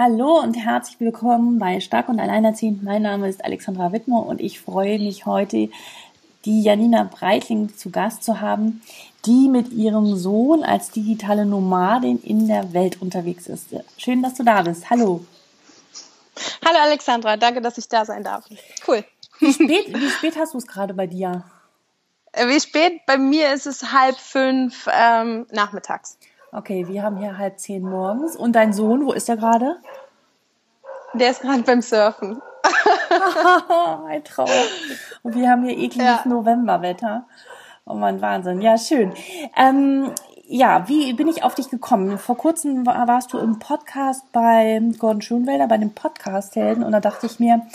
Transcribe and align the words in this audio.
Hallo 0.00 0.38
und 0.38 0.54
herzlich 0.54 1.00
willkommen 1.00 1.58
bei 1.58 1.80
Stark 1.80 2.08
und 2.08 2.20
Alleinerziehend. 2.20 2.84
Mein 2.84 3.02
Name 3.02 3.28
ist 3.28 3.44
Alexandra 3.44 3.90
Wittmer 3.90 4.24
und 4.24 4.40
ich 4.40 4.60
freue 4.60 4.96
mich 5.00 5.26
heute, 5.26 5.70
die 6.44 6.62
Janina 6.62 7.02
Breitling 7.02 7.76
zu 7.76 7.90
Gast 7.90 8.22
zu 8.22 8.40
haben, 8.40 8.80
die 9.26 9.48
mit 9.48 9.72
ihrem 9.72 10.14
Sohn 10.14 10.62
als 10.62 10.92
digitale 10.92 11.44
Nomadin 11.46 12.22
in 12.22 12.46
der 12.46 12.72
Welt 12.74 13.02
unterwegs 13.02 13.48
ist. 13.48 13.70
Schön, 13.96 14.22
dass 14.22 14.34
du 14.34 14.44
da 14.44 14.62
bist. 14.62 14.88
Hallo. 14.88 15.24
Hallo 16.64 16.78
Alexandra, 16.78 17.36
danke, 17.36 17.60
dass 17.60 17.76
ich 17.76 17.88
da 17.88 18.04
sein 18.04 18.22
darf. 18.22 18.44
Cool. 18.86 19.04
Wie 19.40 19.52
spät, 19.52 19.92
wie 19.92 20.10
spät 20.10 20.36
hast 20.38 20.54
du 20.54 20.58
es 20.58 20.68
gerade 20.68 20.94
bei 20.94 21.08
dir? 21.08 21.42
Äh, 22.30 22.46
wie 22.46 22.60
spät? 22.60 23.00
Bei 23.04 23.18
mir 23.18 23.52
ist 23.52 23.66
es 23.66 23.92
halb 23.92 24.16
fünf 24.16 24.88
ähm, 24.92 25.48
nachmittags. 25.50 26.18
Okay, 26.50 26.88
wir 26.88 27.02
haben 27.02 27.18
hier 27.18 27.36
halb 27.36 27.58
zehn 27.58 27.82
morgens. 27.82 28.34
Und 28.34 28.52
dein 28.52 28.72
Sohn, 28.72 29.04
wo 29.04 29.12
ist 29.12 29.28
er 29.28 29.36
gerade? 29.36 29.76
Der 31.14 31.30
ist 31.30 31.42
gerade 31.42 31.62
beim 31.62 31.82
Surfen. 31.82 32.40
Ein 34.06 34.24
Traum. 34.24 34.48
Und 35.22 35.34
wir 35.34 35.50
haben 35.50 35.64
hier 35.64 35.76
ekliges 35.76 36.04
ja. 36.04 36.22
Novemberwetter. 36.24 37.26
Oh 37.84 37.94
man, 37.94 38.20
Wahnsinn. 38.20 38.60
Ja, 38.60 38.78
schön. 38.78 39.12
Ähm, 39.56 40.12
ja, 40.46 40.88
wie 40.88 41.12
bin 41.12 41.28
ich 41.28 41.42
auf 41.42 41.54
dich 41.54 41.68
gekommen? 41.68 42.18
Vor 42.18 42.36
kurzem 42.36 42.86
warst 42.86 43.32
du 43.34 43.38
im 43.38 43.58
Podcast 43.58 44.30
bei 44.32 44.80
Gordon 44.98 45.20
Schönwelder, 45.20 45.66
bei 45.66 45.76
dem 45.76 45.92
Podcast-Helden. 45.92 46.82
Und 46.82 46.92
da 46.92 47.00
dachte 47.00 47.26
ich 47.26 47.38
mir, 47.38 47.66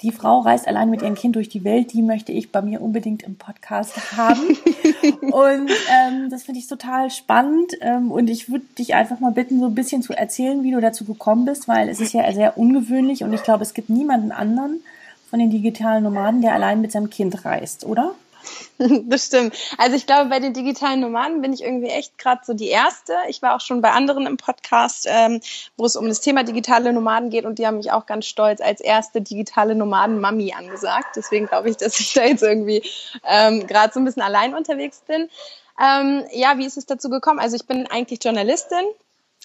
die 0.00 0.12
Frau 0.12 0.40
reist 0.40 0.66
allein 0.66 0.90
mit 0.90 1.02
ihrem 1.02 1.14
Kind 1.14 1.36
durch 1.36 1.48
die 1.48 1.64
Welt, 1.64 1.92
die 1.92 2.02
möchte 2.02 2.32
ich 2.32 2.52
bei 2.52 2.62
mir 2.62 2.80
unbedingt 2.80 3.22
im 3.22 3.36
Podcast 3.36 4.16
haben. 4.16 4.40
und 5.20 5.70
ähm, 5.70 6.30
das 6.30 6.44
finde 6.44 6.60
ich 6.60 6.66
total 6.66 7.10
spannend. 7.10 7.72
Ähm, 7.80 8.10
und 8.10 8.28
ich 8.28 8.50
würde 8.50 8.64
dich 8.78 8.94
einfach 8.94 9.20
mal 9.20 9.32
bitten, 9.32 9.60
so 9.60 9.66
ein 9.66 9.74
bisschen 9.74 10.02
zu 10.02 10.12
erzählen, 10.12 10.62
wie 10.62 10.72
du 10.72 10.80
dazu 10.80 11.04
gekommen 11.04 11.44
bist, 11.44 11.68
weil 11.68 11.88
es 11.88 12.00
ist 12.00 12.12
ja 12.12 12.30
sehr 12.32 12.58
ungewöhnlich 12.58 13.24
und 13.24 13.32
ich 13.32 13.42
glaube, 13.42 13.62
es 13.62 13.74
gibt 13.74 13.90
niemanden 13.90 14.32
anderen 14.32 14.80
von 15.30 15.38
den 15.38 15.50
digitalen 15.50 16.04
Nomaden, 16.04 16.42
der 16.42 16.52
allein 16.52 16.80
mit 16.80 16.92
seinem 16.92 17.10
Kind 17.10 17.44
reist, 17.44 17.86
oder? 17.86 18.14
Das 19.04 19.26
stimmt. 19.26 19.54
Also 19.78 19.96
ich 19.96 20.06
glaube, 20.06 20.30
bei 20.30 20.40
den 20.40 20.52
digitalen 20.52 21.00
Nomaden 21.00 21.40
bin 21.40 21.52
ich 21.52 21.62
irgendwie 21.62 21.88
echt 21.88 22.18
gerade 22.18 22.42
so 22.44 22.54
die 22.54 22.68
Erste. 22.68 23.14
Ich 23.28 23.42
war 23.42 23.54
auch 23.54 23.60
schon 23.60 23.80
bei 23.80 23.90
anderen 23.90 24.26
im 24.26 24.36
Podcast, 24.36 25.06
ähm, 25.08 25.40
wo 25.76 25.84
es 25.84 25.96
um 25.96 26.08
das 26.08 26.20
Thema 26.20 26.42
digitale 26.42 26.92
Nomaden 26.92 27.30
geht 27.30 27.44
und 27.44 27.58
die 27.58 27.66
haben 27.66 27.76
mich 27.76 27.92
auch 27.92 28.06
ganz 28.06 28.26
stolz 28.26 28.60
als 28.60 28.80
erste 28.80 29.20
digitale 29.20 29.74
Nomaden-Mami 29.74 30.52
angesagt. 30.52 31.16
Deswegen 31.16 31.46
glaube 31.46 31.70
ich, 31.70 31.76
dass 31.76 31.98
ich 32.00 32.12
da 32.12 32.24
jetzt 32.24 32.42
irgendwie 32.42 32.82
ähm, 33.26 33.66
gerade 33.66 33.92
so 33.92 34.00
ein 34.00 34.04
bisschen 34.04 34.22
allein 34.22 34.54
unterwegs 34.54 35.02
bin. 35.06 35.28
Ähm, 35.80 36.24
ja, 36.32 36.58
wie 36.58 36.66
ist 36.66 36.76
es 36.76 36.86
dazu 36.86 37.08
gekommen? 37.08 37.38
Also 37.38 37.56
ich 37.56 37.66
bin 37.66 37.86
eigentlich 37.86 38.22
Journalistin 38.22 38.84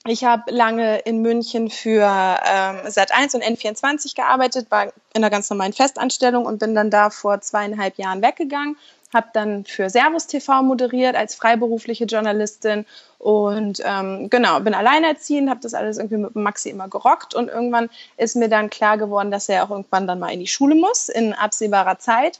ich 0.06 0.24
habe 0.24 0.52
lange 0.52 1.00
in 1.00 1.22
München 1.22 1.70
für 1.70 2.04
ähm, 2.04 2.78
Sat1 2.88 3.36
und 3.36 3.44
N24 3.44 4.16
gearbeitet, 4.16 4.72
war 4.72 4.86
in 4.86 4.92
einer 5.16 5.30
ganz 5.30 5.50
normalen 5.50 5.74
Festanstellung 5.74 6.46
und 6.46 6.60
bin 6.60 6.76
dann 6.76 6.90
da 6.90 7.10
vor 7.10 7.42
zweieinhalb 7.42 7.98
Jahren 7.98 8.22
weggegangen. 8.22 8.78
Habe 9.14 9.28
dann 9.34 9.66
für 9.66 9.90
Servus 9.90 10.28
TV 10.28 10.64
moderiert 10.64 11.16
als 11.16 11.36
freiberufliche 11.36 12.06
Journalistin 12.06 12.86
und 13.18 13.82
ähm, 13.86 14.30
genau, 14.30 14.60
bin 14.60 14.74
alleinerziehend, 14.74 15.50
habe 15.50 15.62
das 15.62 15.74
alles 15.74 15.98
irgendwie 15.98 16.18
mit 16.18 16.36
Maxi 16.36 16.70
immer 16.70 16.88
gerockt 16.88 17.34
und 17.34 17.48
irgendwann 17.48 17.90
ist 18.18 18.36
mir 18.36 18.50
dann 18.50 18.70
klar 18.70 18.98
geworden, 18.98 19.32
dass 19.32 19.50
er 19.50 19.64
auch 19.64 19.72
irgendwann 19.72 20.08
dann 20.08 20.20
mal 20.20 20.34
in 20.34 20.40
die 20.40 20.48
Schule 20.48 20.76
muss, 20.76 21.10
in 21.10 21.34
absehbarer 21.34 22.00
Zeit 22.00 22.40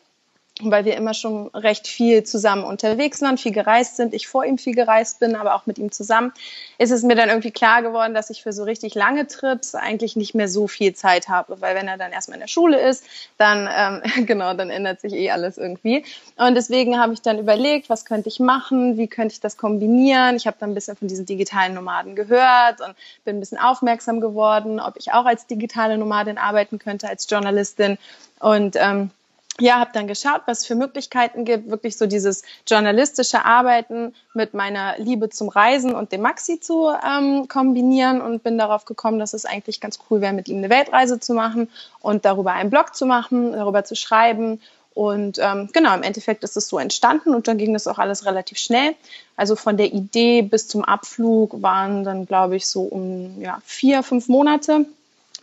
weil 0.62 0.86
wir 0.86 0.96
immer 0.96 1.14
schon 1.14 1.48
recht 1.54 1.88
viel 1.88 2.24
zusammen 2.24 2.64
unterwegs 2.64 3.22
waren, 3.22 3.38
viel 3.38 3.52
gereist 3.52 3.98
sind, 3.98 4.14
ich 4.14 4.28
vor 4.28 4.46
ihm 4.46 4.58
viel 4.58 4.76
gereist 4.76 5.20
bin, 5.20 5.36
aber 5.36 5.56
auch 5.56 5.66
mit 5.66 5.78
ihm 5.78 5.92
zusammen, 5.92 6.34
ist 6.78 6.92
es 6.92 7.04
mir 7.04 7.16
dann 7.16 7.30
irgendwie 7.30 7.52
klar 7.52 7.82
geworden, 7.82 8.14
dass 8.14 8.30
ich 8.30 8.44
für 8.44 8.54
so 8.54 8.64
richtig 8.64 8.96
lange 8.96 9.28
Trips 9.28 9.76
eigentlich 9.76 10.16
nicht 10.16 10.34
mehr 10.36 10.48
so 10.48 10.68
viel 10.68 10.94
Zeit 10.94 11.30
habe, 11.30 11.62
weil 11.62 11.76
wenn 11.76 11.88
er 11.88 11.98
dann 11.98 12.12
erstmal 12.12 12.36
in 12.36 12.42
der 12.42 12.48
Schule 12.48 12.80
ist, 12.80 13.04
dann 13.38 13.70
ähm, 13.72 14.26
genau, 14.26 14.54
dann 14.54 14.70
ändert 14.70 15.02
sich 15.02 15.14
eh 15.14 15.32
alles 15.32 15.58
irgendwie. 15.58 16.04
Und 16.38 16.56
deswegen 16.56 17.00
habe 17.00 17.14
ich 17.14 17.22
dann 17.22 17.40
überlegt, 17.40 17.90
was 17.90 18.06
könnte 18.06 18.30
ich 18.30 18.40
machen, 18.40 18.98
wie 18.98 19.08
könnte 19.08 19.34
ich 19.34 19.40
das 19.40 19.58
kombinieren. 19.58 20.36
Ich 20.36 20.48
habe 20.48 20.58
dann 20.60 20.72
ein 20.72 20.76
bisschen 20.76 20.98
von 20.98 21.08
diesen 21.08 21.26
digitalen 21.26 21.74
Nomaden 21.74 22.16
gehört 22.16 22.82
und 22.82 22.96
bin 23.26 23.38
ein 23.38 23.40
bisschen 23.40 23.60
aufmerksam 23.60 24.22
geworden, 24.22 24.80
ob 24.80 24.98
ich 24.98 25.14
auch 25.14 25.26
als 25.26 25.48
digitale 25.48 25.98
Nomadin 25.98 26.38
arbeiten 26.38 26.80
könnte, 26.80 27.08
als 27.08 27.28
Journalistin 27.30 27.98
und 28.40 28.76
ähm, 28.78 29.12
ja, 29.60 29.80
habe 29.80 29.92
dann 29.94 30.08
geschaut, 30.08 30.42
was 30.46 30.66
für 30.66 30.76
Möglichkeiten 30.76 31.46
gibt, 31.46 31.70
wirklich 31.70 31.98
so 31.98 32.06
dieses 32.06 32.44
journalistische 32.68 33.44
Arbeiten 33.44 34.14
mit 34.34 34.54
meiner 34.54 34.98
Liebe 34.98 35.30
zum 35.30 35.50
Reisen 35.50 35.96
und 35.96 36.12
dem 36.12 36.22
Maxi 36.22 36.60
zu 36.60 36.90
ähm, 36.90 37.48
kombinieren 37.48 38.22
und 38.22 38.44
bin 38.44 38.58
darauf 38.58 38.86
gekommen, 38.86 39.20
dass 39.20 39.34
es 39.34 39.46
eigentlich 39.46 39.82
ganz 39.82 40.00
cool 40.10 40.22
wäre, 40.22 40.34
mit 40.34 40.48
ihm 40.48 40.58
eine 40.58 40.70
Weltreise 40.70 41.20
zu 41.20 41.34
machen 41.34 41.70
und 42.00 42.26
darüber 42.26 42.54
einen 42.54 42.70
Blog 42.70 42.96
zu 42.96 43.06
machen, 43.06 43.54
darüber 43.54 43.84
zu 43.84 43.96
schreiben. 43.96 44.62
Und 44.94 45.38
ähm, 45.40 45.70
genau, 45.74 45.94
im 45.96 46.04
Endeffekt 46.04 46.44
ist 46.44 46.58
es 46.58 46.68
so 46.68 46.80
entstanden 46.80 47.36
und 47.36 47.48
dann 47.48 47.58
ging 47.58 47.74
das 47.74 47.88
auch 47.88 48.00
alles 48.00 48.26
relativ 48.26 48.58
schnell. 48.58 48.96
Also 49.36 49.56
von 49.56 49.78
der 49.78 49.94
Idee 49.94 50.42
bis 50.42 50.68
zum 50.68 50.84
Abflug 50.84 51.62
waren 51.62 52.04
dann, 52.04 52.26
glaube 52.26 52.56
ich, 52.56 52.68
so 52.68 52.82
um 52.82 53.42
ja, 53.42 53.60
vier, 53.64 54.02
fünf 54.02 54.28
Monate 54.28 54.86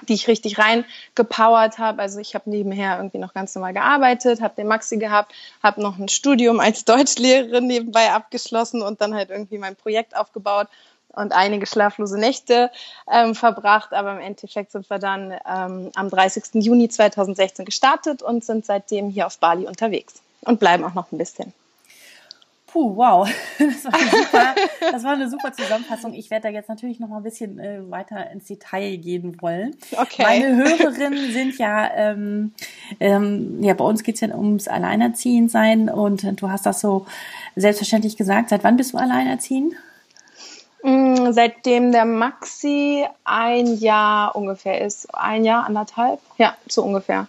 die 0.02 0.14
ich 0.14 0.28
richtig 0.28 0.58
reingepowert 0.58 1.78
habe. 1.78 2.02
Also 2.02 2.18
ich 2.18 2.34
habe 2.34 2.50
nebenher 2.50 2.96
irgendwie 2.96 3.18
noch 3.18 3.34
ganz 3.34 3.54
normal 3.54 3.72
gearbeitet, 3.72 4.40
habe 4.40 4.54
den 4.56 4.66
Maxi 4.66 4.98
gehabt, 4.98 5.32
habe 5.62 5.82
noch 5.82 5.98
ein 5.98 6.08
Studium 6.08 6.60
als 6.60 6.84
Deutschlehrerin 6.84 7.66
nebenbei 7.66 8.12
abgeschlossen 8.12 8.82
und 8.82 9.00
dann 9.00 9.14
halt 9.14 9.30
irgendwie 9.30 9.58
mein 9.58 9.76
Projekt 9.76 10.16
aufgebaut 10.16 10.68
und 11.12 11.32
einige 11.32 11.66
schlaflose 11.66 12.18
Nächte 12.18 12.70
ähm, 13.10 13.34
verbracht. 13.34 13.92
Aber 13.92 14.12
im 14.12 14.20
Endeffekt 14.20 14.72
sind 14.72 14.88
wir 14.90 14.98
dann 14.98 15.32
ähm, 15.32 15.90
am 15.94 16.10
30. 16.10 16.62
Juni 16.64 16.88
2016 16.88 17.64
gestartet 17.64 18.22
und 18.22 18.44
sind 18.44 18.66
seitdem 18.66 19.10
hier 19.10 19.26
auf 19.26 19.38
Bali 19.38 19.66
unterwegs 19.66 20.14
und 20.42 20.60
bleiben 20.60 20.84
auch 20.84 20.94
noch 20.94 21.12
ein 21.12 21.18
bisschen. 21.18 21.52
Puh, 22.74 22.96
wow. 22.96 23.28
Das 23.58 23.84
war, 23.84 24.00
super, 24.00 24.54
das 24.80 25.04
war 25.04 25.12
eine 25.12 25.30
super 25.30 25.52
Zusammenfassung. 25.52 26.12
Ich 26.12 26.28
werde 26.32 26.48
da 26.48 26.52
jetzt 26.52 26.68
natürlich 26.68 26.98
noch 26.98 27.06
mal 27.06 27.18
ein 27.18 27.22
bisschen 27.22 27.60
äh, 27.60 27.88
weiter 27.88 28.32
ins 28.32 28.46
Detail 28.46 28.96
gehen 28.96 29.40
wollen. 29.40 29.76
Okay. 29.92 30.22
Meine 30.24 30.56
Hörerinnen 30.56 31.30
sind 31.30 31.56
ja, 31.56 31.88
ähm, 31.94 32.52
ähm, 32.98 33.62
ja, 33.62 33.74
bei 33.74 33.84
uns 33.84 34.02
geht's 34.02 34.22
ja 34.22 34.34
ums 34.34 34.66
Alleinerziehendsein 34.66 35.88
und 35.88 36.40
du 36.40 36.50
hast 36.50 36.66
das 36.66 36.80
so 36.80 37.06
selbstverständlich 37.54 38.16
gesagt. 38.16 38.48
Seit 38.48 38.64
wann 38.64 38.76
bist 38.76 38.92
du 38.92 38.98
alleinerziehend? 38.98 39.74
Mm, 40.82 41.30
seitdem 41.30 41.92
der 41.92 42.06
Maxi 42.06 43.06
ein 43.22 43.76
Jahr 43.76 44.34
ungefähr 44.34 44.80
ist. 44.80 45.14
Ein 45.14 45.44
Jahr, 45.44 45.64
anderthalb? 45.66 46.18
Ja, 46.38 46.56
so 46.68 46.82
ungefähr. 46.82 47.28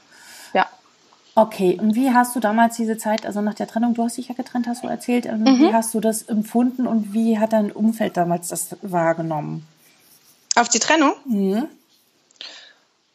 Okay, 1.38 1.78
und 1.82 1.96
wie 1.96 2.14
hast 2.14 2.34
du 2.34 2.40
damals 2.40 2.78
diese 2.78 2.98
Zeit, 2.98 3.26
also 3.26 3.42
nach 3.42 3.54
der 3.54 3.68
Trennung, 3.68 3.94
du 3.94 4.04
hast 4.04 4.18
dich 4.18 4.30
ja 4.30 4.36
getrennt, 4.36 4.68
hast 4.68 4.84
du 4.84 4.88
erzählt, 4.88 5.26
ähm, 5.26 5.42
mhm. 5.42 5.60
wie 5.60 5.74
hast 5.74 5.94
du 5.94 6.00
das 6.00 6.24
empfunden 6.24 6.88
und 6.88 7.14
wie 7.14 7.38
hat 7.38 7.52
dein 7.52 7.74
Umfeld 7.74 8.16
damals 8.16 8.48
das 8.48 8.78
wahrgenommen? 8.82 9.68
Auf 10.56 10.70
die 10.70 10.80
Trennung? 10.80 11.12
Mhm. 11.26 11.68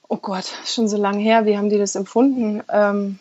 Oh 0.06 0.18
Gott, 0.18 0.44
schon 0.66 0.86
so 0.86 0.98
lange 0.98 1.20
her, 1.20 1.46
wie 1.46 1.56
haben 1.56 1.70
die 1.70 1.78
das 1.78 1.94
empfunden? 1.94 2.62
Ähm, 2.68 3.18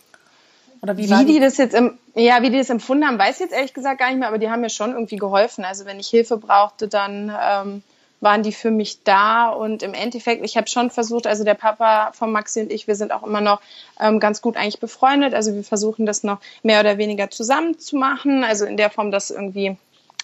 Oder 0.81 0.97
wie, 0.97 1.09
wie 1.09 1.25
die 1.25 1.39
das 1.39 1.55
jetzt 1.55 1.75
im, 1.75 1.97
ja, 2.15 2.41
wie 2.41 2.49
die 2.49 2.57
das 2.57 2.69
empfunden 2.69 3.07
haben, 3.07 3.17
weiß 3.17 3.35
ich 3.35 3.41
jetzt 3.41 3.53
ehrlich 3.53 3.73
gesagt 3.73 3.99
gar 3.99 4.09
nicht 4.09 4.19
mehr, 4.19 4.27
aber 4.27 4.37
die 4.37 4.49
haben 4.49 4.59
mir 4.61 4.69
schon 4.69 4.91
irgendwie 4.91 5.15
geholfen. 5.15 5.63
Also 5.63 5.85
wenn 5.85 6.01
ich 6.01 6.09
Hilfe 6.09 6.35
brauchte, 6.35 6.89
dann 6.89 7.31
ähm, 7.41 7.83
waren 8.21 8.43
die 8.43 8.51
für 8.51 8.71
mich 8.71 9.03
da 9.03 9.49
und 9.49 9.83
im 9.83 9.93
Endeffekt, 9.93 10.43
ich 10.43 10.57
habe 10.57 10.67
schon 10.67 10.89
versucht, 10.89 11.27
also 11.27 11.43
der 11.43 11.53
Papa 11.53 12.11
von 12.13 12.31
Maxi 12.31 12.61
und 12.61 12.71
ich, 12.71 12.87
wir 12.87 12.95
sind 12.95 13.11
auch 13.11 13.23
immer 13.23 13.41
noch 13.41 13.61
ähm, 13.99 14.19
ganz 14.19 14.41
gut 14.41 14.57
eigentlich 14.57 14.79
befreundet, 14.79 15.33
also 15.33 15.53
wir 15.53 15.63
versuchen 15.63 16.05
das 16.05 16.23
noch 16.23 16.39
mehr 16.63 16.79
oder 16.81 16.97
weniger 16.97 17.29
zusammen 17.29 17.79
zu 17.79 17.95
machen, 17.95 18.43
also 18.43 18.65
in 18.65 18.77
der 18.77 18.89
Form, 18.89 19.11
dass 19.11 19.29
irgendwie 19.29 19.77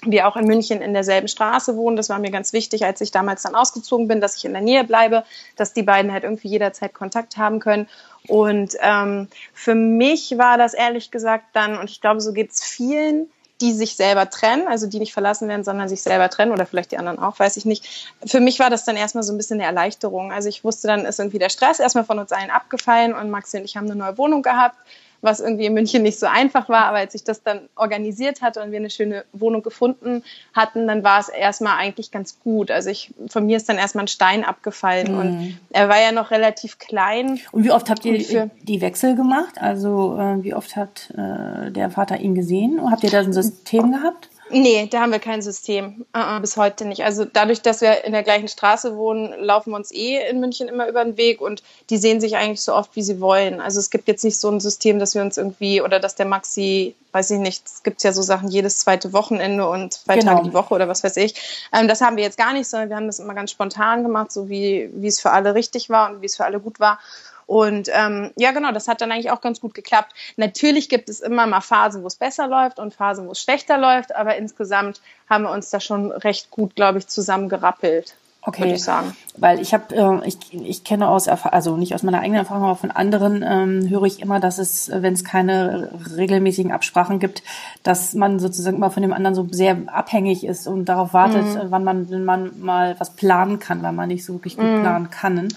wir 0.03 0.27
auch 0.27 0.35
in 0.35 0.45
München 0.45 0.81
in 0.81 0.93
derselben 0.93 1.27
Straße 1.27 1.75
wohnen. 1.77 1.95
Das 1.95 2.09
war 2.09 2.19
mir 2.19 2.31
ganz 2.31 2.53
wichtig, 2.53 2.85
als 2.85 3.01
ich 3.01 3.11
damals 3.11 3.43
dann 3.43 3.55
ausgezogen 3.55 4.07
bin, 4.07 4.21
dass 4.21 4.37
ich 4.37 4.45
in 4.45 4.53
der 4.53 4.61
Nähe 4.61 4.83
bleibe, 4.83 5.23
dass 5.55 5.73
die 5.73 5.83
beiden 5.83 6.11
halt 6.11 6.23
irgendwie 6.23 6.49
jederzeit 6.49 6.93
Kontakt 6.93 7.37
haben 7.37 7.59
können. 7.59 7.87
Und 8.27 8.75
ähm, 8.81 9.27
für 9.53 9.75
mich 9.75 10.37
war 10.37 10.57
das 10.57 10.73
ehrlich 10.73 11.11
gesagt 11.11 11.45
dann, 11.53 11.77
und 11.77 11.89
ich 11.89 12.01
glaube, 12.01 12.21
so 12.21 12.33
geht's 12.33 12.63
vielen, 12.63 13.29
die 13.61 13.71
sich 13.71 13.95
selber 13.95 14.29
trennen, 14.29 14.67
also 14.67 14.87
die 14.87 14.99
nicht 14.99 15.13
verlassen 15.13 15.47
werden, 15.47 15.63
sondern 15.63 15.87
sich 15.87 16.01
selber 16.01 16.29
trennen 16.29 16.51
oder 16.51 16.65
vielleicht 16.65 16.91
die 16.91 16.97
anderen 16.97 17.19
auch, 17.19 17.39
weiß 17.39 17.55
ich 17.57 17.65
nicht. 17.65 18.13
Für 18.25 18.39
mich 18.41 18.59
war 18.59 18.69
das 18.69 18.83
dann 18.83 18.97
erstmal 18.97 19.23
so 19.23 19.33
ein 19.33 19.37
bisschen 19.37 19.59
eine 19.59 19.67
Erleichterung. 19.67 20.31
Also 20.31 20.49
ich 20.49 20.63
wusste, 20.63 20.87
dann 20.87 21.05
ist 21.05 21.19
irgendwie 21.19 21.39
der 21.39 21.49
Stress 21.49 21.79
erstmal 21.79 22.03
von 22.03 22.19
uns 22.19 22.31
allen 22.31 22.49
abgefallen 22.49 23.13
und 23.13 23.29
Maxi 23.29 23.57
und 23.57 23.63
ich 23.63 23.77
haben 23.77 23.85
eine 23.85 23.95
neue 23.95 24.17
Wohnung 24.17 24.41
gehabt 24.41 24.77
was 25.25 25.41
irgendwie 25.41 25.65
in 25.65 25.73
München 25.73 26.03
nicht 26.03 26.17
so 26.17 26.27
einfach 26.27 26.69
war. 26.69 26.85
Aber 26.85 26.99
als 26.99 27.13
ich 27.15 27.23
das 27.25 27.43
dann 27.43 27.67
organisiert 27.75 28.41
hatte 28.41 28.63
und 28.63 28.71
wir 28.71 28.79
eine 28.79 28.89
schöne 28.89 29.25
Wohnung 29.33 29.63
gefunden 29.63 30.23
hatten, 30.53 30.87
dann 30.87 31.03
war 31.03 31.19
es 31.19 31.27
erstmal 31.27 31.77
eigentlich 31.77 32.11
ganz 32.11 32.39
gut. 32.39 32.71
Also 32.71 32.89
ich, 32.89 33.13
von 33.27 33.45
mir 33.45 33.57
ist 33.57 33.67
dann 33.67 33.77
erstmal 33.77 34.05
ein 34.05 34.07
Stein 34.07 34.45
abgefallen 34.45 35.11
mhm. 35.11 35.19
und 35.19 35.59
er 35.71 35.89
war 35.89 35.99
ja 35.99 36.13
noch 36.13 36.31
relativ 36.31 36.79
klein. 36.79 37.39
Und 37.51 37.65
wie 37.65 37.71
oft 37.71 37.89
habt 37.89 38.05
ihr 38.05 38.49
die 38.61 38.81
Wechsel 38.81 39.15
gemacht? 39.15 39.55
Also 39.59 40.17
äh, 40.17 40.43
wie 40.43 40.53
oft 40.53 40.75
hat 40.77 41.11
äh, 41.17 41.71
der 41.71 41.89
Vater 41.89 42.17
ihn 42.17 42.35
gesehen? 42.35 42.79
Habt 42.89 43.03
ihr 43.03 43.09
da 43.09 43.19
ein 43.19 43.33
System 43.33 43.91
gehabt? 43.91 44.29
Nee, 44.49 44.87
da 44.91 45.01
haben 45.01 45.11
wir 45.11 45.19
kein 45.19 45.41
System. 45.41 46.05
Uh 46.15 46.19
-uh, 46.19 46.39
bis 46.39 46.55
heute 46.55 46.85
nicht. 46.85 47.03
Also 47.03 47.25
dadurch, 47.25 47.61
dass 47.61 47.81
wir 47.81 48.03
in 48.03 48.11
der 48.11 48.21
gleichen 48.21 48.47
Straße 48.47 48.95
wohnen, 48.95 49.33
laufen 49.43 49.71
wir 49.71 49.77
uns 49.77 49.91
eh 49.91 50.17
in 50.29 50.39
München 50.39 50.67
immer 50.67 50.87
über 50.87 51.03
den 51.03 51.17
Weg 51.17 51.41
und 51.41 51.63
die 51.89 51.97
sehen 51.97 52.21
sich 52.21 52.35
eigentlich 52.35 52.61
so 52.61 52.73
oft, 52.73 52.95
wie 52.95 53.01
sie 53.01 53.19
wollen. 53.19 53.59
Also 53.59 53.79
es 53.79 53.89
gibt 53.89 54.07
jetzt 54.07 54.23
nicht 54.23 54.39
so 54.39 54.49
ein 54.51 54.59
System, 54.59 54.99
dass 54.99 55.15
wir 55.15 55.23
uns 55.23 55.37
irgendwie 55.37 55.81
oder 55.81 55.99
dass 55.99 56.13
der 56.13 56.27
Maxi, 56.27 56.95
weiß 57.11 57.31
ich 57.31 57.39
nicht, 57.39 57.65
es 57.65 57.81
gibt 57.81 58.03
ja 58.03 58.13
so 58.13 58.21
Sachen 58.21 58.49
jedes 58.49 58.77
zweite 58.77 59.13
Wochenende 59.13 59.67
und 59.67 59.93
zwei 59.93 60.17
genau. 60.17 60.35
Tage 60.35 60.49
die 60.49 60.53
Woche 60.53 60.75
oder 60.75 60.87
was 60.87 61.03
weiß 61.03 61.17
ich. 61.17 61.67
Ähm, 61.73 61.87
das 61.87 62.01
haben 62.01 62.15
wir 62.15 62.23
jetzt 62.23 62.37
gar 62.37 62.53
nicht, 62.53 62.67
sondern 62.67 62.89
wir 62.89 62.95
haben 62.97 63.07
das 63.07 63.19
immer 63.19 63.33
ganz 63.33 63.49
spontan 63.49 64.03
gemacht, 64.03 64.31
so 64.31 64.47
wie, 64.47 64.91
wie 64.93 65.07
es 65.07 65.19
für 65.19 65.31
alle 65.31 65.55
richtig 65.55 65.89
war 65.89 66.11
und 66.11 66.21
wie 66.21 66.27
es 66.27 66.35
für 66.35 66.45
alle 66.45 66.59
gut 66.59 66.79
war. 66.79 66.99
Und 67.47 67.89
ähm, 67.93 68.31
ja, 68.35 68.51
genau, 68.51 68.71
das 68.71 68.87
hat 68.87 69.01
dann 69.01 69.11
eigentlich 69.11 69.31
auch 69.31 69.41
ganz 69.41 69.61
gut 69.61 69.73
geklappt. 69.73 70.13
Natürlich 70.37 70.89
gibt 70.89 71.09
es 71.09 71.21
immer 71.21 71.45
mal 71.45 71.61
Phasen, 71.61 72.03
wo 72.03 72.07
es 72.07 72.15
besser 72.15 72.47
läuft 72.47 72.79
und 72.79 72.93
Phasen, 72.93 73.27
wo 73.27 73.31
es 73.31 73.41
schlechter 73.41 73.77
läuft, 73.77 74.15
aber 74.15 74.35
insgesamt 74.35 75.01
haben 75.29 75.43
wir 75.43 75.51
uns 75.51 75.69
da 75.69 75.79
schon 75.79 76.11
recht 76.11 76.49
gut, 76.49 76.75
glaube 76.75 76.99
ich, 76.99 77.07
zusammengerappelt. 77.07 78.15
Okay, 78.47 78.73
ich 78.73 78.83
sagen. 78.83 79.15
weil 79.37 79.59
ich 79.59 79.73
habe, 79.73 79.95
äh, 79.95 80.27
ich, 80.27 80.37
ich 80.53 80.83
kenne 80.83 81.07
aus, 81.09 81.27
also 81.27 81.77
nicht 81.77 81.95
aus 81.95 82.03
meiner 82.03 82.19
eigenen 82.19 82.41
Erfahrung, 82.41 82.65
aber 82.65 82.75
von 82.75 82.91
anderen 82.91 83.43
ähm, 83.43 83.89
höre 83.89 84.03
ich 84.03 84.21
immer, 84.21 84.39
dass 84.39 84.59
es, 84.59 84.91
wenn 84.93 85.13
es 85.13 85.23
keine 85.23 85.89
regelmäßigen 86.15 86.71
Absprachen 86.71 87.19
gibt, 87.19 87.41
dass 87.81 88.13
man 88.13 88.37
sozusagen 88.37 88.77
immer 88.77 88.91
von 88.91 89.01
dem 89.01 89.13
anderen 89.13 89.33
so 89.33 89.47
sehr 89.49 89.77
abhängig 89.87 90.45
ist 90.45 90.67
und 90.67 90.85
darauf 90.85 91.11
wartet, 91.13 91.43
mhm. 91.43 91.71
wann 91.71 91.83
man, 91.83 92.09
wenn 92.11 92.23
man 92.23 92.59
mal 92.59 92.95
was 92.99 93.15
planen 93.15 93.57
kann, 93.57 93.81
weil 93.81 93.93
man 93.93 94.09
nicht 94.09 94.23
so 94.23 94.33
wirklich 94.35 94.57
gut 94.57 94.65
mhm. 94.65 94.81
planen 94.81 95.09
kann. 95.09 95.47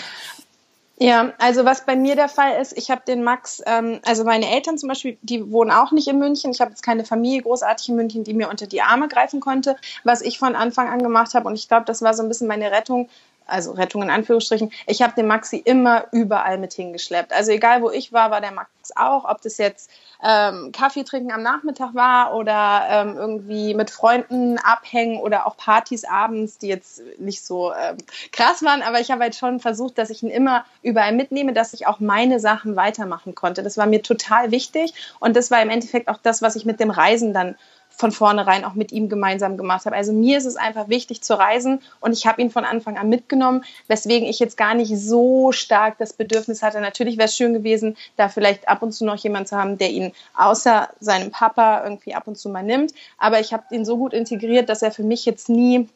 Ja, 1.01 1.33
also 1.39 1.65
was 1.65 1.87
bei 1.87 1.95
mir 1.95 2.17
der 2.17 2.29
Fall 2.29 2.61
ist, 2.61 2.77
ich 2.77 2.91
habe 2.91 3.03
den 3.07 3.23
Max, 3.23 3.63
ähm, 3.67 4.01
also 4.05 4.25
meine 4.25 4.51
Eltern 4.51 4.79
zum 4.79 4.89
Beispiel, 4.89 5.17
die 5.23 5.53
wohnen 5.53 5.71
auch 5.71 5.93
nicht 5.93 6.09
in 6.09 6.19
München. 6.19 6.51
Ich 6.51 6.61
habe 6.61 6.71
jetzt 6.71 6.83
keine 6.83 7.05
Familie 7.05 7.43
großartig 7.43 7.89
in 7.91 7.95
München, 7.95 8.25
die 8.25 8.35
mir 8.35 8.49
unter 8.49 8.67
die 8.67 8.83
Arme 8.83 9.07
greifen 9.07 9.39
konnte. 9.39 9.77
Was 10.03 10.23
ich 10.23 10.41
von 10.41 10.57
Anfang 10.57 10.89
an 10.89 11.01
gemacht 11.01 11.35
habe, 11.35 11.47
und 11.47 11.55
ich 11.55 11.69
glaube, 11.69 11.85
das 11.85 12.03
war 12.03 12.15
so 12.15 12.25
ein 12.25 12.29
bisschen 12.29 12.49
meine 12.49 12.73
Rettung, 12.73 13.09
also 13.49 13.73
Rettung 13.73 14.03
in 14.03 14.11
Anführungsstrichen, 14.11 14.71
ich 14.87 15.03
habe 15.03 15.15
den 15.15 15.27
Maxi 15.27 15.57
immer 15.57 16.07
überall 16.13 16.59
mit 16.59 16.73
hingeschleppt. 16.73 17.33
Also 17.33 17.53
egal 17.53 17.83
wo 17.83 17.91
ich 17.91 18.13
war, 18.13 18.31
war 18.31 18.41
der 18.41 18.53
Max 18.53 18.71
auch, 18.97 19.25
ob 19.25 19.43
das 19.43 19.59
jetzt 19.59 19.91
ähm, 20.23 20.73
Kaffee 20.73 21.05
trinken 21.05 21.33
am 21.33 21.43
Nachmittag 21.43 21.95
war 21.95 22.35
oder 22.35 22.87
ähm, 22.91 23.17
irgendwie 23.17 23.75
mit 23.75 23.91
Freunden 23.91 24.59
abhängen 24.59 25.21
oder 25.21 25.47
auch 25.47 25.57
Partys 25.57 26.05
abends, 26.05 26.59
die 26.59 26.69
jetzt 26.69 27.03
nicht 27.19 27.45
so 27.45 27.73
ähm, 27.73 27.99
krass 28.33 28.63
waren, 28.63 28.83
aber 28.83 29.01
ich 29.01 29.11
habe 29.11 29.23
halt 29.23 29.37
schon 29.37 29.61
versucht, 29.61 29.99
dass 29.99 30.11
ich 30.11 30.23
ihn 30.23 30.31
immer 30.31 30.65
überall 30.83 31.13
mitnehme, 31.13 31.53
dass 31.53 31.73
ich 31.73 31.87
auch 31.87 32.01
meine 32.01 32.41
Sachen 32.41 32.77
weitermachen 32.77 33.35
konnte. 33.35 33.63
Das 33.63 33.77
war 33.77 33.87
mir 33.87 34.03
total 34.03 34.51
wichtig 34.51 34.95
und 35.21 35.37
das 35.37 35.51
war 35.51 35.63
im 35.63 35.71
Endeffekt 35.71 36.09
auch 36.09 36.19
das, 36.23 36.43
was 36.43 36.57
ich 36.57 36.65
mit 36.65 36.81
dem 36.81 36.91
Reisen 36.91 37.33
dann 37.33 37.57
von 37.99 38.13
vornherein 38.13 38.65
auch 38.65 38.75
mit 38.75 38.93
ihm 38.93 39.09
gemeinsam 39.09 39.57
gemacht 39.57 39.85
habe. 39.85 39.97
Also 39.97 40.13
mir 40.13 40.39
ist 40.39 40.47
es 40.47 40.55
einfach 40.55 40.89
wichtig 40.89 41.21
zu 41.21 41.37
reisen 41.37 41.81
und 42.01 42.13
ich 42.13 42.27
habe 42.27 42.41
ihn 42.41 42.51
von 42.51 42.65
Anfang 42.65 42.97
an 42.97 43.09
mitgenommen, 43.09 43.65
weswegen 43.89 44.29
ich 44.29 44.39
jetzt 44.39 44.57
gar 44.57 44.75
nicht 44.75 44.97
so 44.97 45.51
stark 45.51 45.99
das 45.99 46.13
Bedürfnis 46.13 46.63
hatte. 46.63 46.81
Natürlich 46.81 47.19
wäre 47.19 47.27
es 47.27 47.37
schön 47.37 47.53
gewesen, 47.55 47.97
da 48.17 48.29
vielleicht 48.29 48.69
ab 48.69 48.83
und 48.83 48.93
zu 48.93 49.05
noch 49.05 49.17
jemand 49.17 49.49
zu 49.49 49.57
haben, 49.57 49.79
der 49.79 49.91
ihn 49.91 50.13
außer 50.35 50.89
seinem 51.01 51.33
Papa 51.33 51.83
irgendwie 51.83 52.15
ab 52.15 52.29
und 52.29 52.39
zu 52.39 52.49
mal 52.49 52.63
nimmt. 52.63 52.95
Aber 53.19 53.41
ich 53.41 53.53
habe 53.53 53.65
ihn 53.73 53.85
so 53.85 53.97
gut 53.97 54.13
integriert, 54.13 54.69
dass 54.69 54.83
er 54.83 54.93
für 54.93 55.03
mich 55.03 55.27
jetzt 55.27 55.49
nie 55.49 55.89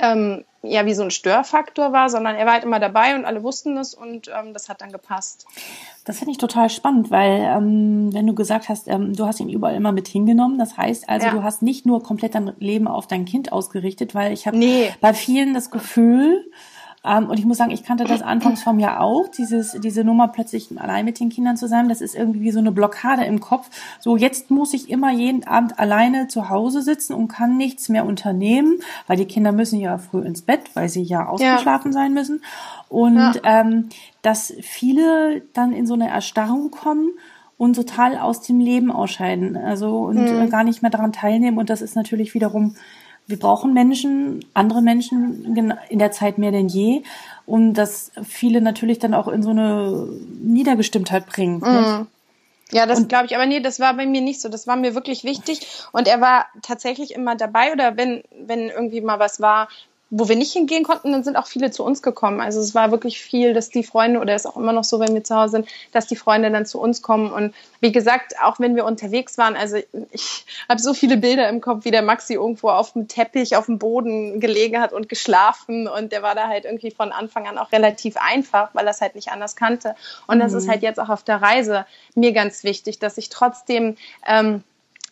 ähm, 0.00 0.44
ja 0.62 0.86
wie 0.86 0.94
so 0.94 1.02
ein 1.02 1.10
Störfaktor 1.10 1.92
war, 1.92 2.08
sondern 2.08 2.36
er 2.36 2.46
war 2.46 2.54
halt 2.54 2.64
immer 2.64 2.78
dabei 2.78 3.14
und 3.14 3.24
alle 3.24 3.42
wussten 3.42 3.76
es 3.76 3.94
und 3.94 4.28
ähm, 4.28 4.52
das 4.54 4.68
hat 4.68 4.80
dann 4.80 4.92
gepasst. 4.92 5.46
Das 6.04 6.18
finde 6.18 6.32
ich 6.32 6.38
total 6.38 6.70
spannend, 6.70 7.10
weil 7.10 7.40
ähm, 7.40 8.12
wenn 8.12 8.26
du 8.26 8.34
gesagt 8.34 8.68
hast, 8.68 8.88
ähm, 8.88 9.14
du 9.14 9.26
hast 9.26 9.40
ihn 9.40 9.48
überall 9.48 9.74
immer 9.74 9.92
mit 9.92 10.08
hingenommen, 10.08 10.58
das 10.58 10.76
heißt 10.76 11.08
also, 11.08 11.26
ja. 11.26 11.32
du 11.32 11.42
hast 11.42 11.62
nicht 11.62 11.84
nur 11.84 12.02
komplett 12.02 12.34
dein 12.34 12.52
Leben 12.58 12.86
auf 12.86 13.06
dein 13.06 13.24
Kind 13.24 13.52
ausgerichtet, 13.52 14.14
weil 14.14 14.32
ich 14.32 14.46
habe 14.46 14.56
nee. 14.56 14.90
bei 15.00 15.14
vielen 15.14 15.54
das 15.54 15.70
Gefühl, 15.70 16.48
ähm, 17.04 17.28
und 17.28 17.38
ich 17.38 17.44
muss 17.44 17.56
sagen, 17.56 17.72
ich 17.72 17.82
kannte 17.82 18.04
das 18.04 18.22
anfangs 18.22 18.62
vom 18.62 18.78
Jahr 18.78 19.00
auch, 19.00 19.28
dieses, 19.28 19.72
diese 19.72 20.04
Nummer 20.04 20.28
plötzlich 20.28 20.68
allein 20.78 21.04
mit 21.04 21.18
den 21.18 21.30
Kindern 21.30 21.56
zu 21.56 21.66
sein. 21.66 21.88
Das 21.88 22.00
ist 22.00 22.14
irgendwie 22.14 22.52
so 22.52 22.60
eine 22.60 22.70
Blockade 22.70 23.24
im 23.24 23.40
Kopf. 23.40 23.68
So, 23.98 24.16
jetzt 24.16 24.50
muss 24.50 24.72
ich 24.72 24.88
immer 24.88 25.10
jeden 25.10 25.44
Abend 25.44 25.78
alleine 25.80 26.28
zu 26.28 26.48
Hause 26.48 26.80
sitzen 26.80 27.14
und 27.14 27.28
kann 27.28 27.56
nichts 27.56 27.88
mehr 27.88 28.06
unternehmen, 28.06 28.78
weil 29.08 29.16
die 29.16 29.26
Kinder 29.26 29.50
müssen 29.50 29.80
ja 29.80 29.98
früh 29.98 30.20
ins 30.20 30.42
Bett, 30.42 30.60
weil 30.74 30.88
sie 30.88 31.02
ja 31.02 31.26
ausgeschlafen 31.26 31.90
ja. 31.90 31.92
sein 31.92 32.14
müssen. 32.14 32.42
Und 32.88 33.16
ja. 33.16 33.32
ähm, 33.42 33.88
dass 34.22 34.52
viele 34.60 35.42
dann 35.54 35.72
in 35.72 35.86
so 35.86 35.94
eine 35.94 36.08
Erstarrung 36.08 36.70
kommen 36.70 37.10
und 37.58 37.74
total 37.74 38.16
aus 38.16 38.42
dem 38.42 38.60
Leben 38.60 38.92
ausscheiden. 38.92 39.56
Also 39.56 39.98
und 39.98 40.18
mhm. 40.18 40.50
gar 40.50 40.62
nicht 40.62 40.82
mehr 40.82 40.90
daran 40.90 41.12
teilnehmen. 41.12 41.58
Und 41.58 41.68
das 41.68 41.82
ist 41.82 41.96
natürlich 41.96 42.34
wiederum 42.34 42.76
wir 43.26 43.38
brauchen 43.38 43.72
Menschen, 43.72 44.44
andere 44.54 44.82
Menschen 44.82 45.56
in 45.88 45.98
der 45.98 46.10
Zeit 46.10 46.38
mehr 46.38 46.52
denn 46.52 46.68
je, 46.68 47.02
und 47.46 47.74
das 47.74 48.12
viele 48.22 48.60
natürlich 48.60 48.98
dann 48.98 49.14
auch 49.14 49.28
in 49.28 49.42
so 49.42 49.50
eine 49.50 50.08
Niedergestimmtheit 50.42 51.26
bringt. 51.26 51.62
Mhm. 51.62 52.06
Ja, 52.72 52.86
das 52.86 53.06
glaube 53.06 53.26
ich. 53.26 53.34
Aber 53.36 53.44
nee, 53.44 53.60
das 53.60 53.80
war 53.80 53.94
bei 53.94 54.06
mir 54.06 54.22
nicht 54.22 54.40
so. 54.40 54.48
Das 54.48 54.66
war 54.66 54.76
mir 54.76 54.94
wirklich 54.94 55.24
wichtig. 55.24 55.60
Und 55.92 56.08
er 56.08 56.20
war 56.22 56.46
tatsächlich 56.62 57.14
immer 57.14 57.36
dabei. 57.36 57.72
Oder 57.72 57.98
wenn, 57.98 58.22
wenn 58.46 58.70
irgendwie 58.70 59.02
mal 59.02 59.18
was 59.18 59.40
war, 59.40 59.68
wo 60.14 60.28
wir 60.28 60.36
nicht 60.36 60.52
hingehen 60.52 60.84
konnten, 60.84 61.10
dann 61.10 61.24
sind 61.24 61.36
auch 61.36 61.46
viele 61.46 61.70
zu 61.70 61.82
uns 61.82 62.02
gekommen. 62.02 62.42
Also 62.42 62.60
es 62.60 62.74
war 62.74 62.90
wirklich 62.90 63.18
viel, 63.18 63.54
dass 63.54 63.70
die 63.70 63.82
Freunde, 63.82 64.20
oder 64.20 64.34
ist 64.34 64.44
auch 64.44 64.58
immer 64.58 64.74
noch 64.74 64.84
so, 64.84 65.00
wenn 65.00 65.14
wir 65.14 65.24
zu 65.24 65.34
Hause 65.34 65.52
sind, 65.52 65.68
dass 65.90 66.06
die 66.06 66.16
Freunde 66.16 66.50
dann 66.50 66.66
zu 66.66 66.78
uns 66.78 67.00
kommen. 67.00 67.32
Und 67.32 67.54
wie 67.80 67.92
gesagt, 67.92 68.34
auch 68.42 68.60
wenn 68.60 68.76
wir 68.76 68.84
unterwegs 68.84 69.38
waren, 69.38 69.56
also 69.56 69.78
ich 70.10 70.44
habe 70.68 70.82
so 70.82 70.92
viele 70.92 71.16
Bilder 71.16 71.48
im 71.48 71.62
Kopf, 71.62 71.86
wie 71.86 71.90
der 71.90 72.02
Maxi 72.02 72.34
irgendwo 72.34 72.68
auf 72.68 72.92
dem 72.92 73.08
Teppich, 73.08 73.56
auf 73.56 73.64
dem 73.64 73.78
Boden 73.78 74.38
gelegen 74.38 74.82
hat 74.82 74.92
und 74.92 75.08
geschlafen. 75.08 75.88
Und 75.88 76.12
der 76.12 76.22
war 76.22 76.34
da 76.34 76.46
halt 76.46 76.66
irgendwie 76.66 76.90
von 76.90 77.10
Anfang 77.10 77.48
an 77.48 77.56
auch 77.56 77.72
relativ 77.72 78.18
einfach, 78.18 78.68
weil 78.74 78.84
er 78.84 78.90
es 78.90 79.00
halt 79.00 79.14
nicht 79.14 79.30
anders 79.30 79.56
kannte. 79.56 79.94
Und 80.26 80.40
das 80.40 80.52
mhm. 80.52 80.58
ist 80.58 80.68
halt 80.68 80.82
jetzt 80.82 81.00
auch 81.00 81.08
auf 81.08 81.22
der 81.22 81.40
Reise 81.40 81.86
mir 82.14 82.32
ganz 82.32 82.64
wichtig, 82.64 82.98
dass 82.98 83.16
ich 83.16 83.30
trotzdem 83.30 83.96
ähm, 84.26 84.62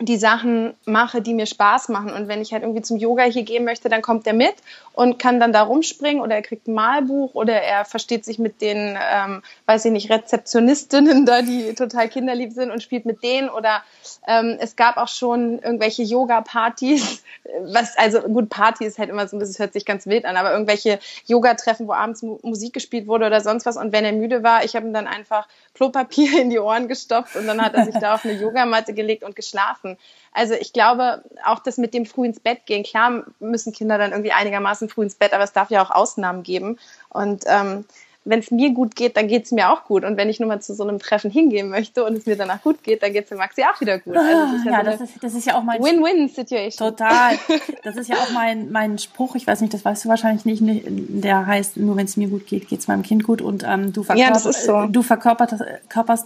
die 0.00 0.16
Sachen 0.16 0.75
mache, 0.87 1.21
die 1.21 1.35
mir 1.35 1.47
Spaß 1.47 1.90
machen. 1.90 2.12
Und 2.12 2.26
wenn 2.26 2.40
ich 2.40 2.52
halt 2.52 2.62
irgendwie 2.62 2.83
zum 2.83 2.97
Yoga 2.97 3.25
hier 3.25 3.42
gehen 3.42 3.64
möchte, 3.64 3.90
dann 3.90 4.00
kommt 4.00 4.26
er 4.26 4.33
mit 4.33 4.54
und 4.92 5.19
kann 5.19 5.40
dann 5.40 5.52
da 5.52 5.62
rumspringen 5.62 6.23
oder 6.23 6.35
er 6.35 6.42
kriegt 6.42 6.69
ein 6.69 6.75
Malbuch 6.75 7.35
oder 7.35 7.54
er 7.54 7.85
versteht 7.85 8.25
sich 8.25 8.38
mit 8.38 8.61
den, 8.61 8.99
ähm, 9.00 9.42
weiß 9.66 9.85
ich 9.85 9.92
nicht, 9.92 10.11
Rezeptionistinnen 10.11 11.26
da, 11.26 11.42
die 11.42 11.75
total 11.75 12.09
kinderlieb 12.09 12.52
sind 12.52 12.71
und 12.71 12.83
spielt 12.83 13.07
mit 13.07 13.23
denen 13.23 13.50
oder 13.50 13.83
ähm, 14.26 14.57
es 14.59 14.76
gab 14.76 14.97
auch 14.97 15.09
schon 15.09 15.59
irgendwelche 15.61 16.02
Yoga-Partys, 16.02 17.23
was, 17.62 17.97
also 17.97 18.21
gut, 18.21 18.49
Party 18.49 18.85
ist 18.85 18.99
halt 18.99 19.11
immer 19.11 19.28
so 19.28 19.37
ein 19.37 19.40
bisschen, 19.40 19.59
hört 19.59 19.73
sich 19.73 19.85
ganz 19.85 20.07
wild 20.07 20.25
an, 20.25 20.37
aber 20.37 20.52
irgendwelche 20.52 20.99
Yoga-Treffen, 21.26 21.87
wo 21.87 21.92
abends 21.92 22.23
Mu 22.23 22.38
Musik 22.42 22.73
gespielt 22.73 23.07
wurde 23.07 23.26
oder 23.26 23.40
sonst 23.40 23.66
was 23.66 23.76
und 23.76 23.92
wenn 23.92 24.04
er 24.04 24.12
müde 24.12 24.42
war, 24.42 24.64
ich 24.64 24.76
habe 24.76 24.87
ihm 24.87 24.92
dann 24.92 25.07
einfach 25.07 25.47
Klopapier 25.75 26.38
in 26.40 26.50
die 26.50 26.59
Ohren 26.59 26.88
gestopft 26.88 27.37
und 27.37 27.47
dann 27.47 27.62
hat 27.62 27.75
er 27.75 27.85
sich 27.85 27.97
da 27.99 28.14
auf 28.14 28.25
eine 28.25 28.35
Yogamatte 28.35 28.92
gelegt 28.92 29.23
und 29.23 29.37
geschlafen. 29.37 29.89
Also 30.32 30.54
ich 30.54 30.73
glaube, 30.73 31.25
auch 31.44 31.61
das 31.61 31.78
mit 31.78 31.94
dem 31.94 32.06
früh 32.06 32.26
ins 32.26 32.40
Bett 32.40 32.66
gehen, 32.66 32.85
klar 32.85 33.25
müssen 33.40 33.73
Kinder 33.73 33.99
dann 33.99 34.12
irgendwie 34.12 34.32
einigermaßen 34.32 34.88
früh 34.88 35.02
ins 35.02 35.14
Bett, 35.14 35.32
aber 35.32 35.44
es 35.44 35.52
darf 35.52 35.70
ja 35.70 35.82
auch 35.82 35.90
Ausnahmen 35.90 36.42
geben. 36.42 36.78
Und 37.09 37.44
ähm, 37.47 37.85
wenn 38.25 38.41
es 38.41 38.50
mir 38.50 38.71
gut 38.71 38.97
geht, 38.97 39.17
dann 39.17 39.29
geht 39.29 39.47
es 39.47 39.53
mir 39.53 39.71
auch 39.71 39.85
gut. 39.85 40.05
Und 40.05 40.19
wenn 40.19 40.29
ich 40.29 40.41
nur 40.41 40.49
mal 40.49 40.61
zu 40.61 40.75
so 40.75 40.83
einem 40.83 40.99
Treffen 40.99 41.31
hingehen 41.31 41.71
möchte 41.71 42.05
und 42.05 42.17
es 42.19 42.27
mir 42.27 42.37
danach 42.37 42.62
gut 42.62 42.83
geht, 42.83 43.03
dann 43.03 43.15
geht 43.15 43.25
es 43.25 43.29
dem 43.31 43.39
Maxi 43.39 43.62
auch 43.62 43.81
wieder 43.81 43.99
gut. 43.99 44.15
Also 44.15 44.31
das 44.31 44.55
ist 44.55 44.65
ja, 44.67 44.73
ja 44.73 44.79
so 44.79 44.85
das, 44.85 45.00
ist, 45.00 45.25
das 45.25 45.35
ist 45.35 45.47
ja 45.47 45.55
auch 45.57 45.62
mein 45.62 45.83
Win-Win-Situation. 45.83 46.91
Total. 46.91 47.39
Das 47.83 47.97
ist 47.97 48.09
ja 48.09 48.17
auch 48.17 48.31
mein, 48.33 48.71
mein 48.71 48.99
Spruch, 48.99 49.35
ich 49.37 49.47
weiß 49.47 49.62
nicht, 49.62 49.73
das 49.73 49.85
weißt 49.85 50.05
du 50.05 50.09
wahrscheinlich 50.09 50.45
nicht, 50.45 50.62
der 50.62 51.47
heißt, 51.47 51.79
nur 51.79 51.97
wenn 51.97 52.05
es 52.05 52.17
mir 52.17 52.29
gut 52.29 52.47
geht, 52.47 52.69
geht 52.69 52.81
es 52.81 52.89
meinem 52.89 53.03
Kind 53.03 53.25
gut. 53.25 53.41
Und 53.41 53.65
ähm, 53.67 53.93
du, 53.93 54.03
verkörper, 54.03 54.29
ja, 54.29 54.35
das 54.35 54.45
ist 54.45 54.65
so. 54.65 54.87
du 54.87 55.03
verkörperst 55.03 55.53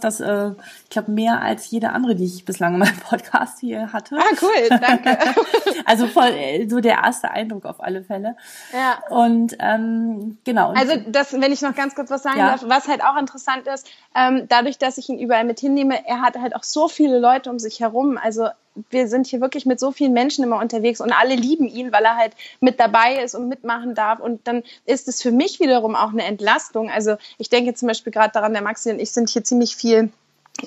das, 0.03 0.17
das 0.17 0.19
äh, 0.19 0.51
ich 0.83 0.89
glaube, 0.89 1.11
mehr 1.11 1.41
als 1.41 1.69
jede 1.71 1.91
andere, 1.91 2.15
die 2.15 2.25
ich 2.25 2.43
bislang 2.45 2.73
in 2.73 2.79
meinem 2.79 2.97
Podcast 2.97 3.59
hier 3.59 3.93
hatte. 3.93 4.17
Ah, 4.17 4.35
cool, 4.41 4.79
danke. 4.81 5.17
also 5.85 6.07
voll 6.07 6.33
so 6.69 6.79
der 6.81 6.97
erste 7.03 7.31
Eindruck 7.31 7.65
auf 7.65 7.81
alle 7.81 8.03
Fälle. 8.03 8.35
Ja. 8.73 8.99
Und 9.09 9.55
ähm, 9.59 10.37
genau. 10.43 10.73
Also 10.73 10.95
das, 11.07 11.33
wenn 11.33 11.51
ich 11.51 11.61
noch 11.61 11.75
ganz 11.75 11.84
ganz 11.85 11.95
kurz 11.95 12.09
was 12.09 12.23
sagen 12.23 12.39
ja. 12.39 12.49
darf, 12.49 12.63
was 12.65 12.87
halt 12.87 13.03
auch 13.03 13.15
interessant 13.15 13.67
ist, 13.67 13.87
ähm, 14.15 14.47
dadurch, 14.49 14.79
dass 14.79 14.97
ich 14.97 15.07
ihn 15.09 15.19
überall 15.19 15.43
mit 15.43 15.59
hinnehme, 15.59 16.07
er 16.07 16.21
hat 16.21 16.35
halt 16.35 16.55
auch 16.55 16.63
so 16.63 16.87
viele 16.87 17.19
Leute 17.19 17.51
um 17.51 17.59
sich 17.59 17.79
herum. 17.79 18.17
Also 18.17 18.47
wir 18.89 19.07
sind 19.07 19.27
hier 19.27 19.39
wirklich 19.39 19.67
mit 19.67 19.79
so 19.79 19.91
vielen 19.91 20.13
Menschen 20.13 20.43
immer 20.43 20.59
unterwegs 20.59 20.99
und 20.99 21.11
alle 21.11 21.35
lieben 21.35 21.67
ihn, 21.67 21.91
weil 21.91 22.03
er 22.03 22.17
halt 22.17 22.33
mit 22.59 22.79
dabei 22.79 23.23
ist 23.23 23.35
und 23.35 23.47
mitmachen 23.47 23.93
darf. 23.93 24.19
Und 24.19 24.47
dann 24.47 24.63
ist 24.85 25.07
es 25.07 25.21
für 25.21 25.31
mich 25.31 25.59
wiederum 25.59 25.95
auch 25.95 26.09
eine 26.09 26.23
Entlastung. 26.23 26.89
Also 26.89 27.17
ich 27.37 27.49
denke 27.49 27.75
zum 27.75 27.87
Beispiel 27.87 28.11
gerade 28.11 28.33
daran, 28.33 28.53
der 28.53 28.63
Maxi 28.63 28.91
und 28.91 28.99
ich 28.99 29.11
sind 29.11 29.29
hier 29.29 29.43
ziemlich 29.43 29.75
viel 29.75 30.11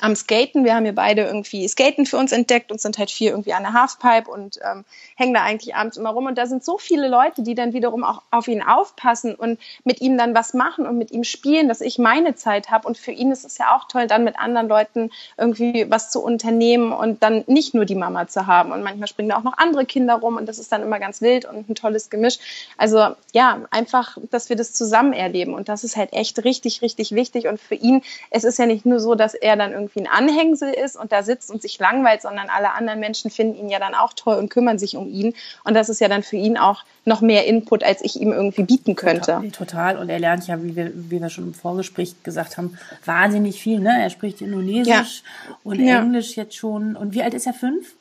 am 0.00 0.14
Skaten. 0.14 0.64
Wir 0.64 0.74
haben 0.74 0.84
hier 0.84 0.94
beide 0.94 1.22
irgendwie 1.22 1.66
Skaten 1.66 2.06
für 2.06 2.18
uns 2.18 2.32
entdeckt 2.32 2.70
und 2.70 2.80
sind 2.80 2.98
halt 2.98 3.10
vier 3.10 3.30
irgendwie 3.30 3.54
an 3.54 3.62
der 3.62 3.72
Halfpipe 3.72 4.30
und 4.30 4.58
ähm, 4.62 4.84
hängen 5.16 5.34
da 5.34 5.42
eigentlich 5.42 5.74
abends 5.74 5.96
immer 5.96 6.10
rum. 6.10 6.26
Und 6.26 6.36
da 6.36 6.46
sind 6.46 6.64
so 6.64 6.78
viele 6.78 7.08
Leute, 7.08 7.42
die 7.42 7.54
dann 7.54 7.72
wiederum 7.72 8.04
auch 8.04 8.22
auf 8.30 8.48
ihn 8.48 8.62
aufpassen 8.62 9.34
und 9.34 9.58
mit 9.84 10.00
ihm 10.00 10.18
dann 10.18 10.34
was 10.34 10.54
machen 10.54 10.86
und 10.86 10.98
mit 10.98 11.10
ihm 11.10 11.24
spielen, 11.24 11.68
dass 11.68 11.80
ich 11.80 11.98
meine 11.98 12.34
Zeit 12.34 12.70
habe. 12.70 12.86
Und 12.86 12.98
für 12.98 13.12
ihn 13.12 13.32
ist 13.32 13.44
es 13.44 13.58
ja 13.58 13.76
auch 13.76 13.88
toll, 13.88 14.06
dann 14.06 14.24
mit 14.24 14.38
anderen 14.38 14.68
Leuten 14.68 15.10
irgendwie 15.36 15.90
was 15.90 16.10
zu 16.10 16.22
unternehmen 16.22 16.92
und 16.92 17.22
dann 17.22 17.44
nicht 17.46 17.74
nur 17.74 17.86
die 17.86 17.94
Mama 17.94 18.28
zu 18.28 18.46
haben. 18.46 18.72
Und 18.72 18.82
manchmal 18.82 19.08
springen 19.08 19.30
da 19.30 19.38
auch 19.38 19.44
noch 19.44 19.56
andere 19.56 19.86
Kinder 19.86 20.16
rum 20.16 20.36
und 20.36 20.46
das 20.46 20.58
ist 20.58 20.70
dann 20.70 20.82
immer 20.82 20.98
ganz 20.98 21.22
wild 21.22 21.46
und 21.46 21.68
ein 21.68 21.74
tolles 21.74 22.10
Gemisch. 22.10 22.38
Also 22.76 23.14
ja, 23.32 23.62
einfach, 23.70 24.18
dass 24.30 24.50
wir 24.50 24.56
das 24.56 24.72
zusammen 24.72 25.14
erleben. 25.14 25.54
Und 25.54 25.68
das 25.68 25.82
ist 25.82 25.96
halt 25.96 26.12
echt 26.12 26.44
richtig, 26.44 26.82
richtig 26.82 27.12
wichtig. 27.12 27.48
Und 27.48 27.58
für 27.58 27.74
ihn, 27.74 28.02
es 28.30 28.44
ist 28.44 28.58
ja 28.58 28.66
nicht 28.66 28.84
nur 28.84 29.00
so, 29.00 29.14
dass 29.14 29.34
er 29.34 29.56
dann 29.56 29.77
irgendwie 29.78 30.00
ein 30.00 30.06
Anhängsel 30.06 30.72
ist 30.72 30.96
und 30.96 31.12
da 31.12 31.22
sitzt 31.22 31.50
und 31.50 31.62
sich 31.62 31.78
langweilt, 31.78 32.22
sondern 32.22 32.48
alle 32.48 32.72
anderen 32.72 33.00
Menschen 33.00 33.30
finden 33.30 33.58
ihn 33.58 33.68
ja 33.68 33.78
dann 33.78 33.94
auch 33.94 34.12
toll 34.12 34.36
und 34.36 34.48
kümmern 34.50 34.78
sich 34.78 34.96
um 34.96 35.08
ihn. 35.08 35.34
Und 35.64 35.74
das 35.74 35.88
ist 35.88 36.00
ja 36.00 36.08
dann 36.08 36.22
für 36.22 36.36
ihn 36.36 36.58
auch 36.58 36.84
noch 37.04 37.20
mehr 37.20 37.46
Input, 37.46 37.82
als 37.82 38.02
ich 38.02 38.20
ihm 38.20 38.32
irgendwie 38.32 38.64
bieten 38.64 38.96
könnte. 38.96 39.42
Total. 39.52 39.96
Und 39.96 40.08
er 40.10 40.18
lernt 40.18 40.46
ja, 40.46 40.62
wie 40.62 40.76
wir, 40.76 40.92
wie 40.94 41.20
wir 41.20 41.30
schon 41.30 41.44
im 41.44 41.54
Vorgespräch 41.54 42.22
gesagt 42.22 42.58
haben, 42.58 42.78
wahnsinnig 43.04 43.60
viel. 43.60 43.78
Ne? 43.80 44.02
Er 44.02 44.10
spricht 44.10 44.40
Indonesisch 44.40 45.22
ja. 45.48 45.56
und 45.64 45.80
ja. 45.80 46.00
Englisch 46.00 46.36
jetzt 46.36 46.54
schon. 46.54 46.96
Und 46.96 47.14
wie 47.14 47.22
alt 47.22 47.34
ist 47.34 47.46
er? 47.46 47.54
Fünf? 47.54 47.94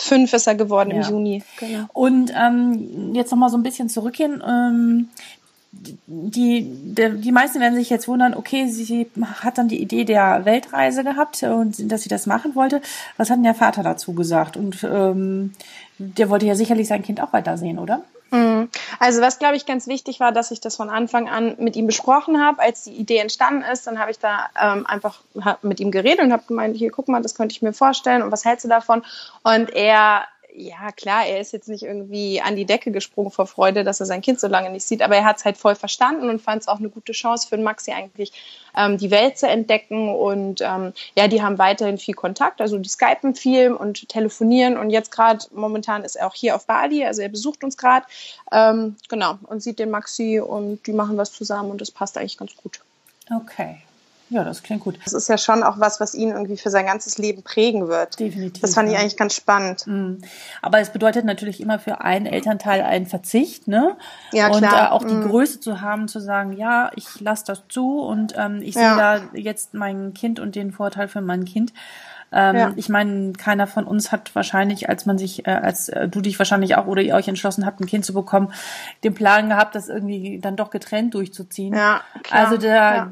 Fünf 0.00 0.32
ist 0.32 0.46
er 0.46 0.54
geworden 0.54 0.92
ja. 0.92 0.96
im 0.98 1.10
Juni. 1.10 1.42
Genau. 1.58 1.86
Und 1.92 2.32
ähm, 2.36 3.14
jetzt 3.14 3.32
noch 3.32 3.38
mal 3.38 3.48
so 3.48 3.56
ein 3.56 3.64
bisschen 3.64 3.88
zurückgehen. 3.88 4.42
Ähm, 4.46 5.08
die, 5.70 5.98
die, 6.06 7.20
die 7.20 7.32
meisten 7.32 7.60
werden 7.60 7.74
sich 7.74 7.90
jetzt 7.90 8.08
wundern, 8.08 8.34
okay, 8.34 8.68
sie 8.68 9.10
hat 9.42 9.58
dann 9.58 9.68
die 9.68 9.80
Idee 9.80 10.04
der 10.04 10.44
Weltreise 10.44 11.04
gehabt 11.04 11.42
und 11.42 11.90
dass 11.92 12.02
sie 12.02 12.08
das 12.08 12.26
machen 12.26 12.54
wollte. 12.54 12.80
Was 13.16 13.30
hat 13.30 13.36
denn 13.36 13.44
der 13.44 13.54
Vater 13.54 13.82
dazu 13.82 14.14
gesagt? 14.14 14.56
Und 14.56 14.82
ähm, 14.84 15.52
der 15.98 16.30
wollte 16.30 16.46
ja 16.46 16.54
sicherlich 16.54 16.88
sein 16.88 17.02
Kind 17.02 17.20
auch 17.20 17.32
weitersehen, 17.32 17.78
oder? 17.78 18.02
Mhm. 18.30 18.68
Also 18.98 19.20
was, 19.20 19.38
glaube 19.38 19.56
ich, 19.56 19.66
ganz 19.66 19.86
wichtig 19.86 20.20
war, 20.20 20.32
dass 20.32 20.50
ich 20.50 20.60
das 20.60 20.76
von 20.76 20.90
Anfang 20.90 21.28
an 21.28 21.56
mit 21.58 21.76
ihm 21.76 21.86
besprochen 21.86 22.42
habe, 22.42 22.60
als 22.60 22.84
die 22.84 22.92
Idee 22.92 23.18
entstanden 23.18 23.62
ist. 23.62 23.86
Dann 23.86 23.98
habe 23.98 24.10
ich 24.10 24.18
da 24.18 24.48
ähm, 24.60 24.86
einfach 24.86 25.20
mit 25.62 25.80
ihm 25.80 25.90
geredet 25.90 26.20
und 26.20 26.32
habe 26.32 26.44
gemeint, 26.46 26.76
hier, 26.76 26.90
guck 26.90 27.08
mal, 27.08 27.22
das 27.22 27.34
könnte 27.34 27.52
ich 27.52 27.62
mir 27.62 27.72
vorstellen 27.72 28.22
und 28.22 28.32
was 28.32 28.44
hältst 28.44 28.64
du 28.64 28.68
davon? 28.68 29.02
Und 29.42 29.70
er 29.70 30.24
ja, 30.58 30.90
klar, 30.92 31.26
er 31.26 31.40
ist 31.40 31.52
jetzt 31.52 31.68
nicht 31.68 31.84
irgendwie 31.84 32.40
an 32.40 32.56
die 32.56 32.64
Decke 32.64 32.90
gesprungen 32.90 33.30
vor 33.30 33.46
Freude, 33.46 33.84
dass 33.84 34.00
er 34.00 34.06
sein 34.06 34.20
Kind 34.20 34.40
so 34.40 34.48
lange 34.48 34.70
nicht 34.70 34.84
sieht, 34.84 35.02
aber 35.02 35.16
er 35.16 35.24
hat 35.24 35.38
es 35.38 35.44
halt 35.44 35.56
voll 35.56 35.74
verstanden 35.74 36.28
und 36.28 36.42
fand 36.42 36.62
es 36.62 36.68
auch 36.68 36.78
eine 36.78 36.88
gute 36.88 37.12
Chance 37.12 37.48
für 37.48 37.56
Maxi 37.56 37.92
eigentlich, 37.92 38.32
ähm, 38.76 38.98
die 38.98 39.10
Welt 39.10 39.38
zu 39.38 39.46
entdecken. 39.46 40.14
Und 40.14 40.60
ähm, 40.60 40.92
ja, 41.16 41.28
die 41.28 41.42
haben 41.42 41.58
weiterhin 41.58 41.98
viel 41.98 42.14
Kontakt, 42.14 42.60
also 42.60 42.78
die 42.78 42.88
skypen 42.88 43.34
viel 43.34 43.72
und 43.72 44.08
telefonieren. 44.08 44.76
Und 44.76 44.90
jetzt 44.90 45.12
gerade 45.12 45.44
momentan 45.54 46.04
ist 46.04 46.16
er 46.16 46.26
auch 46.26 46.34
hier 46.34 46.56
auf 46.56 46.66
Bali, 46.66 47.04
also 47.04 47.22
er 47.22 47.28
besucht 47.28 47.62
uns 47.62 47.76
gerade, 47.76 48.06
ähm, 48.52 48.96
genau, 49.08 49.38
und 49.44 49.62
sieht 49.62 49.78
den 49.78 49.90
Maxi 49.90 50.40
und 50.40 50.86
die 50.86 50.92
machen 50.92 51.16
was 51.16 51.32
zusammen 51.32 51.70
und 51.70 51.80
das 51.80 51.90
passt 51.90 52.18
eigentlich 52.18 52.38
ganz 52.38 52.56
gut. 52.56 52.80
Okay. 53.30 53.78
Ja, 54.30 54.44
das 54.44 54.62
klingt 54.62 54.82
gut. 54.82 54.98
Das 55.04 55.14
ist 55.14 55.28
ja 55.28 55.38
schon 55.38 55.62
auch 55.62 55.80
was, 55.80 56.00
was 56.00 56.14
ihn 56.14 56.30
irgendwie 56.30 56.58
für 56.58 56.70
sein 56.70 56.84
ganzes 56.84 57.16
Leben 57.16 57.42
prägen 57.42 57.88
wird. 57.88 58.20
Definitiv. 58.20 58.60
Das 58.60 58.74
fand 58.74 58.90
ich 58.90 58.98
eigentlich 58.98 59.16
ganz 59.16 59.34
spannend. 59.34 59.86
Mhm. 59.86 60.18
Aber 60.60 60.80
es 60.80 60.90
bedeutet 60.90 61.24
natürlich 61.24 61.60
immer 61.60 61.78
für 61.78 62.02
einen 62.02 62.26
Elternteil 62.26 62.82
einen 62.82 63.06
Verzicht, 63.06 63.68
ne? 63.68 63.96
Ja, 64.32 64.50
klar. 64.50 64.56
Und 64.56 64.64
äh, 64.64 64.90
auch 64.90 65.04
die 65.04 65.14
mhm. 65.14 65.28
Größe 65.28 65.60
zu 65.60 65.80
haben, 65.80 66.08
zu 66.08 66.20
sagen, 66.20 66.52
ja, 66.52 66.90
ich 66.94 67.20
lasse 67.20 67.44
das 67.46 67.62
zu 67.68 68.00
und 68.00 68.34
ähm, 68.36 68.60
ich 68.60 68.74
ja. 68.74 68.80
sehe 68.80 68.96
da 68.98 69.38
jetzt 69.38 69.72
mein 69.72 70.12
Kind 70.12 70.40
und 70.40 70.54
den 70.54 70.72
Vorteil 70.72 71.08
für 71.08 71.22
mein 71.22 71.46
Kind. 71.46 71.72
Ähm, 72.30 72.56
ja. 72.56 72.72
Ich 72.76 72.90
meine, 72.90 73.32
keiner 73.32 73.66
von 73.66 73.84
uns 73.84 74.12
hat 74.12 74.34
wahrscheinlich, 74.34 74.90
als 74.90 75.06
man 75.06 75.16
sich, 75.16 75.46
äh, 75.46 75.50
als 75.50 75.88
äh, 75.88 76.08
du 76.08 76.20
dich 76.20 76.38
wahrscheinlich 76.38 76.76
auch 76.76 76.86
oder 76.86 77.00
ihr 77.00 77.14
euch 77.14 77.28
entschlossen 77.28 77.64
habt, 77.64 77.80
ein 77.80 77.86
Kind 77.86 78.04
zu 78.04 78.12
bekommen, 78.12 78.52
den 79.02 79.14
Plan 79.14 79.48
gehabt, 79.48 79.74
das 79.74 79.88
irgendwie 79.88 80.38
dann 80.38 80.54
doch 80.54 80.68
getrennt 80.68 81.14
durchzuziehen. 81.14 81.74
Ja, 81.74 82.02
klar. 82.22 82.44
Also 82.44 82.58
da 82.58 82.94
ja 82.94 83.10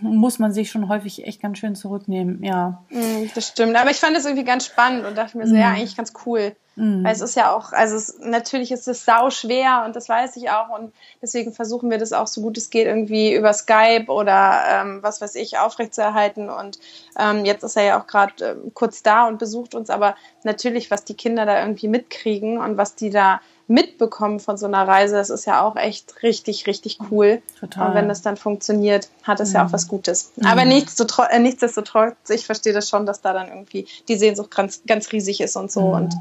muss 0.00 0.38
man 0.38 0.52
sich 0.52 0.70
schon 0.70 0.88
häufig 0.88 1.26
echt 1.26 1.40
ganz 1.40 1.58
schön 1.58 1.74
zurücknehmen, 1.74 2.42
ja. 2.42 2.82
Mm, 2.90 3.26
das 3.34 3.48
stimmt. 3.48 3.76
Aber 3.76 3.90
ich 3.90 3.98
fand 3.98 4.16
das 4.16 4.24
irgendwie 4.24 4.44
ganz 4.44 4.66
spannend 4.66 5.04
und 5.06 5.16
dachte 5.16 5.38
mir 5.38 5.46
so, 5.46 5.54
mm. 5.54 5.58
ja, 5.58 5.70
eigentlich 5.70 5.96
ganz 5.96 6.12
cool. 6.26 6.54
Mm. 6.76 7.04
Weil 7.04 7.12
es 7.12 7.20
ist 7.20 7.34
ja 7.34 7.52
auch, 7.52 7.72
also 7.72 7.96
es, 7.96 8.18
natürlich 8.20 8.70
ist 8.70 8.86
es 8.86 9.04
sau 9.04 9.30
schwer 9.30 9.82
und 9.84 9.96
das 9.96 10.08
weiß 10.08 10.36
ich 10.36 10.50
auch 10.50 10.68
und 10.68 10.92
deswegen 11.20 11.52
versuchen 11.52 11.90
wir 11.90 11.98
das 11.98 12.12
auch 12.12 12.28
so 12.28 12.40
gut 12.40 12.56
es 12.56 12.70
geht 12.70 12.86
irgendwie 12.86 13.34
über 13.34 13.52
Skype 13.52 14.06
oder 14.06 14.62
ähm, 14.70 15.02
was 15.02 15.20
weiß 15.20 15.34
ich 15.34 15.58
aufrechtzuerhalten 15.58 16.50
und 16.50 16.78
ähm, 17.18 17.44
jetzt 17.44 17.64
ist 17.64 17.76
er 17.76 17.84
ja 17.84 18.00
auch 18.00 18.06
gerade 18.06 18.44
äh, 18.44 18.70
kurz 18.74 19.02
da 19.02 19.26
und 19.26 19.38
besucht 19.38 19.74
uns, 19.74 19.90
aber 19.90 20.14
natürlich, 20.44 20.90
was 20.90 21.04
die 21.04 21.14
Kinder 21.14 21.46
da 21.46 21.60
irgendwie 21.60 21.88
mitkriegen 21.88 22.58
und 22.58 22.76
was 22.76 22.94
die 22.94 23.10
da 23.10 23.40
mitbekommen 23.68 24.40
von 24.40 24.56
so 24.56 24.66
einer 24.66 24.88
Reise, 24.88 25.14
das 25.14 25.30
ist 25.30 25.44
ja 25.44 25.62
auch 25.62 25.76
echt 25.76 26.22
richtig, 26.22 26.66
richtig 26.66 26.98
cool. 27.10 27.42
Total. 27.60 27.88
Und 27.88 27.94
wenn 27.94 28.08
das 28.08 28.22
dann 28.22 28.36
funktioniert, 28.36 29.08
hat 29.22 29.40
es 29.40 29.50
mhm. 29.50 29.54
ja 29.54 29.64
auch 29.64 29.68
mhm. 29.68 29.72
was 29.74 29.88
Gutes. 29.88 30.32
Mhm. 30.36 30.46
Aber 30.46 30.64
nichtsdestotrotz, 30.64 31.28
äh, 31.30 31.38
nichtsdestotrotz, 31.38 32.16
ich 32.30 32.46
versteeh 32.46 32.72
das 32.72 32.88
schon, 32.88 33.04
dass 33.04 33.20
da 33.20 33.32
dann 33.32 33.48
irgendwie 33.48 33.86
die 34.08 34.16
Sehnsucht 34.16 34.50
ganz, 34.50 34.82
ganz 34.86 35.12
riesig 35.12 35.40
ist 35.42 35.56
und 35.56 35.70
so. 35.70 35.82
Mhm. 35.82 35.92
Und 35.92 36.14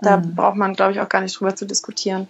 da 0.00 0.16
mhm. 0.16 0.34
braucht 0.34 0.56
man, 0.56 0.72
glaube 0.72 0.92
ich, 0.92 1.00
auch 1.00 1.08
gar 1.08 1.20
nicht 1.20 1.38
drüber 1.38 1.54
zu 1.54 1.66
diskutieren. 1.66 2.28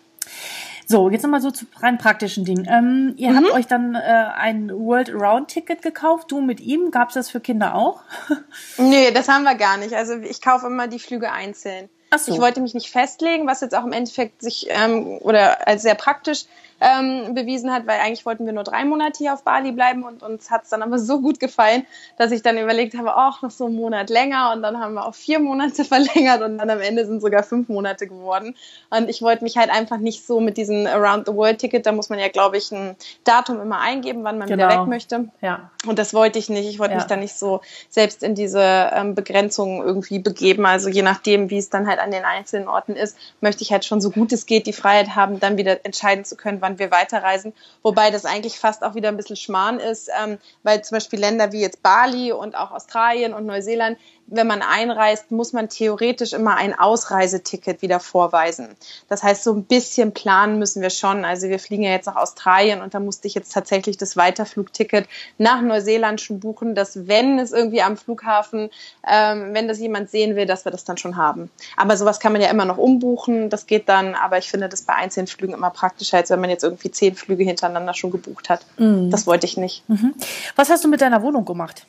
So, 0.89 1.11
jetzt 1.11 1.23
nochmal 1.23 1.41
so 1.41 1.51
zu 1.51 1.67
rein 1.81 1.99
praktischen 1.99 2.45
Dingen. 2.45 2.67
Ähm, 2.71 3.15
ihr 3.17 3.31
mhm. 3.31 3.37
habt 3.37 3.51
euch 3.53 3.67
dann 3.67 3.97
äh, 3.97 3.99
ein 3.99 4.71
World 4.71 5.13
Round 5.13 5.49
Ticket 5.49 5.83
gekauft, 5.83 6.31
du 6.31 6.41
mit 6.41 6.61
ihm. 6.61 6.93
Gab 6.93 7.09
es 7.09 7.15
das 7.15 7.31
für 7.31 7.41
Kinder 7.41 7.75
auch? 7.75 8.03
nee, 8.79 9.11
das 9.11 9.29
haben 9.29 9.43
wir 9.43 9.57
gar 9.57 9.79
nicht. 9.79 9.95
Also 9.95 10.15
ich 10.15 10.41
kaufe 10.41 10.67
immer 10.67 10.87
die 10.87 11.01
Flüge 11.01 11.33
einzeln. 11.33 11.89
Ach 12.11 12.19
so. 12.19 12.33
Ich 12.33 12.41
wollte 12.41 12.61
mich 12.61 12.75
nicht 12.75 12.91
festlegen, 12.91 13.47
was 13.47 13.61
jetzt 13.61 13.75
auch 13.75 13.85
im 13.85 13.93
Endeffekt 13.93 14.43
sich 14.43 14.67
ähm, 14.71 15.19
oder 15.21 15.67
als 15.67 15.83
sehr 15.83 15.95
praktisch 15.95 16.45
ähm, 16.81 17.35
bewiesen 17.35 17.73
hat, 17.73 17.87
weil 17.87 18.01
eigentlich 18.01 18.25
wollten 18.25 18.47
wir 18.47 18.53
nur 18.53 18.65
drei 18.65 18.85
Monate 18.85 19.19
hier 19.19 19.35
auf 19.35 19.43
Bali 19.43 19.73
bleiben 19.73 20.05
und 20.05 20.23
uns 20.23 20.51
hat 20.51 20.65
es 20.65 20.71
dann 20.71 20.83
aber 20.83 20.99
so 20.99 21.21
gut 21.21 21.41
gefallen, 21.41 21.87
dass 22.19 22.33
ich 22.33 22.43
dann 22.43 22.59
überlegt 22.59 22.97
habe, 22.97 23.17
auch 23.17 23.43
noch 23.43 23.51
so 23.51 23.67
einen 23.67 23.77
Monat 23.77 24.11
länger 24.11 24.53
und 24.55 24.63
dann 24.63 24.79
haben 24.81 24.95
wir 24.95 25.07
auf 25.07 25.17
vier 25.17 25.39
Monate 25.39 25.85
verlängert 25.87 26.43
und 26.43 26.59
dann 26.59 26.71
am 26.71 26.81
Ende 26.81 27.07
sind 27.07 27.21
sogar 27.21 27.43
fünf 27.43 27.69
Monate 27.69 28.07
geworden. 28.07 28.55
Und 28.91 29.09
ich 29.09 29.23
wollte 29.23 29.45
mich 29.45 29.57
halt 29.57 29.71
einfach 29.71 29.99
nicht 29.99 30.27
so 30.27 30.41
mit 30.41 30.57
diesem 30.57 30.87
Around 30.87 31.27
the 31.27 31.35
World 31.35 31.59
Ticket, 31.59 31.87
da 31.87 31.93
muss 31.93 32.09
man 32.09 32.19
ja, 32.19 32.29
glaube 32.29 32.57
ich, 32.57 32.71
ein 32.73 32.97
Datum 33.25 33.61
immer 33.61 33.81
eingeben, 33.81 34.25
wann 34.25 34.39
man 34.39 34.49
genau. 34.49 34.69
wieder 34.69 34.81
weg 34.81 34.89
möchte. 34.89 35.29
Ja. 35.41 35.71
Und 35.87 35.99
das 35.99 36.15
wollte 36.15 36.39
ich 36.39 36.49
nicht. 36.49 36.69
Ich 36.69 36.79
wollte 36.79 36.93
ja. 36.93 36.99
mich 36.99 37.07
da 37.07 37.17
nicht 37.17 37.35
so 37.35 37.61
selbst 37.89 38.23
in 38.23 38.35
diese 38.35 38.61
ähm, 38.61 39.15
Begrenzungen 39.15 39.83
irgendwie 39.83 40.19
begeben. 40.19 40.67
Also 40.67 40.89
je 40.89 41.03
nachdem, 41.03 41.51
wie 41.51 41.59
es 41.59 41.71
dann 41.71 41.87
halt 41.87 41.99
an 41.99 42.11
den 42.11 42.25
einzelnen 42.25 42.69
Orten 42.69 42.93
ist, 42.93 43.17
möchte 43.41 43.63
ich 43.63 43.73
halt 43.73 43.85
schon 43.85 44.01
so 44.01 44.11
gut 44.11 44.33
es 44.33 44.47
geht 44.47 44.67
die 44.67 44.73
Freiheit 44.73 45.15
haben, 45.15 45.41
dann 45.41 45.57
wieder 45.57 45.85
entscheiden 45.85 46.25
zu 46.25 46.37
können, 46.37 46.61
wann 46.67 46.79
wir 46.79 46.91
weiterreisen. 46.91 47.53
Wobei 47.83 48.11
das 48.11 48.25
eigentlich 48.25 48.59
fast 48.59 48.83
auch 48.83 48.95
wieder 48.95 49.09
ein 49.09 49.17
bisschen 49.17 49.37
Schmarrn 49.37 49.79
ist, 49.79 50.11
ähm, 50.21 50.39
weil 50.65 50.83
zum 50.83 50.97
Beispiel 50.97 51.21
Länder 51.21 51.53
wie 51.53 51.61
jetzt 51.61 51.83
Bali 51.83 52.33
und 52.33 52.57
auch 52.57 52.73
Australien 52.73 53.33
und 53.33 53.47
Neuseeland, 53.47 53.97
wenn 54.29 54.47
man 54.47 54.63
einreist, 54.63 55.31
muss 55.31 55.53
man 55.53 55.69
theoretisch 55.69 56.33
immer 56.33 56.57
ein 56.57 56.77
Ausreiseticket 56.77 57.81
wieder 57.81 58.01
vorweisen. 58.01 58.77
Das 59.09 59.23
heißt, 59.23 59.45
so 59.45 59.53
ein 59.53 59.65
bisschen 59.65 60.13
planen 60.13 60.59
müssen 60.59 60.83
wir 60.83 60.91
schon. 60.91 61.25
Also 61.25 61.49
wir 61.49 61.61
fliegen 61.61 61.85
ja 61.85 61.93
jetzt 61.93 62.07
nach 62.07 62.17
Australien 62.17 62.83
und 62.83 62.95
da 62.95 63.01
musste 63.01 63.29
ich 63.29 63.35
jetzt 63.35 63.53
tatsächlich 63.53 63.97
das 63.97 64.17
Weiterflugticket 64.17 65.07
nach 65.39 65.63
Neuseeland 65.63 66.21
schon 66.21 66.41
buchen, 66.41 66.75
dass 66.75 67.07
wenn 67.07 67.39
es 67.39 67.53
irgendwie 67.53 67.83
am 67.83 67.97
Flughafen, 67.97 68.71
ähm, 69.09 69.55
wenn 69.55 69.69
das 69.69 69.79
jemand 69.79 70.11
sehen 70.11 70.35
will, 70.35 70.47
dass 70.47 70.65
wir 70.65 70.73
das 70.73 70.85
dann 70.85 70.97
schon 70.97 71.17
haben. 71.17 71.51
Aber 71.77 71.97
sowas 71.97 72.19
kann 72.19 72.33
man 72.33 72.43
ja 72.43 72.51
immer 72.51 72.65
noch 72.65 72.79
umbuchen. 72.79 73.49
Das 73.49 73.67
geht 73.67 73.89
dann, 73.89 74.17
aber 74.17 74.39
ich 74.39 74.51
finde 74.51 74.69
das 74.69 74.83
bei 74.83 74.95
einzelnen 74.95 75.29
Flügen 75.29 75.55
immer 75.55 75.71
praktischer, 75.71 76.17
als 76.17 76.31
wenn 76.31 76.41
man 76.41 76.51
jetzt 76.51 76.56
irgendwie 76.63 76.91
zehn 76.91 77.15
Flüge 77.15 77.45
hintereinander 77.45 77.95
schon 77.95 78.11
gebucht 78.11 78.49
hat. 78.49 78.65
Mhm. 78.79 79.11
Das 79.11 79.27
wollte 79.27 79.47
ich 79.47 79.57
nicht. 79.57 79.89
Mhm. 79.89 80.15
Was 80.57 80.71
hast 80.71 80.85
du 80.85 80.89
mit 80.89 81.01
deiner 81.01 81.23
Wohnung 81.23 81.45
gemacht? 81.45 81.87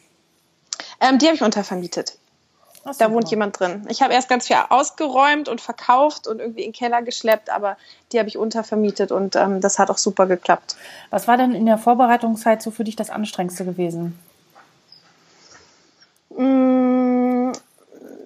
Ähm, 0.99 1.17
die 1.17 1.27
habe 1.27 1.35
ich 1.35 1.43
untervermietet. 1.43 2.17
Da 2.97 3.11
wohnt 3.11 3.29
jemand 3.29 3.59
drin. 3.59 3.85
Ich 3.89 4.01
habe 4.01 4.13
erst 4.13 4.29
ganz 4.29 4.47
viel 4.47 4.55
ausgeräumt 4.69 5.49
und 5.49 5.59
verkauft 5.59 6.27
und 6.27 6.39
irgendwie 6.39 6.61
in 6.61 6.71
den 6.71 6.73
Keller 6.73 7.01
geschleppt, 7.01 7.49
aber 7.49 7.75
die 8.11 8.19
habe 8.19 8.29
ich 8.29 8.37
untervermietet 8.37 9.11
und 9.11 9.35
ähm, 9.35 9.59
das 9.59 9.77
hat 9.77 9.89
auch 9.89 9.97
super 9.97 10.25
geklappt. 10.25 10.77
Was 11.09 11.27
war 11.27 11.35
denn 11.35 11.53
in 11.53 11.65
der 11.65 11.77
Vorbereitungszeit 11.77 12.61
so 12.61 12.71
für 12.71 12.85
dich 12.85 12.95
das 12.95 13.09
Anstrengendste 13.09 13.65
gewesen? 13.65 14.17
Mm, 16.29 16.86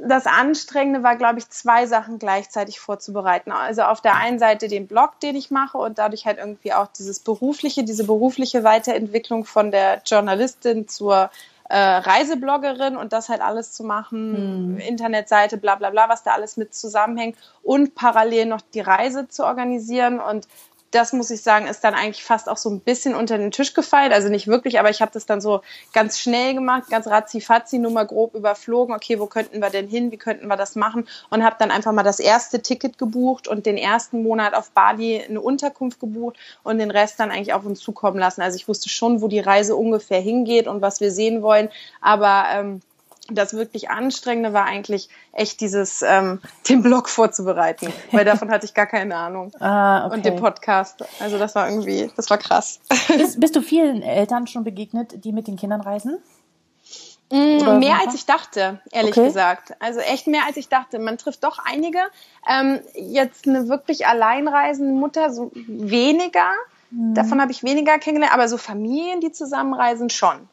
das 0.08 0.26
Anstrengende 0.26 1.04
war, 1.04 1.16
glaube 1.16 1.40
ich, 1.40 1.50
zwei 1.50 1.86
Sachen 1.86 2.18
gleichzeitig 2.18 2.80
vorzubereiten. 2.80 3.52
Also 3.52 3.84
auf 3.84 4.02
der 4.02 4.16
einen 4.16 4.40
Seite 4.40 4.68
den 4.68 4.88
Blog, 4.88 5.20
den 5.20 5.36
ich 5.36 5.52
mache 5.52 5.78
und 5.78 5.98
dadurch 5.98 6.26
halt 6.26 6.40
irgendwie 6.40 6.74
auch 6.74 6.88
dieses 6.88 7.20
berufliche, 7.20 7.84
diese 7.84 8.06
berufliche 8.06 8.64
Weiterentwicklung 8.64 9.46
von 9.46 9.72
der 9.72 10.02
Journalistin 10.06 10.88
zur 10.88 11.30
äh, 11.70 11.78
Reisebloggerin 11.78 12.98
und 12.98 13.14
das 13.14 13.30
halt 13.30 13.42
alles 13.42 13.72
zu 13.72 13.84
machen, 13.84 14.36
hm. 14.36 14.80
Internetseite, 14.80 15.58
bla 15.58 15.76
bla 15.76 15.90
bla, 15.90 16.10
was 16.10 16.24
da 16.24 16.32
alles 16.32 16.58
mit 16.58 16.74
zusammenhängt 16.74 17.38
und 17.64 17.96
parallel 17.96 18.48
noch 18.48 18.62
die 18.74 18.82
Reise 18.82 19.30
zu 19.30 19.46
organisieren 19.46 20.20
und 20.20 20.48
das 20.92 21.14
muss 21.14 21.30
ich 21.32 21.42
sagen, 21.42 21.68
ist 21.68 21.84
dann 21.84 21.94
eigentlich 21.94 22.24
fast 22.24 22.50
auch 22.50 22.58
so 22.58 22.70
ein 22.70 22.82
bisschen 22.82 23.16
unter 23.16 23.38
den 23.38 23.52
Tisch 23.52 23.74
gefallen. 23.74 24.12
Also 24.12 24.30
nicht 24.30 24.48
wirklich, 24.48 24.80
aber 24.80 24.90
ich 24.90 25.02
habe 25.02 25.12
das 25.14 25.26
dann 25.26 25.40
so 25.40 25.62
ganz 25.94 26.20
schnell 26.20 26.54
gemacht, 26.54 26.90
ganz 26.90 27.08
ratzi-fatzi, 27.08 27.80
nur 27.80 27.92
mal 27.92 28.06
grob 28.06 28.36
überflogen. 28.36 28.94
Okay, 28.94 29.20
wo 29.20 29.26
könnten 29.26 29.60
wir 29.60 29.70
denn 29.70 29.88
hin? 29.88 30.12
Wie 30.12 30.18
könnten 30.18 30.48
wir 30.48 30.58
das 30.58 30.76
machen? 30.76 31.08
Und 31.30 31.44
habe 31.44 31.56
dann 31.60 31.72
einfach 31.72 31.94
mal 31.94 32.04
das 32.04 32.20
erste 32.20 32.62
Ticket 32.62 32.98
gebucht 32.98 33.48
und 33.48 33.66
den 33.66 33.78
ersten 33.78 34.22
Monat 34.22 34.54
auf 34.54 34.72
Bali 34.72 35.24
eine 35.24 35.40
Unterkunft 35.40 36.00
gebucht 36.00 36.38
und 36.64 36.78
den 36.78 36.92
Rest 36.92 37.20
dann 37.20 37.32
eigentlich 37.32 37.54
auf 37.54 37.66
uns 37.66 37.80
zukommen 37.80 38.20
lassen. 38.20 38.42
Also 38.42 38.58
ich 38.58 38.68
wusste 38.68 38.90
schon, 38.90 39.22
wo 39.22 39.30
die 39.30 39.40
Reise 39.40 39.78
ungefähr 39.78 40.20
hingeht 40.20 40.68
und 40.68 40.82
was 40.82 41.00
wir 41.00 41.12
sehen 41.12 41.42
wollen. 41.42 41.70
Aber 42.02 42.46
ähm, 42.54 42.82
das 43.30 43.54
wirklich 43.54 43.90
Anstrengende 43.90 44.54
war 44.54 44.66
eigentlich 44.66 45.10
echt 45.32 45.62
dieses, 45.62 46.02
ähm, 46.02 46.42
den 46.70 46.82
Blog 46.82 47.08
vorzubereiten, 47.08 47.94
weil 48.12 48.26
davon 48.26 48.50
hatte 48.50 48.66
ich 48.66 48.74
gar 48.74 48.88
keine 48.88 49.16
Ahnung. 49.16 49.52
Ah, 49.62 50.08
okay. 50.08 50.16
Und 50.16 50.26
den 50.26 50.36
Podcast. 50.38 51.04
Also 51.20 51.38
das 51.38 51.54
war 51.56 51.70
irgendwie, 51.70 52.12
das 52.16 52.30
war 52.30 52.38
krass. 52.38 52.80
Bist, 53.08 53.40
bist 53.40 53.56
du 53.56 53.62
vielen 53.62 54.02
Eltern 54.02 54.48
schon 54.48 54.64
begegnet, 54.64 55.24
die 55.24 55.32
mit 55.32 55.48
den 55.48 55.56
Kindern 55.56 55.82
reisen? 55.82 56.18
Mm, 57.32 57.80
mehr 57.80 58.00
als 58.00 58.14
ich 58.16 58.26
dachte, 58.26 58.82
ehrlich 58.92 59.16
okay. 59.16 59.28
gesagt. 59.28 59.74
Also 59.80 60.00
echt 60.00 60.28
mehr 60.28 60.42
als 60.48 60.58
ich 60.58 60.68
dachte. 60.68 61.00
Man 61.00 61.18
trifft 61.18 61.44
doch 61.44 61.60
einige. 61.64 62.00
Ähm, 62.50 62.80
jetzt 62.96 63.48
eine 63.48 63.70
wirklich 63.70 64.08
alleinreisende 64.08 64.94
Mutter, 64.94 65.32
so 65.32 65.52
weniger. 65.54 66.52
Mhm. 66.90 67.14
Davon 67.14 67.40
habe 67.40 67.52
ich 67.52 67.64
weniger 67.64 67.98
kennengelernt, 68.00 68.34
aber 68.34 68.50
so 68.50 68.58
Familien, 68.58 69.22
die 69.22 69.32
zusammenreisen, 69.32 70.10
schon. 70.10 70.50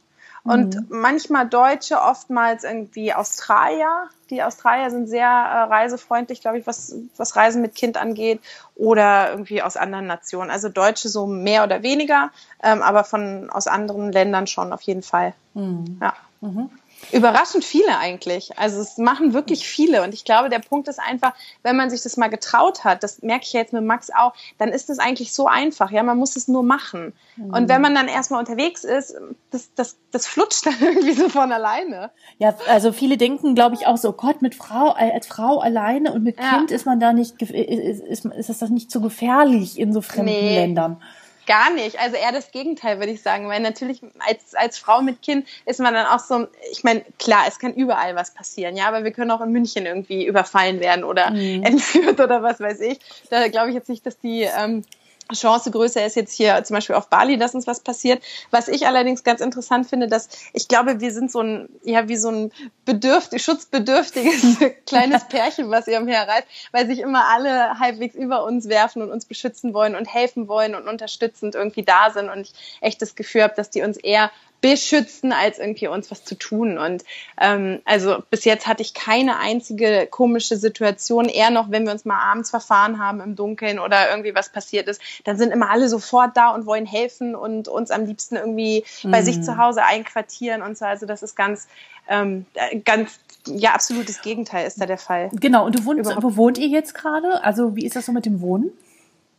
Und 0.49 0.77
mhm. 0.77 0.87
manchmal 0.89 1.49
Deutsche, 1.49 2.01
oftmals 2.01 2.65
irgendwie 2.65 3.13
Australier. 3.13 4.09
Die 4.31 4.43
Australier 4.43 4.91
sind 4.91 5.07
sehr 5.07 5.29
äh, 5.29 5.63
reisefreundlich, 5.65 6.41
glaube 6.41 6.59
ich, 6.59 6.67
was, 6.67 6.95
was 7.17 7.37
Reisen 7.37 7.61
mit 7.61 7.75
Kind 7.75 7.97
angeht. 7.97 8.41
Oder 8.75 9.31
irgendwie 9.31 9.63
aus 9.63 9.77
anderen 9.77 10.07
Nationen. 10.07 10.51
Also 10.51 10.69
Deutsche 10.69 11.09
so 11.09 11.27
mehr 11.27 11.65
oder 11.65 11.83
weniger, 11.83 12.31
ähm, 12.63 12.83
aber 12.83 13.05
von 13.05 13.51
aus 13.51 13.67
anderen 13.67 14.11
Ländern 14.11 14.47
schon 14.47 14.73
auf 14.73 14.83
jeden 14.83 15.03
Fall. 15.03 15.35
Mhm. 15.55 15.99
Ja. 16.01 16.15
Mhm. 16.41 16.71
Überraschend 17.13 17.65
viele 17.65 17.97
eigentlich. 17.99 18.59
Also 18.59 18.81
es 18.81 18.99
machen 18.99 19.33
wirklich 19.33 19.67
viele. 19.67 20.03
Und 20.03 20.13
ich 20.13 20.25
glaube, 20.25 20.49
der 20.49 20.59
Punkt 20.59 20.89
ist 20.89 21.01
einfach, 21.01 21.33
wenn 21.63 21.77
man 21.77 21.91
sich 21.91 22.03
das 22.03 22.17
mal 22.17 22.29
getraut 22.29 22.85
hat, 22.85 23.03
das 23.03 23.23
merke 23.23 23.45
ich 23.45 23.53
jetzt 23.53 23.73
mit 23.73 23.85
Max 23.85 24.11
auch, 24.11 24.35
dann 24.59 24.71
ist 24.71 24.91
es 24.91 24.99
eigentlich 24.99 25.33
so 25.33 25.47
einfach. 25.47 25.91
Ja, 25.91 26.03
man 26.03 26.19
muss 26.19 26.37
es 26.37 26.49
nur 26.49 26.63
machen. 26.63 27.15
Mhm. 27.37 27.55
Und 27.55 27.69
wenn 27.69 27.81
man 27.81 27.95
dann 27.95 28.09
erstmal 28.09 28.41
unterwegs 28.41 28.85
ist, 28.85 29.15
das, 29.51 29.73
das, 29.75 29.97
das 30.11 30.27
flutscht 30.27 30.67
dann 30.67 30.75
irgendwie 30.81 31.13
so 31.13 31.29
von 31.29 31.51
alleine. 31.51 32.11
Ja, 32.39 32.55
also 32.69 32.93
viele 32.93 33.17
denken, 33.17 33.55
glaube 33.55 33.77
ich, 33.77 33.87
auch 33.87 33.97
so, 33.97 34.13
Gott, 34.13 34.43
mit 34.43 34.55
Frau, 34.55 34.91
als 34.91 35.27
Frau 35.27 35.59
alleine 35.61 36.13
und 36.13 36.23
mit 36.25 36.39
ja. 36.39 36.57
Kind 36.57 36.71
ist 36.71 36.85
man 36.85 37.01
da 37.01 37.13
nicht, 37.13 37.41
ist, 37.41 37.51
ist, 37.51 38.25
ist, 38.27 38.51
ist 38.51 38.63
das 38.63 38.71
nicht 38.71 38.91
so 38.91 39.01
gefährlich 39.01 39.79
in 39.79 39.93
so 39.93 40.03
fremden 40.03 40.33
nee. 40.33 40.57
Ländern. 40.57 41.03
Gar 41.49 41.71
nicht. 41.71 41.99
Also 41.99 42.17
eher 42.17 42.31
das 42.31 42.53
Gegenteil, 42.53 42.99
würde 42.99 43.11
ich 43.11 43.23
sagen. 43.23 43.49
Weil 43.49 43.61
natürlich 43.61 44.03
als, 44.19 44.55
als 44.55 44.77
Frau 44.77 45.01
mit 45.01 45.23
Kind 45.23 45.49
ist 45.65 45.81
man 45.81 45.95
dann 45.95 46.05
auch 46.05 46.19
so, 46.19 46.47
ich 46.71 46.85
meine, 46.85 47.03
klar, 47.19 47.45
es 47.49 47.59
kann 47.59 47.73
überall 47.73 48.15
was 48.15 48.35
passieren, 48.35 48.77
ja, 48.77 48.87
aber 48.87 49.03
wir 49.03 49.13
können 49.13 49.31
auch 49.31 49.41
in 49.41 49.51
München 49.51 49.87
irgendwie 49.87 50.27
überfallen 50.27 50.81
werden 50.81 51.05
oder 51.05 51.31
mhm. 51.31 51.63
entführt 51.65 52.21
oder 52.21 52.43
was 52.43 52.61
weiß 52.61 52.81
ich. 52.81 52.99
Da 53.31 53.49
glaube 53.49 53.71
ich 53.71 53.75
jetzt 53.75 53.89
nicht, 53.89 54.05
dass 54.05 54.19
die 54.19 54.43
ähm, 54.43 54.85
Chance 55.33 55.71
größer 55.71 56.05
ist 56.05 56.17
jetzt 56.17 56.33
hier 56.33 56.63
zum 56.65 56.75
Beispiel 56.75 56.97
auf 56.97 57.09
Bali, 57.09 57.37
dass 57.37 57.55
uns 57.55 57.67
was 57.67 57.81
passiert. 57.81 58.23
Was 58.51 58.69
ich 58.69 58.87
allerdings 58.87 59.25
ganz 59.25 59.41
interessant 59.41 59.87
finde, 59.87 60.09
dass 60.09 60.29
ich 60.53 60.69
glaube, 60.69 61.01
wir 61.01 61.13
sind 61.13 61.31
so 61.31 61.41
ein, 61.41 61.69
ja, 61.83 62.09
wie 62.09 62.17
so 62.17 62.31
ein 62.31 62.53
bedürftig, 62.85 63.43
schutzbedürftiges 63.43 64.59
kleines 64.87 65.29
Pärchen, 65.29 65.71
was 65.71 65.87
ihr 65.87 66.01
umherreißt, 66.01 66.47
weil 66.73 66.87
sich 66.87 67.01
immer 67.01 67.27
alle 67.29 67.79
halbwegs 67.79 68.15
über 68.15 68.45
uns 68.45 68.69
werfen 68.69 69.03
und 69.03 69.11
uns 69.11 69.27
beschützen 69.27 69.75
wollen 69.75 69.95
und 69.95 70.07
helfen 70.07 70.49
wollen 70.49 70.75
und 70.75 70.89
unterstützend 70.89 71.55
irgendwie 71.55 71.83
da 71.83 72.11
sind 72.11 72.31
und 72.31 72.41
ich 72.41 72.53
echt 72.81 73.03
das 73.03 73.15
Gefühl 73.15 73.43
habe, 73.43 73.55
dass 73.55 73.71
die 73.71 73.83
uns 73.83 73.97
eher 73.97 74.31
beschützen, 74.61 75.33
als 75.33 75.59
irgendwie 75.59 75.87
uns 75.87 76.11
was 76.11 76.25
zu 76.25 76.35
tun. 76.35 76.79
Und 76.79 77.05
ähm, 77.41 77.81
also 77.85 78.23
bis 78.31 78.45
jetzt 78.45 78.67
hatte 78.67 78.83
ich 78.83 78.93
keine 78.93 79.39
einzige 79.39 80.09
komische 80.11 80.57
Situation. 80.57 81.27
Eher 81.27 81.51
noch, 81.51 81.71
wenn 81.71 81.85
wir 81.85 81.93
uns 81.93 82.05
mal 82.05 82.19
abends 82.19 82.51
verfahren 82.51 82.99
haben 82.99 83.21
im 83.21 83.37
Dunkeln 83.37 83.79
oder 83.79 84.11
irgendwie 84.11 84.35
was 84.35 84.51
passiert 84.51 84.89
ist, 84.89 85.01
dann 85.25 85.37
sind 85.37 85.53
immer 85.53 85.71
alle 85.71 85.89
sofort 85.89 86.37
da 86.37 86.51
und 86.51 86.67
wollen 86.67 86.87
helfen 86.87 87.37
und 87.37 87.69
uns 87.69 87.91
am 87.91 88.05
liebsten 88.05 88.37
irgendwie 88.37 88.85
mhm. 89.03 89.11
bei 89.11 89.23
sich 89.23 89.39
mhm. 89.39 89.43
zu 89.45 89.59
Hause 89.59 89.85
einquartieren 89.85 90.63
und 90.63 90.77
so. 90.77 90.85
Also 90.85 91.07
das 91.07 91.23
ist 91.23 91.37
ganz, 91.37 91.69
ähm, 92.09 92.47
ganz 92.85 93.21
ja, 93.47 93.73
absolutes 93.73 94.23
Gegenteil 94.23 94.67
ist 94.67 94.81
da 94.81 94.87
der 94.87 94.99
Fall. 94.99 95.31
Genau, 95.33 95.67
und 95.67 95.79
du 95.79 95.85
wohnt, 95.85 96.05
wo 96.05 96.37
wohnt 96.37 96.59
ihr 96.59 96.69
jetzt 96.69 96.95
gerade? 96.95 97.45
Also 97.45 97.77
wie 97.77 97.87
ist 97.87 97.97
das 97.97 98.07
so 98.07 98.13
mit 98.13 98.27
dem 98.27 98.41
Wohnen? 98.41 98.73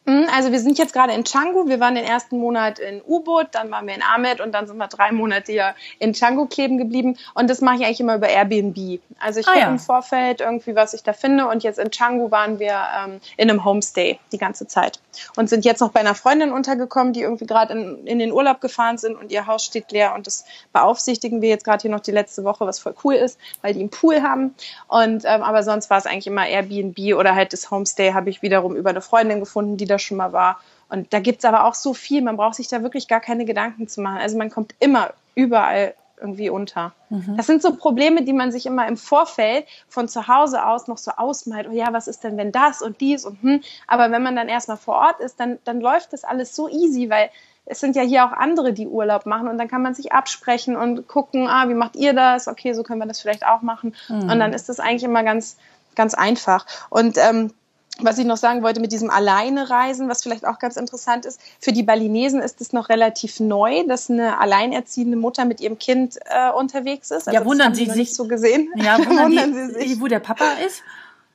Mhm, 0.10 0.28
also 0.36 0.52
wir 0.52 0.60
sind 0.60 0.80
jetzt 0.80 0.93
gerade 0.93 1.13
in 1.13 1.24
Canggu. 1.24 1.67
Wir 1.67 1.80
waren 1.80 1.93
den 1.93 2.04
ersten 2.04 2.39
Monat 2.39 2.80
in 2.80 3.02
U-Boot, 3.08 3.50
dann 3.52 3.69
waren 3.69 3.86
wir 3.86 3.93
in 3.93 4.02
Ahmed 4.02 4.41
und 4.41 4.52
dann 4.54 4.65
sind 4.65 4.78
wir 4.78 4.88
drei 4.88 5.12
Monate 5.12 5.52
hier 5.52 5.76
in 6.00 6.13
Canggu 6.13 6.48
kleben 6.48 6.80
geblieben. 6.80 7.15
Und 7.36 7.50
das 7.50 7.62
mache 7.62 7.76
ich 7.78 7.86
eigentlich 7.86 8.00
immer 8.00 8.15
über 8.15 8.28
Airbnb. 8.28 9.00
Also 9.19 9.39
ich 9.39 9.48
ah, 9.48 9.52
gucke 9.52 9.63
ja. 9.65 9.69
im 9.69 9.78
Vorfeld 9.78 10.41
irgendwie, 10.41 10.76
was 10.76 10.95
ich 10.95 11.04
da 11.04 11.13
finde. 11.13 11.48
Und 11.48 11.63
jetzt 11.63 11.78
in 11.78 11.91
Canggu 11.91 12.32
waren 12.32 12.58
wir 12.58 12.76
ähm, 12.98 13.19
in 13.38 13.50
einem 13.50 13.63
Homestay 13.63 14.19
die 14.32 14.39
ganze 14.39 14.67
Zeit 14.67 15.00
und 15.36 15.48
sind 15.48 15.63
jetzt 15.63 15.80
noch 15.80 15.91
bei 15.91 16.00
einer 16.00 16.15
Freundin 16.15 16.52
untergekommen, 16.52 17.13
die 17.13 17.22
irgendwie 17.22 17.45
gerade 17.45 17.74
in, 17.74 18.08
in 18.08 18.19
den 18.19 18.32
Urlaub 18.32 18.62
gefahren 18.62 18.98
sind 18.98 19.15
und 19.15 19.32
ihr 19.32 19.45
Haus 19.45 19.63
steht 19.63 19.91
leer 19.91 20.15
und 20.15 20.26
das 20.26 20.45
beaufsichtigen 20.74 21.41
wir 21.41 21.50
jetzt 21.50 21.65
gerade 21.65 21.82
hier 21.82 21.91
noch 21.91 22.00
die 22.00 22.12
letzte 22.12 22.43
Woche, 22.43 22.65
was 22.65 22.80
voll 22.80 22.95
cool 23.04 23.15
ist, 23.15 23.38
weil 23.62 23.74
die 23.74 23.82
einen 23.82 23.89
Pool 23.89 24.24
haben. 24.24 24.56
Und 24.88 25.24
ähm, 25.26 25.43
aber 25.43 25.62
sonst 25.62 25.89
war 25.89 25.98
es 25.98 26.08
eigentlich 26.08 26.28
immer 26.28 26.48
Airbnb 26.48 26.98
oder 27.15 27.36
halt 27.36 27.54
das 27.54 27.69
Homestay 27.69 28.13
habe 28.13 28.30
ich 28.30 28.41
wiederum 28.41 28.76
über 28.76 28.89
eine 28.89 29.02
Freundin 29.02 29.39
gefunden, 29.39 29.78
die 29.78 29.86
da 29.86 29.99
schon 30.00 30.18
mal 30.18 30.34
war. 30.34 30.60
Und 30.90 31.14
da 31.14 31.20
gibt 31.20 31.40
es 31.40 31.46
aber 31.46 31.66
auch 31.66 31.76
so 31.76 31.94
viel, 31.94 32.22
man 32.22 32.38
braucht 32.38 32.56
sich 32.56 32.68
da 32.68 32.82
wirklich 32.82 33.08
gar 33.08 33.20
keine 33.20 33.46
Gedanken 33.46 33.88
zu 33.88 34.02
machen. 34.02 34.18
Also 34.18 34.38
man 34.38 34.50
kommt 34.50 34.74
immer 34.80 35.14
überall 35.36 35.94
irgendwie 36.20 36.50
unter. 36.50 36.94
Mhm. 37.10 37.38
Das 37.38 37.48
sind 37.48 37.62
so 37.62 37.76
Probleme, 37.76 38.24
die 38.24 38.34
man 38.34 38.52
sich 38.52 38.66
immer 38.66 38.88
im 38.88 38.98
Vorfeld 38.98 39.66
von 39.88 40.08
zu 40.08 40.28
Hause 40.28 40.66
aus 40.66 40.88
noch 40.88 40.98
so 40.98 41.12
ausmalt. 41.12 41.68
Oh 41.70 41.74
ja, 41.74 41.94
was 41.94 42.08
ist 42.08 42.24
denn, 42.24 42.38
wenn 42.38 42.52
das 42.52 42.82
und 42.82 43.00
dies 43.02 43.26
und 43.26 43.42
hm. 43.42 43.62
Aber 43.88 44.12
wenn 44.12 44.22
man 44.22 44.36
dann 44.36 44.50
erstmal 44.50 44.78
vor 44.78 44.96
Ort 44.96 45.20
ist, 45.20 45.40
dann, 45.40 45.60
dann 45.64 45.80
läuft 45.80 46.14
das 46.14 46.24
alles 46.24 46.56
so 46.56 46.68
easy, 46.68 47.10
weil 47.10 47.30
es 47.66 47.80
sind 47.80 47.96
ja 47.96 48.02
hier 48.02 48.26
auch 48.26 48.32
andere, 48.32 48.74
die 48.74 48.88
Urlaub 48.88 49.26
machen 49.26 49.48
und 49.48 49.58
dann 49.58 49.68
kann 49.68 49.82
man 49.82 49.94
sich 49.94 50.12
absprechen 50.12 50.76
und 50.76 51.08
gucken, 51.08 51.48
ah, 51.48 51.70
wie 51.70 51.76
macht 51.76 51.96
ihr 51.96 52.14
das? 52.14 52.48
Okay, 52.48 52.74
so 52.74 52.84
können 52.84 53.00
wir 53.00 53.08
das 53.08 53.22
vielleicht 53.22 53.46
auch 53.46 53.62
machen. 53.62 53.96
Mhm. 54.10 54.30
Und 54.30 54.40
dann 54.40 54.54
ist 54.54 54.70
das 54.70 54.80
eigentlich 54.80 55.04
immer 55.04 55.24
ganz, 55.24 55.58
ganz 55.96 56.16
einfach. 56.16 56.66
Und 56.90 57.18
ähm, 57.18 57.54
was 58.02 58.18
ich 58.18 58.26
noch 58.26 58.38
sagen 58.38 58.64
wollte 58.64 58.80
mit 58.80 58.92
diesem 58.92 59.10
Alleine-Reisen, 59.10 60.10
was 60.10 60.24
vielleicht 60.24 60.46
auch 60.46 60.60
ganz 60.60 60.78
interessant 60.78 61.26
ist, 61.26 61.40
für 61.60 61.72
die 61.72 61.84
Balinesen 61.84 62.42
ist 62.42 62.62
es 62.62 62.74
noch 62.74 62.90
relativ 62.90 63.40
neu, 63.40 63.84
dass 63.88 64.10
eine 64.10 64.40
alleinerziehende 64.40 65.18
Mutter 65.18 65.46
mit 65.46 65.62
ihrem 65.62 65.78
Kind 65.78 66.18
äh, 66.26 66.52
unterwegs 66.52 67.12
ist. 67.12 67.28
Also 67.28 67.40
ja, 67.40 67.46
wundern 67.46 67.76
Sie 67.76 67.86
sich 67.86 68.14
so 68.14 68.28
gesehen. 68.28 68.70
Ja, 68.76 68.98
wundern, 69.06 69.26
wundern 69.26 69.54
Sie 69.54 69.74
sich, 69.74 70.02
wo 70.02 70.08
der 70.08 70.20
Papa 70.20 70.46
ist. 70.66 70.82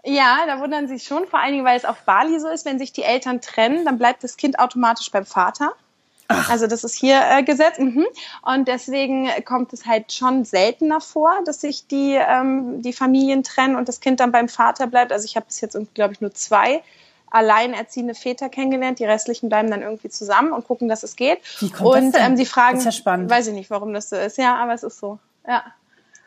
Ja, 0.04 0.40
da 0.46 0.60
wundern 0.60 0.86
Sie 0.86 0.98
sich 0.98 1.06
schon, 1.06 1.26
vor 1.26 1.40
allen 1.40 1.52
Dingen, 1.52 1.64
weil 1.64 1.78
es 1.78 1.84
auf 1.84 2.02
Bali 2.02 2.38
so 2.38 2.48
ist, 2.48 2.66
wenn 2.66 2.78
sich 2.78 2.92
die 2.92 3.02
Eltern 3.02 3.40
trennen, 3.40 3.84
dann 3.84 3.96
bleibt 3.96 4.22
das 4.22 4.36
Kind 4.36 4.58
automatisch 4.58 5.10
beim 5.10 5.24
Vater. 5.24 5.72
Ach. 6.28 6.50
Also 6.50 6.66
das 6.66 6.84
ist 6.84 6.94
hier 6.94 7.20
äh, 7.30 7.42
Gesetz. 7.42 7.78
Mhm. 7.78 8.06
Und 8.42 8.68
deswegen 8.68 9.28
kommt 9.44 9.72
es 9.72 9.86
halt 9.86 10.12
schon 10.12 10.44
seltener 10.44 11.00
vor, 11.00 11.32
dass 11.44 11.60
sich 11.60 11.86
die, 11.86 12.14
ähm, 12.14 12.82
die 12.82 12.92
Familien 12.92 13.42
trennen 13.42 13.76
und 13.76 13.88
das 13.88 14.00
Kind 14.00 14.20
dann 14.20 14.32
beim 14.32 14.48
Vater 14.48 14.86
bleibt. 14.86 15.12
Also 15.12 15.26
ich 15.26 15.36
habe 15.36 15.46
bis 15.46 15.60
jetzt, 15.60 15.76
glaube 15.94 16.14
ich, 16.14 16.20
nur 16.20 16.32
zwei 16.32 16.82
alleinerziehende 17.30 18.14
Väter 18.14 18.48
kennengelernt. 18.48 19.00
Die 19.00 19.04
restlichen 19.04 19.48
bleiben 19.48 19.70
dann 19.70 19.82
irgendwie 19.82 20.08
zusammen 20.08 20.52
und 20.52 20.66
gucken, 20.66 20.88
dass 20.88 21.02
es 21.02 21.16
geht. 21.16 21.40
Wie 21.60 21.70
kommt 21.70 21.88
und 21.88 22.12
das 22.12 22.22
denn? 22.22 22.32
Ähm, 22.32 22.36
die 22.36 22.46
fragen, 22.46 22.76
das 22.76 22.80
ist 22.80 22.84
ja 22.86 22.92
spannend. 22.92 23.30
weiß 23.30 23.48
ich 23.48 23.54
nicht, 23.54 23.70
warum 23.70 23.92
das 23.92 24.08
so 24.08 24.16
ist. 24.16 24.38
Ja, 24.38 24.56
aber 24.56 24.72
es 24.72 24.82
ist 24.82 24.98
so. 24.98 25.18
Ja. 25.46 25.64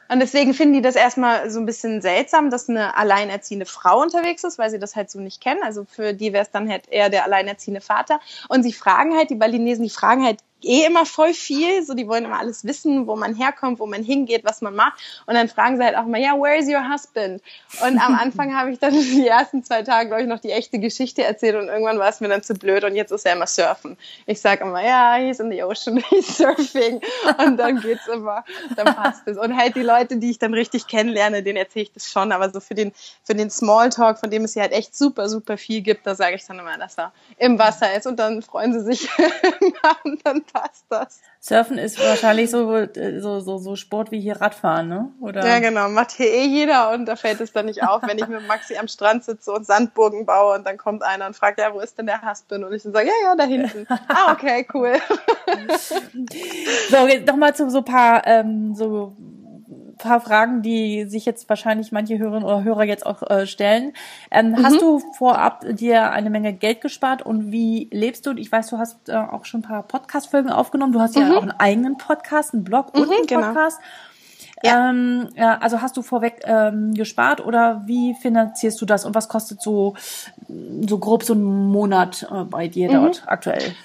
Und 0.10 0.20
deswegen 0.20 0.54
finden 0.54 0.74
die 0.76 0.82
das 0.82 0.96
erstmal 0.96 1.50
so 1.50 1.60
ein 1.60 1.66
bisschen 1.66 2.02
seltsam, 2.02 2.50
dass 2.50 2.70
eine 2.70 2.96
alleinerziehende 2.96 3.66
Frau 3.66 4.02
unterwegs 4.02 4.44
ist, 4.44 4.58
weil 4.58 4.70
sie 4.70 4.80
das 4.80 4.96
halt 4.96 5.10
so 5.10 5.20
nicht 5.20 5.42
kennen. 5.42 5.62
Also 5.64 5.86
für 5.86 6.14
die 6.14 6.34
wäre 6.34 6.44
es 6.44 6.52
dann 6.52 6.70
halt 6.70 6.88
eher 6.90 7.10
der 7.10 7.26
alleinerziehende 7.26 7.82
Vater. 7.82 8.20
Und 8.50 8.64
sie 8.64 8.74
fragen 8.74 9.16
halt, 9.16 9.30
die 9.30 9.36
Balinesen, 9.36 9.84
die 9.84 9.90
fragen 9.90 10.24
halt 10.24 10.40
eh 10.64 10.86
immer 10.86 11.06
voll 11.06 11.34
viel. 11.34 11.84
So, 11.84 11.94
die 11.94 12.08
wollen 12.08 12.26
immer 12.26 12.40
alles 12.40 12.66
wissen, 12.66 13.08
wo 13.08 13.16
man 13.16 13.36
herkommt, 13.36 13.80
wo 13.80 13.86
man 13.86 14.04
hingeht, 14.04 14.44
was 14.44 14.62
man 14.62 14.76
macht. 14.76 15.00
Und 15.26 15.36
dann 15.36 15.48
fragen 15.48 15.78
sie 15.78 15.84
halt 15.84 15.96
auch 15.96 16.06
mal, 16.06 16.20
ja, 16.20 16.34
where 16.34 16.58
is 16.58 16.68
your 16.68 16.90
husband? 16.92 17.42
Und 17.82 18.00
am 18.00 18.16
Anfang 18.20 18.56
habe 18.56 18.72
ich 18.72 18.80
dann 18.80 18.94
die 18.94 19.28
ersten 19.28 19.64
zwei 19.64 19.84
Tage, 19.84 20.10
glaube 20.10 20.24
ich, 20.24 20.28
noch 20.28 20.40
die 20.40 20.52
echte 20.52 20.80
Geschichte 20.80 21.24
erzählt 21.24 21.56
und 21.56 21.68
irgendwann 21.68 22.00
war 22.00 22.10
es 22.10 22.20
mir 22.20 22.30
dann 22.30 22.44
zu 22.44 22.54
blöd 22.54 22.84
und 22.84 22.96
jetzt 22.96 23.12
ist 23.12 23.26
er 23.26 23.34
immer 23.34 23.48
surfen. 23.48 23.98
Ich 24.26 24.42
sage 24.42 24.64
immer, 24.64 24.84
ja, 24.84 25.16
he's 25.16 25.40
in 25.40 25.52
the 25.52 25.64
ocean, 25.64 25.98
he's 26.10 26.38
surfing. 26.38 27.02
Und 27.38 27.58
dann 27.58 27.82
geht's 27.82 28.08
immer, 28.08 28.44
dann 28.76 28.96
passt 28.96 29.28
es. 29.28 29.38
Und 29.38 29.56
halt 29.56 29.76
die 29.76 29.84
Leute, 29.84 30.18
die 30.18 30.32
ich 30.32 30.40
dann 30.40 30.54
richtig 30.54 30.88
kennenlerne, 30.88 31.44
denen 31.44 31.58
erzähle 31.58 31.84
ich 31.84 31.94
das 31.94 32.10
schon. 32.10 32.32
Aber 32.32 32.50
so 32.50 32.60
für 32.60 32.76
den, 32.76 32.92
für 33.24 33.36
den 33.36 33.50
Smalltalk, 33.50 34.20
von 34.20 34.30
dem 34.30 34.44
es 34.44 34.56
ja 34.56 34.64
halt 34.64 34.72
echt 34.72 34.96
super, 34.96 35.30
super 35.30 35.58
viel 35.58 35.82
gibt, 35.82 36.08
da 36.08 36.16
sage 36.16 36.36
ich 36.36 36.46
dann 36.46 36.60
immer, 36.60 36.78
dass 36.78 36.98
er 36.98 37.12
im 37.38 37.60
Wasser 37.60 37.94
ist 37.96 38.08
und 38.08 38.18
dann 38.18 38.42
freuen 38.42 38.74
sie 38.74 38.82
sich 38.82 39.10
und 40.04 40.26
dann 40.26 40.44
passt 40.52 40.86
das. 40.90 41.22
Surfen 41.40 41.78
ist 41.78 42.00
wahrscheinlich 42.00 42.50
so, 42.50 42.88
so, 43.20 43.40
so, 43.40 43.58
so 43.58 43.76
Sport 43.76 44.12
wie 44.12 44.20
hier 44.20 44.42
Radfahren, 44.42 44.88
ne? 44.90 45.12
Oder? 45.22 45.46
Ja, 45.48 45.60
genau. 45.60 45.90
Macht 45.90 46.12
hier 46.12 46.28
eh 46.28 46.46
jeder 46.46 46.92
und 46.92 47.06
da 47.06 47.16
fällt 47.16 47.42
es 47.42 47.54
dann 47.54 47.68
nicht 47.68 47.84
auf, 47.84 48.02
wenn 48.04 48.18
ich 48.18 48.28
mit 48.28 48.48
Maxi 48.48 48.78
am 48.78 48.88
Strand 48.88 49.24
sitze 49.24 49.52
und 49.52 49.66
Sandburgen 49.66 50.26
baue 50.26 50.56
und 50.56 50.66
dann 50.66 50.78
kommt 50.78 51.04
einer 51.04 51.28
und 51.28 51.36
fragt, 51.36 51.60
ja, 51.60 51.74
wo 51.74 51.80
ist 51.80 51.98
denn 51.98 52.08
der 52.08 52.22
Husband? 52.22 52.64
Und 52.64 52.74
ich 52.74 52.84
dann 52.84 52.94
sage, 52.94 53.08
ja, 53.08 53.14
ja, 53.24 53.36
da 53.36 53.44
hinten. 53.44 53.86
ah, 54.08 54.32
okay, 54.32 54.68
cool. 54.74 54.96
so, 56.90 57.08
jetzt 57.08 57.28
nochmal 57.28 57.56
zu 57.56 57.70
so 57.70 57.82
paar 57.82 58.26
ähm, 58.26 58.76
so 58.76 59.16
paar 59.98 60.22
Fragen, 60.22 60.62
die 60.62 61.06
sich 61.06 61.26
jetzt 61.26 61.48
wahrscheinlich 61.50 61.92
manche 61.92 62.18
Hörerinnen 62.18 62.44
oder 62.44 62.64
Hörer 62.64 62.84
jetzt 62.84 63.06
auch 63.06 63.24
äh, 63.30 63.48
stellen. 63.48 63.94
Ähm, 64.32 64.52
mhm. 64.52 64.64
Hast 64.64 64.82
du 64.82 65.00
vorab 65.18 65.66
dir 65.70 66.12
eine 66.12 66.30
Menge 66.30 66.54
Geld 66.54 66.82
gespart 66.82 67.22
und 67.22 67.52
wie 67.52 67.90
lebst 67.92 68.26
du? 68.26 68.32
Ich 68.34 68.52
weiß, 68.52 68.68
du 68.70 68.78
hast 68.78 69.10
äh, 69.10 69.16
auch 69.16 69.46
schon 69.46 69.62
ein 69.62 69.64
paar 69.64 69.84
Podcast-Folgen 69.84 70.50
aufgenommen. 70.50 70.94
Du 70.94 71.00
hast 71.00 71.16
mhm. 71.16 71.22
ja 71.22 71.38
auch 71.38 71.42
einen 71.42 71.52
eigenen 71.52 71.98
Podcast, 71.98 72.54
einen 72.54 72.64
Blog 72.64 72.94
und 72.94 73.08
mhm, 73.08 73.14
einen 73.14 73.28
genau. 73.28 73.48
Podcast. 73.48 73.80
Ja. 74.64 74.90
Ähm, 74.90 75.30
ja, 75.36 75.58
also 75.60 75.82
hast 75.82 75.98
du 75.98 76.02
vorweg 76.02 76.42
ähm, 76.46 76.94
gespart 76.94 77.46
oder 77.46 77.84
wie 77.86 78.16
finanzierst 78.16 78.82
du 78.82 78.86
das 78.86 79.06
und 79.06 79.14
was 79.14 79.30
kostet 79.30 79.62
so 79.62 79.96
so 80.88 80.98
grob 80.98 81.24
so 81.24 81.34
ein 81.34 81.44
Monat 81.44 82.28
äh, 82.32 82.44
bei 82.44 82.68
dir 82.68 82.90
mhm. 82.90 83.04
dort 83.04 83.24
aktuell? 83.28 83.76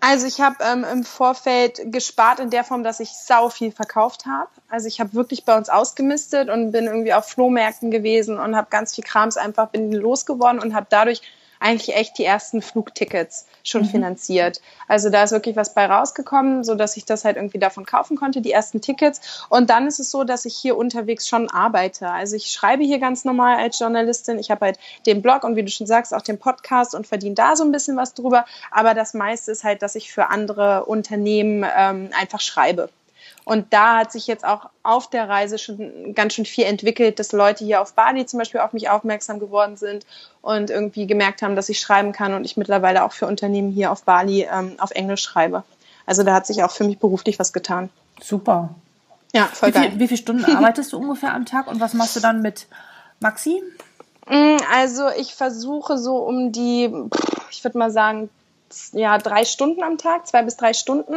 Also 0.00 0.26
ich 0.26 0.40
habe 0.40 0.56
ähm, 0.64 0.84
im 0.84 1.04
Vorfeld 1.04 1.80
gespart 1.92 2.40
in 2.40 2.48
der 2.48 2.64
Form, 2.64 2.82
dass 2.82 3.00
ich 3.00 3.10
sau 3.10 3.50
viel 3.50 3.70
verkauft 3.70 4.24
habe. 4.24 4.48
Also 4.68 4.88
ich 4.88 4.98
habe 4.98 5.12
wirklich 5.12 5.44
bei 5.44 5.56
uns 5.56 5.68
ausgemistet 5.68 6.48
und 6.48 6.72
bin 6.72 6.86
irgendwie 6.86 7.12
auf 7.12 7.28
Flohmärkten 7.28 7.90
gewesen 7.90 8.38
und 8.38 8.56
habe 8.56 8.68
ganz 8.70 8.94
viel 8.94 9.04
Krams 9.04 9.36
einfach 9.36 9.68
bin 9.68 9.92
losgeworden 9.92 10.58
und 10.58 10.74
habe 10.74 10.86
dadurch 10.88 11.20
eigentlich 11.60 11.94
echt 11.94 12.18
die 12.18 12.24
ersten 12.24 12.62
Flugtickets 12.62 13.46
schon 13.62 13.82
mhm. 13.82 13.90
finanziert. 13.90 14.60
Also 14.88 15.10
da 15.10 15.22
ist 15.22 15.30
wirklich 15.30 15.56
was 15.56 15.74
bei 15.74 15.86
rausgekommen, 15.86 16.64
so 16.64 16.74
dass 16.74 16.96
ich 16.96 17.04
das 17.04 17.24
halt 17.24 17.36
irgendwie 17.36 17.58
davon 17.58 17.86
kaufen 17.86 18.16
konnte, 18.16 18.40
die 18.40 18.50
ersten 18.50 18.80
Tickets. 18.80 19.46
Und 19.48 19.70
dann 19.70 19.86
ist 19.86 20.00
es 20.00 20.10
so, 20.10 20.24
dass 20.24 20.46
ich 20.46 20.56
hier 20.56 20.76
unterwegs 20.76 21.28
schon 21.28 21.50
arbeite. 21.50 22.10
Also 22.10 22.36
ich 22.36 22.50
schreibe 22.50 22.82
hier 22.82 22.98
ganz 22.98 23.24
normal 23.24 23.58
als 23.58 23.78
Journalistin. 23.78 24.38
Ich 24.38 24.50
habe 24.50 24.66
halt 24.66 24.78
den 25.06 25.22
Blog 25.22 25.44
und 25.44 25.56
wie 25.56 25.62
du 25.62 25.70
schon 25.70 25.86
sagst, 25.86 26.14
auch 26.14 26.22
den 26.22 26.38
Podcast 26.38 26.94
und 26.94 27.06
verdiene 27.06 27.34
da 27.34 27.54
so 27.54 27.64
ein 27.64 27.72
bisschen 27.72 27.96
was 27.96 28.14
drüber. 28.14 28.46
Aber 28.70 28.94
das 28.94 29.14
meiste 29.14 29.52
ist 29.52 29.62
halt, 29.62 29.82
dass 29.82 29.94
ich 29.94 30.12
für 30.12 30.30
andere 30.30 30.86
Unternehmen 30.86 31.64
ähm, 31.76 32.10
einfach 32.18 32.40
schreibe. 32.40 32.88
Und 33.44 33.72
da 33.72 33.98
hat 33.98 34.12
sich 34.12 34.26
jetzt 34.26 34.44
auch 34.44 34.68
auf 34.82 35.08
der 35.08 35.28
Reise 35.28 35.58
schon 35.58 36.14
ganz 36.14 36.34
schön 36.34 36.44
viel 36.44 36.64
entwickelt, 36.64 37.18
dass 37.18 37.32
Leute 37.32 37.64
hier 37.64 37.80
auf 37.80 37.94
Bali 37.94 38.26
zum 38.26 38.38
Beispiel 38.38 38.60
auf 38.60 38.72
mich 38.72 38.88
aufmerksam 38.90 39.38
geworden 39.38 39.76
sind 39.76 40.06
und 40.42 40.70
irgendwie 40.70 41.06
gemerkt 41.06 41.42
haben, 41.42 41.56
dass 41.56 41.68
ich 41.68 41.80
schreiben 41.80 42.12
kann 42.12 42.34
und 42.34 42.44
ich 42.44 42.56
mittlerweile 42.56 43.04
auch 43.04 43.12
für 43.12 43.26
Unternehmen 43.26 43.72
hier 43.72 43.90
auf 43.90 44.04
Bali 44.04 44.46
ähm, 44.50 44.74
auf 44.78 44.90
Englisch 44.90 45.22
schreibe. 45.22 45.64
Also 46.06 46.22
da 46.22 46.34
hat 46.34 46.46
sich 46.46 46.62
auch 46.62 46.70
für 46.70 46.84
mich 46.84 46.98
beruflich 46.98 47.38
was 47.38 47.52
getan. 47.52 47.88
Super. 48.20 48.70
Ja, 49.32 49.46
voll 49.46 49.68
wie, 49.68 49.72
geil. 49.72 49.90
Viel, 49.90 50.00
wie 50.00 50.08
viele 50.08 50.18
Stunden 50.18 50.44
arbeitest 50.44 50.92
du 50.92 50.98
ungefähr 50.98 51.34
am 51.34 51.46
Tag 51.46 51.66
und 51.66 51.80
was 51.80 51.94
machst 51.94 52.16
du 52.16 52.20
dann 52.20 52.42
mit 52.42 52.66
Maxi? 53.20 53.62
Mm, 54.28 54.56
also 54.72 55.08
ich 55.16 55.34
versuche 55.34 55.98
so 55.98 56.16
um 56.16 56.52
die, 56.52 56.90
ich 57.50 57.64
würde 57.64 57.78
mal 57.78 57.90
sagen, 57.90 58.28
ja, 58.92 59.18
drei 59.18 59.44
Stunden 59.44 59.82
am 59.82 59.98
Tag, 59.98 60.26
zwei 60.26 60.42
bis 60.42 60.56
drei 60.56 60.72
Stunden. 60.72 61.14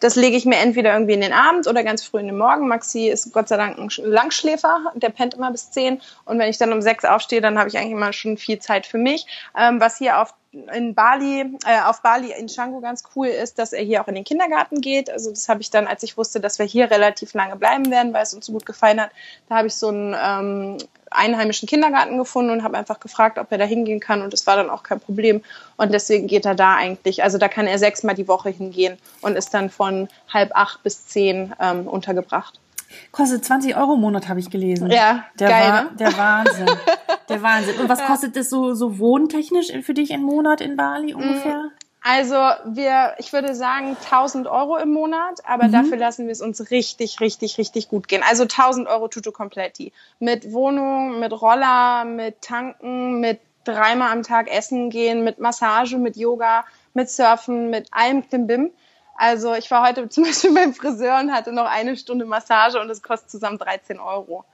Das 0.00 0.16
lege 0.16 0.36
ich 0.36 0.44
mir 0.44 0.56
entweder 0.56 0.92
irgendwie 0.92 1.14
in 1.14 1.20
den 1.20 1.32
Abend 1.32 1.66
oder 1.66 1.82
ganz 1.84 2.04
früh 2.04 2.20
in 2.20 2.26
den 2.26 2.38
Morgen. 2.38 2.68
Maxi 2.68 3.08
ist 3.08 3.32
Gott 3.32 3.48
sei 3.48 3.56
Dank 3.56 3.78
ein 3.78 3.88
Langschläfer, 4.04 4.92
der 4.94 5.10
pennt 5.10 5.34
immer 5.34 5.50
bis 5.50 5.70
zehn. 5.70 6.00
Und 6.24 6.38
wenn 6.38 6.48
ich 6.48 6.58
dann 6.58 6.72
um 6.72 6.82
sechs 6.82 7.04
aufstehe, 7.04 7.40
dann 7.40 7.58
habe 7.58 7.68
ich 7.68 7.76
eigentlich 7.76 7.92
immer 7.92 8.12
schon 8.12 8.36
viel 8.36 8.58
Zeit 8.58 8.86
für 8.86 8.98
mich. 8.98 9.26
Ähm, 9.56 9.80
was 9.80 9.98
hier 9.98 10.20
auf 10.20 10.34
in 10.52 10.94
Bali, 10.94 11.40
äh, 11.66 11.80
auf 11.84 12.02
Bali 12.02 12.32
in 12.32 12.46
Canggu 12.46 12.80
ganz 12.80 13.04
cool 13.16 13.28
ist, 13.28 13.58
dass 13.58 13.72
er 13.72 13.82
hier 13.82 14.02
auch 14.02 14.08
in 14.08 14.14
den 14.14 14.24
Kindergarten 14.24 14.80
geht. 14.80 15.08
Also 15.08 15.30
das 15.30 15.48
habe 15.48 15.62
ich 15.62 15.70
dann, 15.70 15.86
als 15.86 16.02
ich 16.02 16.16
wusste, 16.18 16.40
dass 16.40 16.58
wir 16.58 16.66
hier 16.66 16.90
relativ 16.90 17.32
lange 17.32 17.56
bleiben 17.56 17.90
werden, 17.90 18.12
weil 18.12 18.22
es 18.22 18.34
uns 18.34 18.46
so 18.46 18.52
gut 18.52 18.66
gefallen 18.66 19.00
hat, 19.00 19.10
da 19.48 19.56
habe 19.56 19.68
ich 19.68 19.74
so 19.74 19.88
einen 19.88 20.14
ähm, 20.20 20.78
einheimischen 21.10 21.68
Kindergarten 21.68 22.18
gefunden 22.18 22.50
und 22.50 22.62
habe 22.62 22.76
einfach 22.76 23.00
gefragt, 23.00 23.38
ob 23.38 23.50
er 23.50 23.58
da 23.58 23.64
hingehen 23.64 24.00
kann 24.00 24.22
und 24.22 24.32
das 24.32 24.46
war 24.46 24.56
dann 24.56 24.70
auch 24.70 24.82
kein 24.82 25.00
Problem. 25.00 25.42
Und 25.76 25.92
deswegen 25.92 26.26
geht 26.26 26.44
er 26.44 26.54
da 26.54 26.76
eigentlich, 26.76 27.22
also 27.22 27.38
da 27.38 27.48
kann 27.48 27.66
er 27.66 27.78
sechsmal 27.78 28.14
die 28.14 28.28
Woche 28.28 28.50
hingehen 28.50 28.98
und 29.22 29.36
ist 29.36 29.54
dann 29.54 29.70
von 29.70 30.08
halb 30.32 30.50
acht 30.54 30.82
bis 30.82 31.06
zehn 31.06 31.54
ähm, 31.60 31.86
untergebracht. 31.86 32.61
Kostet 33.10 33.44
20 33.44 33.76
Euro 33.76 33.94
im 33.94 34.00
Monat, 34.00 34.28
habe 34.28 34.40
ich 34.40 34.50
gelesen. 34.50 34.90
Ja, 34.90 35.24
der 35.38 35.48
geil, 35.48 35.68
Wa 35.68 35.82
ne? 35.82 35.90
Der 35.98 36.16
Wahnsinn. 36.16 36.66
der 37.28 37.42
Wahnsinn. 37.42 37.80
Und 37.80 37.88
was 37.88 38.00
ja. 38.00 38.06
kostet 38.06 38.36
das 38.36 38.50
so, 38.50 38.74
so 38.74 38.98
wohntechnisch 38.98 39.72
für 39.82 39.94
dich 39.94 40.10
im 40.10 40.22
Monat 40.22 40.60
in 40.60 40.76
Bali 40.76 41.14
ungefähr? 41.14 41.70
Also 42.04 42.34
wir, 42.64 43.14
ich 43.18 43.32
würde 43.32 43.54
sagen 43.54 43.96
1000 44.04 44.48
Euro 44.48 44.76
im 44.76 44.92
Monat, 44.92 45.40
aber 45.44 45.68
mhm. 45.68 45.72
dafür 45.72 45.96
lassen 45.96 46.26
wir 46.26 46.32
es 46.32 46.42
uns 46.42 46.70
richtig, 46.72 47.20
richtig, 47.20 47.58
richtig 47.58 47.88
gut 47.88 48.08
gehen. 48.08 48.24
Also 48.28 48.42
1000 48.42 48.88
Euro 48.88 49.06
Tutto 49.06 49.30
Completi. 49.30 49.92
Mit 50.18 50.52
Wohnung, 50.52 51.20
mit 51.20 51.32
Roller, 51.32 52.04
mit 52.04 52.42
Tanken, 52.42 53.20
mit 53.20 53.40
dreimal 53.64 54.10
am 54.10 54.24
Tag 54.24 54.50
essen 54.52 54.90
gehen, 54.90 55.22
mit 55.22 55.38
Massage, 55.38 55.96
mit 55.96 56.16
Yoga, 56.16 56.64
mit 56.92 57.08
Surfen, 57.08 57.70
mit 57.70 57.86
allem 57.92 58.28
Klimbim. 58.28 58.72
Also 59.16 59.54
ich 59.54 59.70
war 59.70 59.86
heute 59.86 60.08
zum 60.08 60.24
Beispiel 60.24 60.54
beim 60.54 60.74
Friseur 60.74 61.20
und 61.20 61.32
hatte 61.32 61.52
noch 61.52 61.66
eine 61.66 61.96
Stunde 61.96 62.24
Massage 62.24 62.80
und 62.80 62.90
es 62.90 63.02
kostet 63.02 63.30
zusammen 63.30 63.58
13 63.58 64.00
Euro. 64.00 64.44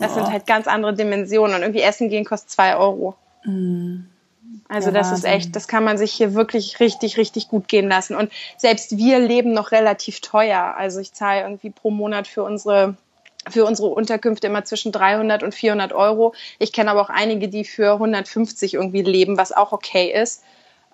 Das 0.00 0.14
sind 0.14 0.26
halt 0.30 0.46
ganz 0.46 0.66
andere 0.66 0.94
Dimensionen 0.94 1.56
und 1.56 1.62
irgendwie 1.62 1.82
Essen 1.82 2.08
gehen 2.08 2.24
kostet 2.24 2.50
2 2.50 2.76
Euro. 2.76 3.14
Mhm. 3.44 4.06
Also 4.68 4.90
das 4.90 5.12
ist 5.12 5.24
echt, 5.24 5.54
das 5.54 5.68
kann 5.68 5.84
man 5.84 5.98
sich 5.98 6.12
hier 6.12 6.34
wirklich 6.34 6.80
richtig, 6.80 7.18
richtig 7.18 7.48
gut 7.48 7.68
gehen 7.68 7.88
lassen. 7.88 8.16
Und 8.16 8.32
selbst 8.56 8.96
wir 8.96 9.18
leben 9.18 9.52
noch 9.52 9.70
relativ 9.70 10.20
teuer. 10.20 10.74
Also 10.76 11.00
ich 11.00 11.12
zahle 11.12 11.42
irgendwie 11.42 11.70
pro 11.70 11.90
Monat 11.90 12.26
für 12.26 12.42
unsere 12.42 12.96
für 13.48 13.64
unsere 13.64 13.88
Unterkünfte 13.88 14.48
immer 14.48 14.64
zwischen 14.64 14.90
300 14.90 15.44
und 15.44 15.54
400 15.54 15.92
Euro. 15.92 16.34
Ich 16.58 16.72
kenne 16.72 16.90
aber 16.90 17.00
auch 17.00 17.10
einige, 17.10 17.48
die 17.48 17.64
für 17.64 17.92
150 17.92 18.74
irgendwie 18.74 19.02
leben, 19.02 19.36
was 19.36 19.52
auch 19.52 19.70
okay 19.70 20.12
ist. 20.12 20.42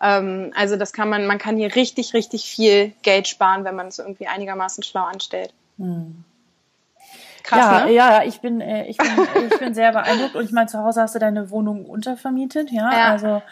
Ähm, 0.03 0.53
also 0.57 0.77
das 0.77 0.93
kann 0.93 1.09
man, 1.09 1.27
man 1.27 1.39
kann 1.39 1.57
hier 1.57 1.75
richtig, 1.77 2.13
richtig 2.13 2.45
viel 2.51 2.93
Geld 3.03 3.29
sparen, 3.29 3.65
wenn 3.65 3.77
man 3.77 3.87
es 3.87 4.01
irgendwie 4.01 4.27
einigermaßen 4.27 4.83
schlau 4.83 5.05
anstellt. 5.05 5.55
Hm. 5.79 6.25
Krass, 7.45 7.59
ja, 7.59 7.87
ne? 7.87 7.93
ja, 7.93 8.23
ich 8.25 8.41
bin, 8.41 8.61
äh, 8.61 8.87
ich 8.87 8.97
bin, 8.97 9.09
ich 9.51 9.59
bin 9.59 9.75
sehr 9.75 9.93
beeindruckt 9.93 10.35
und 10.35 10.45
ich 10.45 10.53
meine, 10.53 10.67
zu 10.67 10.79
Hause 10.79 11.03
hast 11.03 11.15
du 11.15 11.19
deine 11.19 11.51
Wohnung 11.51 11.87
untervermietet, 11.87 12.71
ja, 12.71 12.93
ja. 12.93 13.13
also 13.13 13.43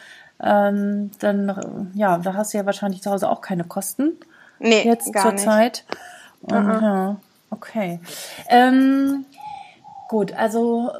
ähm, 0.42 1.10
dann, 1.18 1.92
ja, 1.94 2.18
da 2.18 2.34
hast 2.34 2.52
du 2.52 2.58
ja 2.58 2.66
wahrscheinlich 2.66 3.02
zu 3.02 3.10
Hause 3.10 3.28
auch 3.28 3.40
keine 3.40 3.64
Kosten. 3.64 4.18
Nee, 4.58 4.82
jetzt 4.84 5.12
gar 5.12 5.22
zur 5.22 5.32
nicht. 5.32 5.44
Zeit. 5.44 5.84
Und, 6.42 6.52
uh 6.52 6.70
-uh. 6.70 6.82
Ja, 6.82 7.16
okay. 7.50 8.00
Ähm, 8.48 9.24
gut, 10.08 10.32
also 10.32 10.92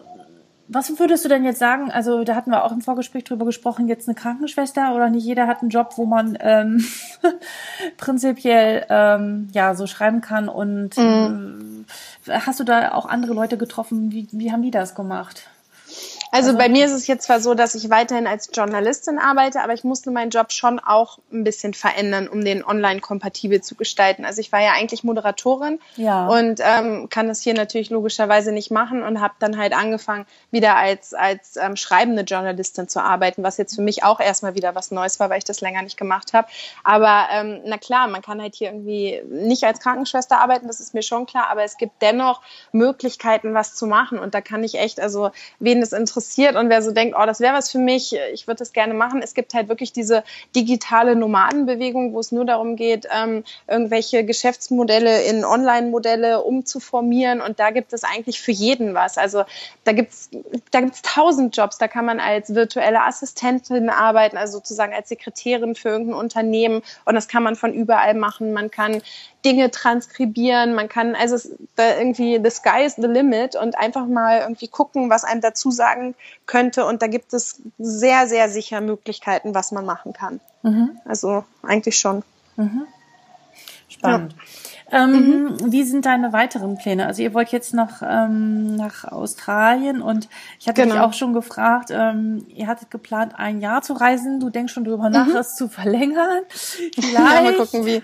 was 0.73 0.99
würdest 0.99 1.25
du 1.25 1.29
denn 1.29 1.45
jetzt 1.45 1.59
sagen? 1.59 1.91
Also 1.91 2.23
da 2.23 2.37
hatten 2.37 2.51
wir 2.51 2.65
auch 2.65 2.71
im 2.71 2.81
Vorgespräch 2.81 3.25
drüber 3.25 3.45
gesprochen, 3.45 3.89
jetzt 3.89 4.09
eine 4.09 4.15
Krankenschwester 4.15 4.95
oder 4.95 5.11
nicht 5.11 5.25
jeder 5.25 5.47
hat 5.49 5.63
einen 5.63 5.71
Job, 5.71 5.95
wo 5.97 6.07
man 6.07 6.39
ähm, 6.41 6.85
prinzipiell 7.97 8.87
ähm, 8.89 9.49
ja 9.53 9.75
so 9.75 9.87
schreiben 9.87 10.21
kann 10.21 10.49
und 10.49 10.97
mhm. 10.97 11.85
äh, 12.27 12.41
hast 12.41 12.61
du 12.61 12.65
da 12.65 12.93
auch 12.93 13.07
andere 13.07 13.35
Leute 13.35 13.59
getroffen? 13.59 14.13
Wie, 14.13 14.29
wie 14.31 14.53
haben 14.53 14.63
die 14.63 14.71
das 14.71 14.95
gemacht? 14.95 15.49
Also, 16.33 16.51
also 16.51 16.59
bei 16.59 16.69
mir 16.69 16.87
ist 16.87 16.93
es 16.93 17.07
jetzt 17.07 17.25
zwar 17.25 17.41
so, 17.41 17.55
dass 17.55 17.75
ich 17.75 17.91
weiterhin 17.91 18.27
als 18.27 18.51
Journalistin 18.53 19.19
arbeite, 19.19 19.63
aber 19.63 19.73
ich 19.73 19.83
musste 19.83 20.11
meinen 20.11 20.31
Job 20.31 20.53
schon 20.53 20.79
auch 20.79 21.19
ein 21.33 21.43
bisschen 21.43 21.75
verändern, 21.75 22.29
um 22.29 22.45
den 22.45 22.65
online 22.65 23.01
kompatibel 23.01 23.61
zu 23.61 23.75
gestalten. 23.75 24.25
Also 24.25 24.41
ich 24.41 24.53
war 24.53 24.61
ja 24.61 24.73
eigentlich 24.73 25.03
Moderatorin 25.03 25.81
ja. 25.97 26.29
und 26.29 26.61
ähm, 26.63 27.09
kann 27.09 27.27
das 27.27 27.43
hier 27.43 27.55
natürlich 27.55 27.91
logischerweise 27.91 28.53
nicht 28.53 28.71
machen 28.71 29.03
und 29.03 29.21
habe 29.21 29.35
dann 29.41 29.59
halt 29.59 29.73
angefangen, 29.73 30.25
wieder 30.51 30.77
als, 30.77 31.15
als 31.15 31.57
ähm, 31.57 31.75
schreibende 31.77 32.23
Journalistin 32.23 32.89
zu 32.89 33.03
arbeiten, 33.03 33.43
was 33.43 33.57
jetzt 33.57 33.75
für 33.75 33.83
mich 33.83 34.05
auch 34.05 34.21
erstmal 34.21 34.55
wieder 34.55 34.75
was 34.75 34.93
Neues 34.93 35.19
war, 35.19 35.31
weil 35.31 35.39
ich 35.39 35.45
das 35.45 35.61
länger 35.61 35.83
nicht 35.83 35.97
gemacht 35.97 36.33
habe. 36.33 36.47
Aber 36.85 37.27
ähm, 37.33 37.61
na 37.65 37.79
klar, 37.79 38.07
man 38.07 38.23
kann 38.23 38.41
halt 38.41 38.55
hier 38.55 38.69
irgendwie 38.69 39.21
nicht 39.29 39.65
als 39.65 39.81
Krankenschwester 39.81 40.41
arbeiten, 40.41 40.69
das 40.69 40.79
ist 40.79 40.95
mir 40.95 41.03
schon 41.03 41.27
klar, 41.27 41.49
aber 41.51 41.65
es 41.65 41.77
gibt 41.77 42.01
dennoch 42.03 42.41
Möglichkeiten, 42.71 43.53
was 43.55 43.75
zu 43.75 43.87
machen 43.87 44.19
und 44.19 44.35
da 44.35 44.41
kann 44.41 44.63
ich 44.63 44.79
echt, 44.79 45.01
also 45.01 45.31
wen 45.59 45.83
es 45.83 45.93
interessiert, 45.93 46.20
interessiert 46.21 46.57
und 46.57 46.69
wer 46.69 46.83
so 46.83 46.93
denkt, 46.93 47.17
oh, 47.19 47.25
das 47.25 47.41
wäre 47.41 47.55
was 47.55 47.71
für 47.71 47.79
mich, 47.79 48.15
ich 48.33 48.47
würde 48.47 48.59
das 48.59 48.73
gerne 48.73 48.93
machen. 48.93 49.23
Es 49.23 49.33
gibt 49.33 49.55
halt 49.55 49.69
wirklich 49.69 49.93
diese 49.93 50.23
digitale 50.55 51.17
Nomadenbewegung, 51.17 52.13
wo 52.13 52.21
es 52.21 52.31
nur 52.31 52.45
darum 52.45 52.77
geht, 52.77 53.09
ähm, 53.11 53.43
irgendwelche 53.67 54.25
Geschäftsmodelle 54.25 55.23
in 55.23 55.45
Online-Modelle 55.45 56.43
umzuformieren 56.43 57.41
und 57.41 57.59
da 57.59 57.71
gibt 57.71 57.95
es 57.95 58.05
eigentlich 58.05 58.41
für 58.41 58.53
jeden 58.53 58.93
was. 58.95 59.17
Also 59.17 59.45
da 59.85 59.93
gibt's 59.93 60.29
da 60.71 60.81
gibt's 60.81 61.01
tausend 61.03 61.57
Jobs, 61.57 61.79
da 61.79 61.89
kann 61.89 62.05
man 62.05 62.21
als 62.21 62.55
virtuelle 62.55 63.03
Assistentin 63.03 63.89
arbeiten, 63.89 64.37
also 64.37 64.59
sozusagen 64.59 64.93
als 64.93 65.09
Sekretärin 65.09 65.75
für 65.75 65.89
irgendein 65.89 66.19
Unternehmen 66.19 66.83
und 67.07 67.15
das 67.15 67.29
kann 67.29 67.43
man 67.43 67.57
von 67.57 67.73
überall 67.73 68.15
machen. 68.15 68.53
Man 68.53 68.71
kann 68.71 69.01
Dinge 69.45 69.71
transkribieren, 69.71 70.75
man 70.75 70.89
kann 70.89 71.15
also 71.15 71.37
irgendwie 71.79 72.39
the 72.43 72.51
sky 72.51 72.85
is 72.85 72.97
the 72.97 73.07
limit 73.07 73.57
und 73.57 73.79
einfach 73.79 74.07
mal 74.07 74.41
irgendwie 74.41 74.69
gucken, 74.69 75.09
was 75.09 75.25
einem 75.25 75.41
dazu 75.41 75.71
sagen 75.71 76.10
könnte 76.47 76.85
und 76.85 77.03
da 77.03 77.07
gibt 77.07 77.33
es 77.33 77.61
sehr, 77.79 78.27
sehr 78.27 78.49
sicher 78.49 78.81
Möglichkeiten, 78.81 79.55
was 79.55 79.73
man 79.73 79.85
machen 79.85 80.13
kann. 80.13 80.41
Mhm. 80.63 80.99
Also 81.05 81.45
eigentlich 81.63 81.99
schon. 81.99 82.23
Mhm. 82.57 82.87
Spannend. 83.91 84.35
Ja. 84.35 85.05
Ähm, 85.05 85.45
mhm. 85.45 85.73
Wie 85.73 85.85
sind 85.85 86.07
deine 86.07 86.33
weiteren 86.33 86.77
Pläne? 86.77 87.07
Also 87.07 87.23
ihr 87.23 87.33
wollt 87.35 87.51
jetzt 87.51 87.75
noch 87.75 88.03
ähm, 88.03 88.75
nach 88.77 89.05
Australien 89.05 90.03
und 90.03 90.29
ich 90.59 90.69
hatte 90.69 90.83
genau. 90.83 90.95
dich 90.95 91.05
auch 91.05 91.13
schon 91.13 91.33
gefragt, 91.33 91.91
ähm, 91.93 92.45
ihr 92.55 92.67
hattet 92.67 92.91
geplant, 92.91 93.35
ein 93.37 93.61
Jahr 93.61 93.83
zu 93.83 93.93
reisen. 93.93 94.41
Du 94.41 94.51
denkst 94.51 94.73
schon 94.73 94.85
darüber 94.85 95.09
nach, 95.09 95.27
mhm. 95.27 95.35
das 95.35 95.55
zu 95.55 95.69
verlängern. 95.69 96.43
Vielleicht. 96.49 97.11
Ja, 97.21 97.43
mal 97.43 97.55
gucken, 97.55 97.85
wie. 97.87 98.03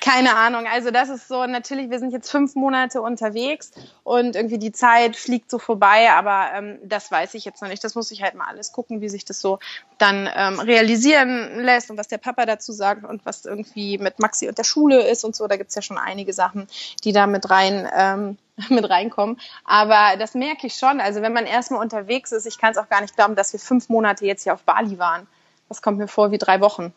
Keine 0.00 0.36
Ahnung. 0.36 0.64
Also 0.72 0.90
das 0.90 1.08
ist 1.08 1.28
so, 1.28 1.44
natürlich, 1.46 1.90
wir 1.90 1.98
sind 1.98 2.12
jetzt 2.12 2.30
fünf 2.30 2.54
Monate 2.54 3.02
unterwegs 3.02 3.72
und 4.04 4.36
irgendwie 4.36 4.58
die 4.58 4.70
Zeit 4.70 5.16
fliegt 5.16 5.50
so 5.50 5.58
vorbei, 5.58 6.10
aber 6.12 6.50
ähm, 6.54 6.78
das 6.84 7.10
weiß 7.10 7.34
ich 7.34 7.44
jetzt 7.44 7.62
noch 7.62 7.68
nicht. 7.68 7.82
Das 7.82 7.94
muss 7.94 8.10
ich 8.10 8.22
halt 8.22 8.36
mal 8.36 8.46
alles 8.48 8.72
gucken, 8.72 9.00
wie 9.00 9.08
sich 9.08 9.24
das 9.24 9.40
so 9.40 9.58
dann 9.98 10.28
ähm, 10.34 10.60
realisieren 10.60 11.60
lässt 11.60 11.90
und 11.90 11.98
was 11.98 12.08
der 12.08 12.18
Papa 12.18 12.46
dazu 12.46 12.72
sagt 12.72 13.04
und 13.04 13.26
was 13.26 13.44
irgendwie 13.44 13.98
mit 13.98 14.18
Maxi 14.18 14.48
und 14.48 14.56
der 14.56 14.64
Schule 14.64 15.02
ist 15.02 15.23
und 15.24 15.34
so. 15.34 15.46
Da 15.46 15.56
gibt's 15.56 15.74
ja 15.74 15.82
schon 15.82 15.98
einige 15.98 16.32
Sachen, 16.32 16.66
die 17.02 17.12
da 17.12 17.26
mit 17.26 17.50
rein 17.50 17.88
ähm, 17.96 18.38
mit 18.68 18.88
reinkommen. 18.88 19.40
Aber 19.64 20.16
das 20.18 20.34
merke 20.34 20.66
ich 20.66 20.74
schon. 20.74 21.00
Also 21.00 21.22
wenn 21.22 21.32
man 21.32 21.46
erstmal 21.46 21.80
unterwegs 21.80 22.32
ist, 22.32 22.46
ich 22.46 22.58
kann 22.58 22.72
es 22.72 22.78
auch 22.78 22.88
gar 22.88 23.00
nicht 23.00 23.16
glauben, 23.16 23.34
dass 23.34 23.52
wir 23.52 23.60
fünf 23.60 23.88
Monate 23.88 24.26
jetzt 24.26 24.44
hier 24.44 24.54
auf 24.54 24.62
Bali 24.62 24.98
waren. 24.98 25.26
Das 25.68 25.82
kommt 25.82 25.98
mir 25.98 26.08
vor 26.08 26.30
wie 26.30 26.38
drei 26.38 26.60
Wochen. 26.60 26.92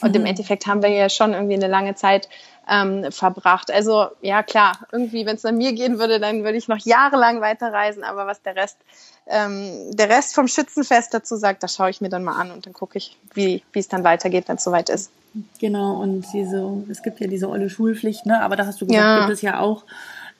Und 0.00 0.10
mhm. 0.10 0.22
im 0.22 0.26
Endeffekt 0.26 0.66
haben 0.66 0.82
wir 0.82 0.88
ja 0.88 1.10
schon 1.10 1.34
irgendwie 1.34 1.54
eine 1.54 1.66
lange 1.66 1.94
Zeit 1.94 2.28
ähm, 2.68 3.12
verbracht. 3.12 3.70
Also 3.70 4.06
ja 4.22 4.42
klar, 4.42 4.72
irgendwie, 4.90 5.26
wenn 5.26 5.36
es 5.36 5.42
nach 5.42 5.52
mir 5.52 5.72
gehen 5.74 5.98
würde, 5.98 6.18
dann 6.18 6.44
würde 6.44 6.56
ich 6.56 6.68
noch 6.68 6.78
jahrelang 6.78 7.40
weiterreisen. 7.42 8.04
Aber 8.04 8.26
was 8.26 8.40
der 8.40 8.56
Rest, 8.56 8.78
ähm, 9.26 9.94
der 9.94 10.08
Rest 10.08 10.34
vom 10.34 10.48
Schützenfest 10.48 11.14
dazu 11.14 11.36
sagt, 11.36 11.62
das 11.62 11.74
schaue 11.74 11.90
ich 11.90 12.00
mir 12.00 12.08
dann 12.08 12.24
mal 12.24 12.40
an 12.40 12.50
und 12.50 12.66
dann 12.66 12.72
gucke 12.72 12.98
ich, 12.98 13.16
wie 13.34 13.62
wie 13.72 13.78
es 13.78 13.88
dann 13.88 14.04
weitergeht, 14.04 14.48
wenn 14.48 14.56
es 14.56 14.64
soweit 14.64 14.88
ist. 14.88 15.10
Genau, 15.60 16.00
und 16.00 16.26
diese, 16.32 16.84
es 16.90 17.02
gibt 17.02 17.20
ja 17.20 17.26
diese 17.26 17.48
olle 17.48 17.70
Schulpflicht, 17.70 18.26
ne? 18.26 18.42
Aber 18.42 18.56
da 18.56 18.66
hast 18.66 18.80
du 18.80 18.86
gesagt, 18.86 19.02
ja. 19.02 19.20
gibt 19.20 19.32
es 19.32 19.42
ja 19.42 19.60
auch 19.60 19.84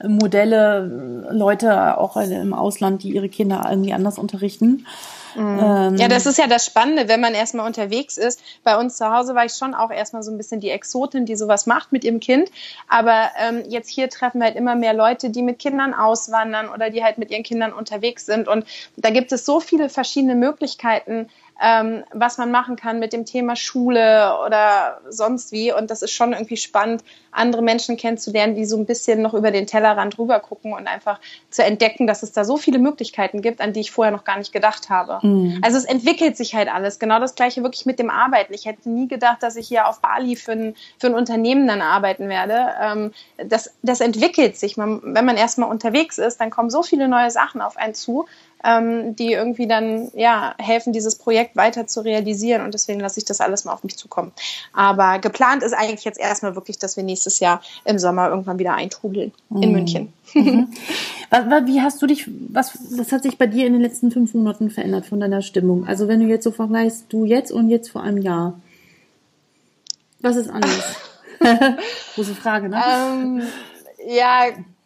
Modelle, 0.02 1.28
Leute 1.30 1.98
auch 1.98 2.16
im 2.16 2.54
Ausland, 2.54 3.02
die 3.02 3.10
ihre 3.10 3.28
Kinder 3.28 3.66
irgendwie 3.68 3.92
anders 3.92 4.18
unterrichten. 4.18 4.86
Mhm. 5.34 5.58
Ähm, 5.62 5.96
ja, 5.96 6.08
das 6.08 6.26
ist 6.26 6.38
ja 6.38 6.46
das 6.46 6.66
Spannende, 6.66 7.08
wenn 7.08 7.20
man 7.20 7.34
erstmal 7.34 7.66
unterwegs 7.66 8.16
ist. 8.16 8.42
Bei 8.64 8.78
uns 8.78 8.96
zu 8.96 9.10
Hause 9.10 9.34
war 9.34 9.44
ich 9.44 9.52
schon 9.52 9.74
auch 9.74 9.90
erstmal 9.90 10.22
so 10.22 10.30
ein 10.30 10.36
bisschen 10.36 10.60
die 10.60 10.70
Exotin, 10.70 11.26
die 11.26 11.36
sowas 11.36 11.66
macht 11.66 11.92
mit 11.92 12.04
ihrem 12.04 12.20
Kind. 12.20 12.50
Aber 12.88 13.30
ähm, 13.38 13.62
jetzt 13.68 13.88
hier 13.88 14.08
treffen 14.08 14.40
wir 14.40 14.46
halt 14.46 14.56
immer 14.56 14.74
mehr 14.74 14.94
Leute, 14.94 15.30
die 15.30 15.42
mit 15.42 15.58
Kindern 15.58 15.94
auswandern 15.94 16.68
oder 16.68 16.90
die 16.90 17.02
halt 17.02 17.18
mit 17.18 17.30
ihren 17.30 17.42
Kindern 17.42 17.72
unterwegs 17.72 18.26
sind. 18.26 18.48
Und 18.48 18.66
da 18.96 19.10
gibt 19.10 19.32
es 19.32 19.46
so 19.46 19.60
viele 19.60 19.88
verschiedene 19.88 20.34
Möglichkeiten, 20.34 21.28
ähm, 21.60 22.04
was 22.12 22.38
man 22.38 22.50
machen 22.50 22.76
kann 22.76 22.98
mit 22.98 23.12
dem 23.12 23.24
Thema 23.24 23.56
Schule 23.56 24.34
oder 24.46 25.00
sonst 25.08 25.52
wie. 25.52 25.72
Und 25.72 25.90
das 25.90 26.02
ist 26.02 26.12
schon 26.12 26.32
irgendwie 26.32 26.56
spannend, 26.56 27.02
andere 27.30 27.62
Menschen 27.62 27.96
kennenzulernen, 27.96 28.54
die 28.54 28.66
so 28.66 28.76
ein 28.76 28.84
bisschen 28.84 29.22
noch 29.22 29.32
über 29.32 29.50
den 29.50 29.66
Tellerrand 29.66 30.18
rüber 30.18 30.38
gucken 30.40 30.74
und 30.74 30.86
einfach 30.86 31.18
zu 31.50 31.64
entdecken, 31.64 32.06
dass 32.06 32.22
es 32.22 32.32
da 32.32 32.44
so 32.44 32.58
viele 32.58 32.78
Möglichkeiten 32.78 33.40
gibt, 33.40 33.60
an 33.60 33.72
die 33.72 33.80
ich 33.80 33.90
vorher 33.90 34.12
noch 34.12 34.24
gar 34.24 34.38
nicht 34.38 34.52
gedacht 34.52 34.90
habe. 34.90 35.26
Mhm. 35.26 35.58
Also 35.62 35.78
es 35.78 35.84
entwickelt 35.84 36.36
sich 36.36 36.54
halt 36.54 36.72
alles. 36.72 36.98
Genau 36.98 37.18
das 37.18 37.34
gleiche 37.34 37.62
wirklich 37.62 37.86
mit 37.86 37.98
dem 37.98 38.10
Arbeiten. 38.10 38.52
Ich 38.52 38.66
hätte 38.66 38.90
nie 38.90 39.08
gedacht, 39.08 39.42
dass 39.42 39.56
ich 39.56 39.66
hier 39.66 39.88
auf 39.88 40.00
Bali 40.00 40.36
für 40.36 40.52
ein, 40.52 40.74
für 40.98 41.06
ein 41.06 41.14
Unternehmen 41.14 41.66
dann 41.66 41.80
arbeiten 41.80 42.28
werde. 42.28 42.68
Ähm, 42.80 43.12
das, 43.48 43.72
das 43.82 44.00
entwickelt 44.00 44.56
sich. 44.56 44.76
Man, 44.76 45.00
wenn 45.02 45.24
man 45.24 45.36
erstmal 45.36 45.70
unterwegs 45.70 46.18
ist, 46.18 46.38
dann 46.38 46.50
kommen 46.50 46.68
so 46.68 46.82
viele 46.82 47.08
neue 47.08 47.30
Sachen 47.30 47.62
auf 47.62 47.76
einen 47.76 47.94
zu 47.94 48.26
ähm, 48.64 49.16
die 49.16 49.32
irgendwie 49.32 49.66
dann 49.66 50.10
ja 50.14 50.54
helfen, 50.58 50.92
dieses 50.92 51.16
Projekt 51.16 51.56
weiter 51.56 51.86
zu 51.86 52.00
realisieren. 52.00 52.62
Und 52.64 52.74
deswegen 52.74 53.00
lasse 53.00 53.18
ich 53.18 53.24
das 53.24 53.40
alles 53.40 53.64
mal 53.64 53.72
auf 53.72 53.84
mich 53.84 53.96
zukommen. 53.96 54.32
Aber 54.72 55.18
geplant 55.18 55.62
ist 55.62 55.72
eigentlich 55.72 56.04
jetzt 56.04 56.18
erstmal 56.18 56.54
wirklich, 56.54 56.78
dass 56.78 56.96
wir 56.96 57.04
nächstes 57.04 57.40
Jahr 57.40 57.60
im 57.84 57.98
Sommer 57.98 58.28
irgendwann 58.28 58.58
wieder 58.58 58.74
eintrudeln 58.74 59.32
mhm. 59.48 59.62
in 59.62 59.72
München. 59.72 60.12
Mhm. 60.34 60.68
Wie 61.64 61.80
hast 61.80 62.02
du 62.02 62.06
dich, 62.06 62.28
was, 62.48 62.78
was 62.96 63.10
hat 63.10 63.22
sich 63.22 63.38
bei 63.38 63.46
dir 63.46 63.66
in 63.66 63.72
den 63.72 63.82
letzten 63.82 64.10
fünf 64.10 64.34
Monaten 64.34 64.70
verändert 64.70 65.06
von 65.06 65.18
deiner 65.18 65.42
Stimmung? 65.42 65.86
Also 65.86 66.08
wenn 66.08 66.20
du 66.20 66.26
jetzt 66.26 66.44
so 66.44 66.50
vergleichst, 66.50 67.06
du 67.08 67.24
jetzt 67.24 67.50
und 67.50 67.68
jetzt 67.68 67.90
vor 67.90 68.02
einem 68.02 68.20
Jahr. 68.20 68.60
Was 70.20 70.36
ist 70.36 70.50
anders? 70.50 70.96
Große 72.14 72.34
Frage, 72.34 72.68
ne? 72.68 72.80
Ähm, 72.86 73.42
ja, 74.06 74.44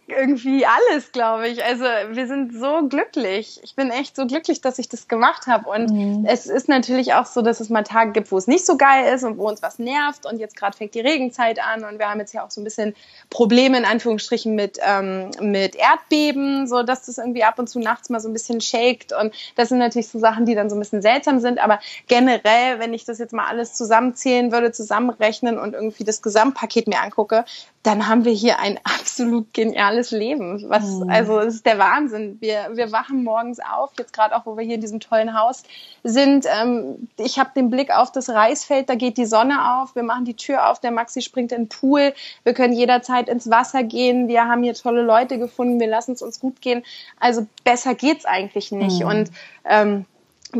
irgendwie 0.08 0.64
alles, 0.66 1.12
glaube 1.12 1.48
ich. 1.48 1.64
Also 1.64 1.84
wir 1.84 2.26
sind 2.26 2.54
so 2.54 2.86
glücklich. 2.88 3.60
Ich 3.62 3.74
bin 3.74 3.90
echt 3.90 4.14
so 4.14 4.26
glücklich, 4.26 4.60
dass 4.60 4.78
ich 4.78 4.88
das 4.88 5.08
gemacht 5.08 5.46
habe. 5.46 5.68
Und 5.68 5.90
mhm. 5.90 6.26
es 6.28 6.46
ist 6.46 6.68
natürlich 6.68 7.14
auch 7.14 7.26
so, 7.26 7.42
dass 7.42 7.60
es 7.60 7.70
mal 7.70 7.82
Tage 7.82 8.12
gibt, 8.12 8.30
wo 8.30 8.38
es 8.38 8.46
nicht 8.46 8.64
so 8.64 8.76
geil 8.76 9.12
ist 9.12 9.24
und 9.24 9.36
wo 9.38 9.48
uns 9.48 9.62
was 9.62 9.78
nervt. 9.78 10.24
Und 10.24 10.38
jetzt 10.38 10.56
gerade 10.56 10.76
fängt 10.76 10.94
die 10.94 11.00
Regenzeit 11.00 11.58
an 11.58 11.84
und 11.84 11.98
wir 11.98 12.08
haben 12.08 12.20
jetzt 12.20 12.32
ja 12.32 12.44
auch 12.44 12.50
so 12.50 12.60
ein 12.60 12.64
bisschen 12.64 12.94
Probleme 13.30 13.78
in 13.78 13.84
Anführungsstrichen 13.84 14.54
mit 14.54 14.78
ähm, 14.80 15.30
mit 15.40 15.74
Erdbeben, 15.74 16.66
so 16.68 16.82
dass 16.82 17.06
das 17.06 17.18
irgendwie 17.18 17.44
ab 17.44 17.58
und 17.58 17.68
zu 17.68 17.80
nachts 17.80 18.08
mal 18.08 18.20
so 18.20 18.28
ein 18.28 18.32
bisschen 18.32 18.60
shakt. 18.60 19.12
Und 19.12 19.34
das 19.56 19.70
sind 19.70 19.78
natürlich 19.78 20.08
so 20.08 20.18
Sachen, 20.18 20.46
die 20.46 20.54
dann 20.54 20.70
so 20.70 20.76
ein 20.76 20.80
bisschen 20.80 21.02
seltsam 21.02 21.40
sind. 21.40 21.58
Aber 21.58 21.80
generell, 22.06 22.78
wenn 22.78 22.94
ich 22.94 23.04
das 23.04 23.18
jetzt 23.18 23.32
mal 23.32 23.46
alles 23.46 23.74
zusammenzählen 23.74 24.52
würde, 24.52 24.70
zusammenrechnen 24.70 25.58
und 25.58 25.74
irgendwie 25.74 26.04
das 26.04 26.22
Gesamtpaket 26.22 26.86
mir 26.86 27.00
angucke, 27.00 27.44
dann 27.86 28.08
haben 28.08 28.24
wir 28.24 28.32
hier 28.32 28.58
ein 28.58 28.80
absolut 28.84 29.52
geniales 29.54 30.10
Leben. 30.10 30.68
Was, 30.68 30.84
mhm. 30.84 31.08
also, 31.08 31.38
es 31.38 31.56
ist 31.56 31.66
der 31.66 31.78
Wahnsinn. 31.78 32.36
Wir, 32.40 32.70
wir 32.72 32.90
wachen 32.90 33.22
morgens 33.22 33.60
auf, 33.60 33.92
jetzt 33.98 34.12
gerade 34.12 34.36
auch, 34.36 34.44
wo 34.44 34.56
wir 34.56 34.64
hier 34.64 34.74
in 34.74 34.80
diesem 34.80 34.98
tollen 34.98 35.38
Haus 35.38 35.62
sind. 36.02 36.46
Ähm, 36.60 37.08
ich 37.16 37.38
habe 37.38 37.50
den 37.54 37.70
Blick 37.70 37.90
auf 37.90 38.10
das 38.10 38.28
Reisfeld, 38.28 38.88
da 38.88 38.96
geht 38.96 39.16
die 39.16 39.24
Sonne 39.24 39.78
auf. 39.78 39.94
Wir 39.94 40.02
machen 40.02 40.24
die 40.24 40.34
Tür 40.34 40.68
auf, 40.68 40.80
der 40.80 40.90
Maxi 40.90 41.22
springt 41.22 41.52
in 41.52 41.62
den 41.62 41.68
Pool. 41.68 42.12
Wir 42.42 42.54
können 42.54 42.72
jederzeit 42.72 43.28
ins 43.28 43.48
Wasser 43.48 43.84
gehen. 43.84 44.26
Wir 44.26 44.46
haben 44.46 44.64
hier 44.64 44.74
tolle 44.74 45.02
Leute 45.02 45.38
gefunden. 45.38 45.78
Wir 45.78 45.88
lassen 45.88 46.12
es 46.12 46.22
uns 46.22 46.40
gut 46.40 46.60
gehen. 46.60 46.82
Also, 47.20 47.46
besser 47.62 47.94
geht's 47.94 48.24
eigentlich 48.24 48.72
nicht. 48.72 49.02
Mhm. 49.02 49.08
Und, 49.08 49.30
ähm, 49.64 50.06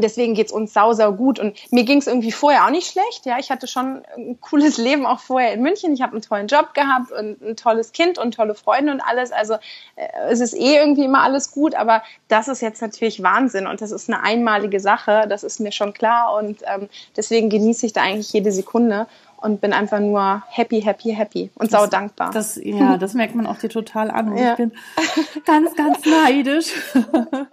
deswegen 0.00 0.34
geht's 0.34 0.52
uns 0.52 0.72
sau, 0.72 0.92
sau 0.92 1.12
gut. 1.12 1.38
Und 1.38 1.56
mir 1.70 1.84
ging's 1.84 2.06
irgendwie 2.06 2.32
vorher 2.32 2.64
auch 2.64 2.70
nicht 2.70 2.90
schlecht. 2.90 3.26
Ja, 3.26 3.38
ich 3.38 3.50
hatte 3.50 3.66
schon 3.66 4.02
ein 4.16 4.40
cooles 4.40 4.76
Leben 4.78 5.06
auch 5.06 5.20
vorher 5.20 5.52
in 5.52 5.62
München. 5.62 5.92
Ich 5.92 6.02
habe 6.02 6.12
einen 6.12 6.22
tollen 6.22 6.46
Job 6.46 6.74
gehabt 6.74 7.12
und 7.12 7.40
ein 7.42 7.56
tolles 7.56 7.92
Kind 7.92 8.18
und 8.18 8.34
tolle 8.34 8.54
Freunde 8.54 8.92
und 8.92 9.00
alles. 9.00 9.32
Also 9.32 9.54
äh, 9.96 10.06
es 10.30 10.40
ist 10.40 10.54
eh 10.54 10.76
irgendwie 10.76 11.04
immer 11.04 11.22
alles 11.22 11.50
gut. 11.50 11.74
Aber 11.74 12.02
das 12.28 12.48
ist 12.48 12.62
jetzt 12.62 12.82
natürlich 12.82 13.22
Wahnsinn 13.22 13.66
und 13.66 13.80
das 13.80 13.90
ist 13.90 14.08
eine 14.08 14.22
einmalige 14.22 14.80
Sache. 14.80 15.26
Das 15.28 15.44
ist 15.44 15.60
mir 15.60 15.72
schon 15.72 15.92
klar. 15.92 16.34
Und 16.34 16.62
ähm, 16.66 16.88
deswegen 17.16 17.50
genieße 17.50 17.86
ich 17.86 17.92
da 17.92 18.02
eigentlich 18.02 18.32
jede 18.32 18.52
Sekunde 18.52 19.06
und 19.38 19.60
bin 19.60 19.72
einfach 19.72 20.00
nur 20.00 20.42
happy, 20.48 20.80
happy, 20.80 21.14
happy 21.14 21.50
und 21.56 21.70
sau 21.70 21.86
dankbar. 21.86 22.30
Das, 22.32 22.56
ja, 22.62 22.96
das 22.98 23.14
merkt 23.14 23.34
man 23.34 23.46
auch 23.46 23.58
dir 23.58 23.68
total 23.68 24.10
an. 24.10 24.32
Und 24.32 24.38
ja. 24.38 24.52
ich 24.52 24.56
bin 24.56 24.72
ganz, 25.44 25.74
ganz 25.74 26.04
neidisch. 26.04 26.72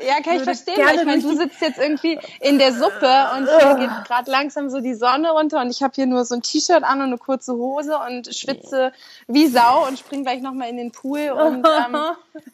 Ja, 0.05 0.21
kann 0.23 0.35
ich 0.35 0.43
verstehen. 0.43 0.75
Weil 0.77 0.97
ich 0.97 1.05
meine, 1.05 1.21
du 1.21 1.35
sitzt 1.35 1.61
jetzt 1.61 1.79
irgendwie 1.79 2.19
in 2.41 2.57
der 2.57 2.73
Suppe 2.73 3.09
und 3.37 3.47
hier 3.47 3.75
geht 3.75 4.05
gerade 4.05 4.29
langsam 4.29 4.69
so 4.69 4.81
die 4.81 4.93
Sonne 4.93 5.31
runter 5.31 5.61
und 5.61 5.69
ich 5.69 5.81
habe 5.81 5.93
hier 5.95 6.05
nur 6.05 6.25
so 6.25 6.35
ein 6.35 6.41
T-Shirt 6.41 6.83
an 6.83 6.99
und 6.99 7.07
eine 7.07 7.17
kurze 7.17 7.53
Hose 7.53 7.97
und 8.07 8.33
schwitze 8.33 8.91
wie 9.27 9.47
Sau 9.47 9.87
und 9.87 9.97
spring 9.97 10.23
gleich 10.23 10.41
nochmal 10.41 10.69
in 10.69 10.77
den 10.77 10.91
Pool 10.91 11.31
und 11.31 11.65
ähm, 11.87 11.97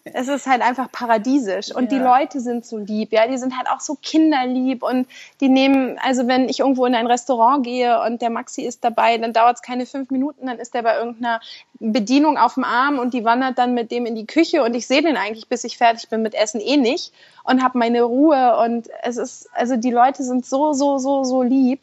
es 0.03 0.27
ist 0.27 0.47
halt 0.47 0.61
einfach 0.61 0.91
paradiesisch. 0.91 1.73
Und 1.73 1.91
ja. 1.91 1.97
die 1.97 2.03
Leute 2.03 2.39
sind 2.39 2.65
so 2.65 2.77
lieb, 2.77 3.11
ja, 3.11 3.27
die 3.27 3.37
sind 3.37 3.57
halt 3.57 3.69
auch 3.69 3.79
so 3.79 3.97
kinderlieb 4.01 4.83
und 4.83 5.07
die 5.41 5.49
nehmen, 5.49 5.97
also 6.03 6.27
wenn 6.27 6.49
ich 6.49 6.59
irgendwo 6.59 6.85
in 6.85 6.95
ein 6.95 7.07
Restaurant 7.07 7.63
gehe 7.63 8.01
und 8.01 8.21
der 8.21 8.29
Maxi 8.29 8.61
ist 8.61 8.83
dabei, 8.83 9.17
dann 9.21 9.34
dauert 9.34 9.58
es 9.58 9.62
keine 9.62 9.86
fünf 9.86 10.10
Minuten, 10.10 10.47
dann 10.47 10.60
ist 10.60 10.73
der 10.73 10.84
bei 10.84 10.97
irgendeiner 10.97 11.41
Bedienung 11.79 12.38
auf 12.38 12.55
dem 12.55 12.63
Arm 12.63 12.99
und 12.99 13.13
die 13.13 13.23
wandert 13.23 13.58
dann 13.58 13.73
mit 13.73 13.91
dem 13.91 14.05
in 14.05 14.15
die 14.15 14.25
Küche 14.25 14.63
und 14.63 14.73
ich 14.73 14.88
sehe 14.88 15.01
den 15.01 15.17
eigentlich, 15.17 15.47
bis 15.47 15.63
ich 15.63 15.77
fertig 15.77 16.10
bin 16.10 16.21
mit 16.21 16.36
Essen 16.36 16.62
eh 16.62 16.77
nicht 16.77 17.13
und 17.43 17.63
habe 17.63 17.77
meine 17.77 18.03
Ruhe 18.03 18.58
und 18.58 18.89
es 19.03 19.17
ist, 19.17 19.49
also 19.53 19.75
die 19.75 19.91
Leute 19.91 20.23
sind 20.23 20.45
so, 20.45 20.73
so, 20.73 20.97
so, 20.97 21.23
so 21.23 21.43
lieb. 21.43 21.82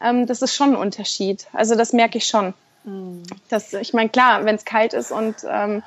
Ähm, 0.00 0.26
das 0.26 0.42
ist 0.42 0.54
schon 0.54 0.70
ein 0.70 0.76
Unterschied. 0.76 1.46
Also 1.52 1.74
das 1.74 1.92
merke 1.92 2.18
ich 2.18 2.26
schon. 2.26 2.54
Mhm. 2.84 3.22
Das, 3.48 3.72
ich 3.72 3.94
meine, 3.94 4.08
klar, 4.08 4.44
wenn 4.44 4.56
es 4.56 4.64
kalt 4.64 4.92
ist 4.92 5.12
und 5.12 5.36
ähm, 5.48 5.82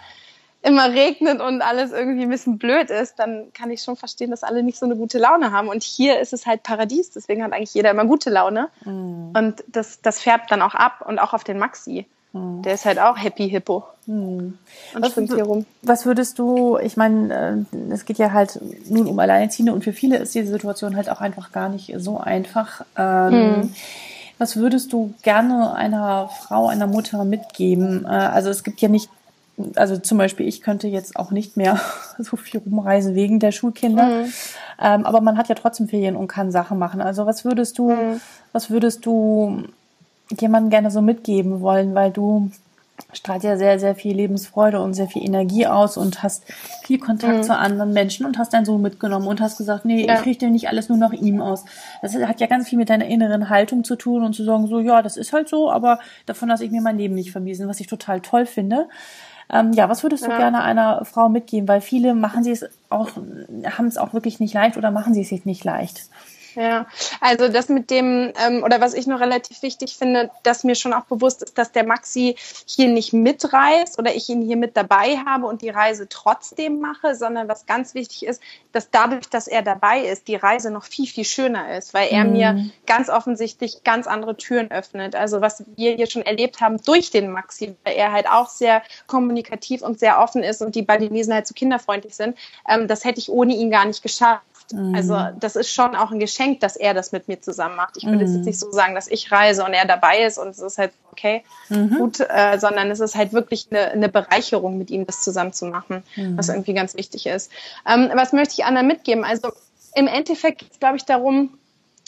immer 0.65 0.91
regnet 0.91 1.41
und 1.41 1.61
alles 1.61 1.91
irgendwie 1.91 2.23
ein 2.23 2.29
bisschen 2.29 2.57
blöd 2.57 2.89
ist, 2.89 3.19
dann 3.19 3.53
kann 3.53 3.69
ich 3.69 3.83
schon 3.83 3.95
verstehen, 3.95 4.31
dass 4.31 4.43
alle 4.43 4.63
nicht 4.63 4.79
so 4.79 4.85
eine 4.85 4.95
gute 4.95 5.19
Laune 5.19 5.51
haben. 5.51 5.67
Und 5.67 5.83
hier 5.83 6.19
ist 6.19 6.33
es 6.33 6.47
halt 6.47 6.63
Paradies, 6.63 7.11
deswegen 7.11 7.43
hat 7.43 7.53
eigentlich 7.53 7.73
jeder 7.73 7.91
immer 7.91 8.05
gute 8.05 8.31
Laune. 8.31 8.69
Mhm. 8.83 9.31
Und 9.35 9.63
das, 9.67 10.01
das 10.01 10.19
färbt 10.21 10.51
dann 10.51 10.63
auch 10.63 10.73
ab 10.73 11.05
und 11.07 11.19
auch 11.19 11.33
auf 11.33 11.43
den 11.43 11.59
Maxi. 11.59 12.07
Mhm. 12.33 12.63
Der 12.63 12.73
ist 12.73 12.85
halt 12.85 12.99
auch 12.99 13.15
Happy 13.15 13.47
Hippo. 13.47 13.83
Mhm. 14.07 14.57
Und 14.95 15.01
was, 15.01 15.13
schwimmt 15.13 15.33
hier 15.33 15.43
rum. 15.43 15.67
Was 15.83 16.07
würdest 16.07 16.39
du, 16.39 16.79
ich 16.79 16.97
meine, 16.97 17.65
äh, 17.71 17.93
es 17.93 18.05
geht 18.05 18.17
ja 18.17 18.31
halt 18.31 18.59
nun 18.89 19.07
um 19.07 19.19
Alleinerziehende 19.19 19.71
und 19.71 19.83
für 19.83 19.93
viele 19.93 20.17
ist 20.17 20.33
diese 20.33 20.51
Situation 20.51 20.95
halt 20.95 21.11
auch 21.11 21.21
einfach 21.21 21.51
gar 21.51 21.69
nicht 21.69 21.93
so 21.97 22.17
einfach. 22.17 22.81
Ähm, 22.97 23.31
mhm. 23.33 23.73
Was 24.39 24.57
würdest 24.57 24.91
du 24.91 25.13
gerne 25.21 25.75
einer 25.75 26.27
Frau, 26.27 26.67
einer 26.67 26.87
Mutter 26.87 27.23
mitgeben? 27.23 28.05
Äh, 28.05 28.07
also 28.07 28.49
es 28.49 28.63
gibt 28.63 28.81
ja 28.81 28.89
nicht 28.89 29.09
also 29.75 29.97
zum 29.97 30.17
Beispiel, 30.17 30.47
ich 30.47 30.61
könnte 30.61 30.87
jetzt 30.87 31.15
auch 31.15 31.31
nicht 31.31 31.57
mehr 31.57 31.79
so 32.17 32.35
viel 32.35 32.59
rumreisen 32.59 33.15
wegen 33.15 33.39
der 33.39 33.51
Schulkinder. 33.51 34.07
Mhm. 34.07 34.33
Ähm, 34.81 35.05
aber 35.05 35.21
man 35.21 35.37
hat 35.37 35.49
ja 35.49 35.55
trotzdem 35.55 35.87
Ferien 35.87 36.15
und 36.15 36.27
kann 36.27 36.51
Sachen 36.51 36.77
machen. 36.77 37.01
Also 37.01 37.25
was 37.25 37.45
würdest 37.45 37.77
du, 37.77 37.91
mhm. 37.91 38.21
was 38.51 38.69
würdest 38.69 39.05
du 39.05 39.63
jemandem 40.39 40.69
gerne 40.69 40.91
so 40.91 41.01
mitgeben 41.01 41.61
wollen, 41.61 41.95
weil 41.95 42.11
du 42.11 42.51
strahlt 43.11 43.43
ja 43.43 43.57
sehr, 43.57 43.79
sehr 43.79 43.95
viel 43.95 44.15
Lebensfreude 44.15 44.81
und 44.81 44.93
sehr 44.93 45.07
viel 45.07 45.23
Energie 45.23 45.67
aus 45.67 45.97
und 45.97 46.23
hast 46.23 46.45
viel 46.83 46.97
Kontakt 46.97 47.37
mhm. 47.37 47.43
zu 47.43 47.57
anderen 47.57 47.93
Menschen 47.93 48.25
und 48.25 48.37
hast 48.37 48.53
deinen 48.53 48.65
Sohn 48.65 48.81
mitgenommen 48.81 49.27
und 49.27 49.41
hast 49.41 49.57
gesagt, 49.57 49.85
nee, 49.85 50.05
ja. 50.05 50.19
ich 50.19 50.25
richte 50.25 50.49
nicht 50.49 50.69
alles 50.69 50.89
nur 50.89 50.97
nach 50.97 51.11
ihm 51.11 51.41
aus. 51.41 51.65
Das 52.01 52.15
hat 52.15 52.39
ja 52.39 52.47
ganz 52.47 52.69
viel 52.69 52.77
mit 52.77 52.89
deiner 52.89 53.05
inneren 53.05 53.49
Haltung 53.49 53.83
zu 53.83 53.95
tun 53.95 54.23
und 54.23 54.33
zu 54.33 54.43
sagen, 54.43 54.67
so, 54.67 54.79
ja, 54.79 55.01
das 55.01 55.17
ist 55.17 55.33
halt 55.33 55.49
so, 55.49 55.71
aber 55.71 55.99
davon 56.25 56.49
lasse 56.49 56.65
ich 56.65 56.71
mir 56.71 56.81
mein 56.81 56.97
Leben 56.97 57.15
nicht 57.15 57.31
vermiesen, 57.31 57.67
was 57.67 57.79
ich 57.79 57.87
total 57.87 58.21
toll 58.21 58.45
finde. 58.45 58.87
Ähm, 59.51 59.73
ja, 59.73 59.89
was 59.89 60.03
würdest 60.03 60.25
du 60.25 60.31
ja. 60.31 60.37
gerne 60.37 60.63
einer 60.63 61.05
Frau 61.05 61.29
mitgeben? 61.29 61.67
Weil 61.67 61.81
viele 61.81 62.15
machen 62.15 62.43
sie 62.43 62.51
es 62.51 62.65
auch, 62.89 63.11
haben 63.15 63.87
es 63.87 63.97
auch 63.97 64.13
wirklich 64.13 64.39
nicht 64.39 64.53
leicht 64.53 64.77
oder 64.77 64.91
machen 64.91 65.13
sie 65.13 65.21
es 65.21 65.29
sich 65.29 65.45
nicht 65.45 65.63
leicht. 65.63 66.09
Ja, 66.55 66.87
also 67.19 67.49
das 67.49 67.67
mit 67.67 67.89
dem, 67.89 68.31
ähm, 68.45 68.63
oder 68.63 68.79
was 68.79 68.93
ich 68.93 69.07
noch 69.07 69.19
relativ 69.19 69.61
wichtig 69.61 69.97
finde, 69.97 70.31
dass 70.43 70.63
mir 70.63 70.75
schon 70.75 70.93
auch 70.93 71.03
bewusst 71.05 71.43
ist, 71.43 71.57
dass 71.57 71.73
der 71.73 71.85
Maxi 71.85 72.35
hier 72.65 72.87
nicht 72.87 73.11
mitreist 73.11 73.99
oder 73.99 74.15
ich 74.15 74.29
ihn 74.29 74.41
hier 74.41 74.55
mit 74.55 74.77
dabei 74.77 75.17
habe 75.25 75.47
und 75.47 75.61
die 75.61 75.69
Reise 75.69 76.07
trotzdem 76.07 76.79
mache, 76.79 77.15
sondern 77.15 77.49
was 77.49 77.65
ganz 77.65 77.93
wichtig 77.93 78.25
ist, 78.25 78.41
dass 78.71 78.89
dadurch, 78.89 79.29
dass 79.29 79.47
er 79.47 79.63
dabei 79.63 80.01
ist, 80.01 80.29
die 80.29 80.35
Reise 80.35 80.71
noch 80.71 80.85
viel, 80.85 81.07
viel 81.07 81.25
schöner 81.25 81.77
ist, 81.77 81.93
weil 81.93 82.07
er 82.09 82.23
mhm. 82.23 82.31
mir 82.31 82.69
ganz 82.85 83.09
offensichtlich 83.09 83.83
ganz 83.83 84.07
andere 84.07 84.37
Türen 84.37 84.71
öffnet. 84.71 85.15
Also 85.15 85.41
was 85.41 85.63
wir 85.75 85.95
hier 85.95 86.07
schon 86.07 86.21
erlebt 86.21 86.61
haben 86.61 86.81
durch 86.85 87.11
den 87.11 87.31
Maxi, 87.31 87.75
weil 87.83 87.95
er 87.95 88.13
halt 88.13 88.29
auch 88.29 88.49
sehr 88.49 88.81
kommunikativ 89.07 89.81
und 89.81 89.99
sehr 89.99 90.19
offen 90.19 90.41
ist 90.41 90.61
und 90.61 90.75
die 90.75 90.83
Balinesen 90.83 91.33
halt 91.33 91.47
so 91.47 91.53
kinderfreundlich 91.53 92.15
sind, 92.15 92.37
ähm, 92.67 92.87
das 92.87 93.03
hätte 93.03 93.19
ich 93.19 93.29
ohne 93.29 93.53
ihn 93.53 93.71
gar 93.71 93.85
nicht 93.85 94.01
geschafft. 94.01 94.43
Mhm. 94.71 94.95
Also 94.95 95.17
das 95.39 95.55
ist 95.55 95.71
schon 95.71 95.95
auch 95.95 96.11
ein 96.11 96.19
Geschenk, 96.19 96.59
dass 96.59 96.75
er 96.75 96.93
das 96.93 97.11
mit 97.11 97.27
mir 97.27 97.41
zusammen 97.41 97.75
macht. 97.75 97.97
Ich 97.97 98.05
würde 98.05 98.25
mhm. 98.25 98.35
jetzt 98.35 98.45
nicht 98.45 98.59
so 98.59 98.71
sagen, 98.71 98.95
dass 98.95 99.07
ich 99.07 99.31
reise 99.31 99.63
und 99.63 99.73
er 99.73 99.85
dabei 99.85 100.23
ist 100.23 100.37
und 100.37 100.49
es 100.49 100.59
ist 100.59 100.77
halt 100.77 100.91
okay, 101.11 101.43
mhm. 101.69 101.97
gut, 101.97 102.19
äh, 102.19 102.57
sondern 102.59 102.91
es 102.91 102.99
ist 102.99 103.15
halt 103.15 103.33
wirklich 103.33 103.67
eine, 103.71 103.91
eine 103.91 104.09
Bereicherung, 104.09 104.77
mit 104.77 104.89
ihm 104.89 105.05
das 105.05 105.21
zusammen 105.21 105.53
zu 105.53 105.65
machen, 105.65 106.03
mhm. 106.15 106.37
was 106.37 106.49
irgendwie 106.49 106.73
ganz 106.73 106.95
wichtig 106.95 107.25
ist. 107.25 107.51
Ähm, 107.87 108.11
was 108.13 108.33
möchte 108.33 108.55
ich 108.57 108.65
anderen 108.65 108.87
mitgeben? 108.87 109.23
Also 109.23 109.51
im 109.95 110.07
Endeffekt 110.07 110.59
geht 110.59 110.71
es, 110.71 110.79
glaube 110.79 110.97
ich, 110.97 111.05
darum, 111.05 111.57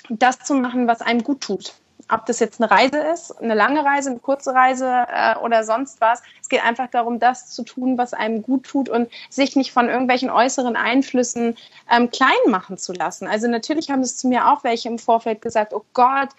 das 0.09 0.39
zu 0.39 0.53
machen, 0.53 0.87
was 0.87 1.01
einem 1.01 1.23
gut 1.23 1.41
tut 1.41 1.73
ob 2.09 2.25
das 2.25 2.39
jetzt 2.39 2.61
eine 2.61 2.71
Reise 2.71 2.97
ist, 2.97 3.41
eine 3.41 3.53
lange 3.53 3.83
Reise, 3.83 4.11
eine 4.11 4.19
kurze 4.19 4.53
Reise 4.53 5.05
äh, 5.11 5.35
oder 5.37 5.63
sonst 5.63 5.99
was. 5.99 6.21
Es 6.41 6.49
geht 6.49 6.63
einfach 6.63 6.87
darum, 6.89 7.19
das 7.19 7.49
zu 7.49 7.63
tun, 7.63 7.97
was 7.97 8.13
einem 8.13 8.41
gut 8.43 8.63
tut 8.65 8.89
und 8.89 9.09
sich 9.29 9.55
nicht 9.55 9.71
von 9.71 9.89
irgendwelchen 9.89 10.29
äußeren 10.29 10.75
Einflüssen 10.75 11.57
ähm, 11.91 12.09
klein 12.09 12.31
machen 12.47 12.77
zu 12.77 12.93
lassen. 12.93 13.27
Also 13.27 13.47
natürlich 13.47 13.89
haben 13.89 14.01
es 14.01 14.17
zu 14.17 14.27
mir 14.27 14.47
auch 14.47 14.63
welche 14.63 14.87
im 14.87 14.99
Vorfeld 14.99 15.41
gesagt, 15.41 15.73
oh 15.73 15.83
Gott, 15.93 16.29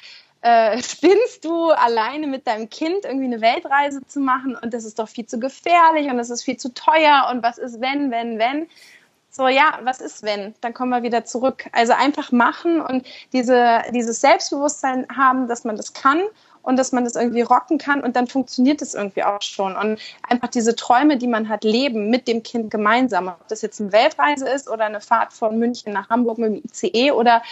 äh, 0.41 0.83
spinnst 0.83 1.45
du 1.45 1.71
alleine 1.71 2.27
mit 2.27 2.47
deinem 2.47 2.71
Kind 2.71 3.05
irgendwie 3.05 3.27
eine 3.27 3.41
Weltreise 3.41 4.01
zu 4.07 4.21
machen 4.21 4.57
und 4.57 4.73
das 4.73 4.85
ist 4.85 4.99
doch 4.99 5.09
viel 5.09 5.27
zu 5.27 5.39
gefährlich 5.39 6.09
und 6.09 6.17
das 6.17 6.31
ist 6.31 6.45
viel 6.45 6.57
zu 6.57 6.73
teuer 6.73 7.29
und 7.31 7.43
was 7.43 7.59
ist 7.59 7.81
wenn, 7.81 8.11
wenn, 8.11 8.39
wenn 8.39 8.69
so, 9.39 9.47
ja, 9.47 9.79
was 9.85 10.01
ist 10.01 10.25
wenn? 10.25 10.53
Dann 10.61 10.75
kommen 10.75 10.91
wir 10.91 11.05
wieder 11.05 11.25
zurück. 11.25 11.67
Also 11.71 11.93
einfach 11.93 12.33
machen 12.33 12.81
und 12.81 13.07
diese, 13.33 13.83
dieses 13.95 14.21
Selbstbewusstsein 14.21 15.07
haben, 15.17 15.47
dass 15.47 15.63
man 15.63 15.77
das 15.77 15.93
kann 15.93 16.21
und 16.69 16.77
dass 16.77 16.93
man 16.93 17.05
das 17.05 17.17
irgendwie 17.17 17.41
rocken 17.41 17.79
kann 17.79 18.03
und 18.03 18.15
dann 18.15 18.27
funktioniert 18.27 18.83
es 18.83 18.93
irgendwie 18.93 19.25
auch 19.25 19.41
schon. 19.41 19.75
Und 19.75 19.99
einfach 20.29 20.49
diese 20.49 20.77
Träume, 20.77 21.17
die 21.17 21.27
man 21.27 21.49
hat, 21.49 21.65
leben 21.65 22.11
mit 22.11 22.29
dem 22.29 22.43
Kind 22.43 22.71
gemeinsam. 22.71 23.29
Ob 23.29 23.49
das 23.49 23.63
jetzt 23.63 23.81
eine 23.81 23.91
Weltreise 23.91 24.47
ist 24.47 24.69
oder 24.69 24.85
eine 24.85 25.01
Fahrt 25.01 25.33
von 25.33 25.59
München 25.59 25.95
nach 25.95 26.11
Hamburg 26.11 26.37
mit 26.37 26.53
dem 26.53 26.63
ICE 26.71 27.13
oder 27.13 27.43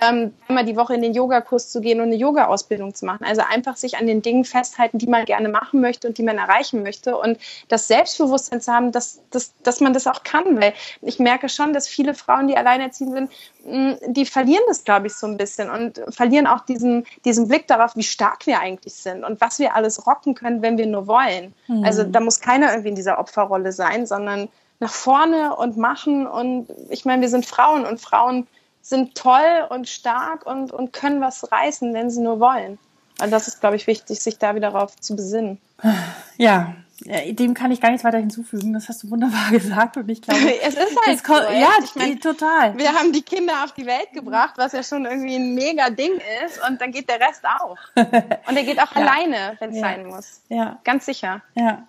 ähm, 0.00 0.34
einmal 0.48 0.64
die 0.64 0.74
Woche 0.74 0.92
in 0.92 1.02
den 1.02 1.14
Yogakurs 1.14 1.70
zu 1.70 1.80
gehen 1.80 2.00
und 2.00 2.06
eine 2.06 2.16
Yoga-Ausbildung 2.16 2.96
zu 2.96 3.06
machen. 3.06 3.24
Also 3.24 3.42
einfach 3.48 3.76
sich 3.76 3.96
an 3.96 4.08
den 4.08 4.22
Dingen 4.22 4.44
festhalten, 4.44 4.98
die 4.98 5.06
man 5.06 5.24
gerne 5.24 5.48
machen 5.48 5.80
möchte 5.80 6.08
und 6.08 6.18
die 6.18 6.24
man 6.24 6.36
erreichen 6.36 6.82
möchte 6.82 7.16
und 7.16 7.38
das 7.68 7.86
Selbstbewusstsein 7.86 8.60
zu 8.60 8.72
haben, 8.72 8.90
dass, 8.90 9.22
dass, 9.30 9.54
dass 9.62 9.80
man 9.80 9.92
das 9.92 10.08
auch 10.08 10.24
kann. 10.24 10.60
Weil 10.60 10.74
ich 11.00 11.20
merke 11.20 11.48
schon, 11.48 11.72
dass 11.72 11.86
viele 11.86 12.12
Frauen, 12.12 12.48
die 12.48 12.56
alleinerziehend 12.56 13.12
sind, 13.12 13.30
die 13.66 14.26
verlieren 14.26 14.64
das, 14.66 14.84
glaube 14.84 15.06
ich, 15.06 15.14
so 15.14 15.26
ein 15.26 15.36
bisschen 15.36 15.70
und 15.70 16.02
verlieren 16.10 16.46
auch 16.46 16.60
diesen, 16.66 17.06
diesen 17.24 17.48
Blick 17.48 17.66
darauf, 17.66 17.96
wie 17.96 18.02
stark 18.02 18.46
wir 18.46 18.63
eigentlich 18.64 18.94
sind 18.94 19.24
und 19.24 19.40
was 19.40 19.58
wir 19.58 19.74
alles 19.74 20.06
rocken 20.06 20.34
können, 20.34 20.62
wenn 20.62 20.78
wir 20.78 20.86
nur 20.86 21.06
wollen. 21.06 21.54
Mhm. 21.68 21.84
Also 21.84 22.02
da 22.02 22.20
muss 22.20 22.40
keiner 22.40 22.70
irgendwie 22.70 22.88
in 22.88 22.94
dieser 22.94 23.18
Opferrolle 23.18 23.72
sein, 23.72 24.06
sondern 24.06 24.48
nach 24.80 24.92
vorne 24.92 25.54
und 25.54 25.76
machen. 25.76 26.26
Und 26.26 26.68
ich 26.88 27.04
meine, 27.04 27.22
wir 27.22 27.28
sind 27.28 27.46
Frauen 27.46 27.84
und 27.84 28.00
Frauen 28.00 28.46
sind 28.82 29.14
toll 29.14 29.66
und 29.70 29.88
stark 29.88 30.46
und, 30.46 30.72
und 30.72 30.92
können 30.92 31.20
was 31.20 31.50
reißen, 31.50 31.94
wenn 31.94 32.10
sie 32.10 32.20
nur 32.20 32.40
wollen. 32.40 32.78
Und 33.22 33.30
das 33.30 33.48
ist, 33.48 33.60
glaube 33.60 33.76
ich, 33.76 33.86
wichtig, 33.86 34.20
sich 34.20 34.38
da 34.38 34.54
wieder 34.54 34.72
darauf 34.72 34.96
zu 34.96 35.14
besinnen. 35.14 35.60
Ja, 36.36 36.74
dem 37.00 37.54
kann 37.54 37.70
ich 37.70 37.80
gar 37.80 37.90
nichts 37.90 38.04
weiter 38.04 38.18
hinzufügen. 38.18 38.72
Das 38.72 38.88
hast 38.88 39.02
du 39.02 39.10
wunderbar 39.10 39.48
gesagt 39.50 39.96
und 39.96 40.08
ich 40.08 40.22
glaube, 40.22 40.40
es 40.62 40.74
ist 40.74 40.96
halt 41.06 41.26
so, 41.26 41.32
ja, 41.32 41.70
ich 41.82 41.94
mein, 41.94 42.20
total. 42.20 42.76
Wir 42.78 42.92
haben 42.92 43.12
die 43.12 43.22
Kinder 43.22 43.64
auf 43.64 43.72
die 43.72 43.86
Welt 43.86 44.12
gebracht, 44.12 44.54
was 44.56 44.72
ja 44.72 44.82
schon 44.82 45.04
irgendwie 45.04 45.36
ein 45.36 45.54
mega 45.54 45.90
Ding 45.90 46.12
ist 46.44 46.60
und 46.68 46.80
dann 46.80 46.92
geht 46.92 47.08
der 47.08 47.20
Rest 47.20 47.44
auch. 47.44 47.76
Und 47.96 48.56
er 48.56 48.62
geht 48.62 48.78
auch 48.78 48.94
ja. 48.94 49.02
alleine, 49.02 49.56
wenn 49.58 49.70
es 49.70 49.76
ja. 49.76 49.82
sein 49.82 50.06
muss. 50.06 50.40
Ja. 50.48 50.78
Ganz 50.84 51.06
sicher. 51.06 51.42
Ja. 51.54 51.86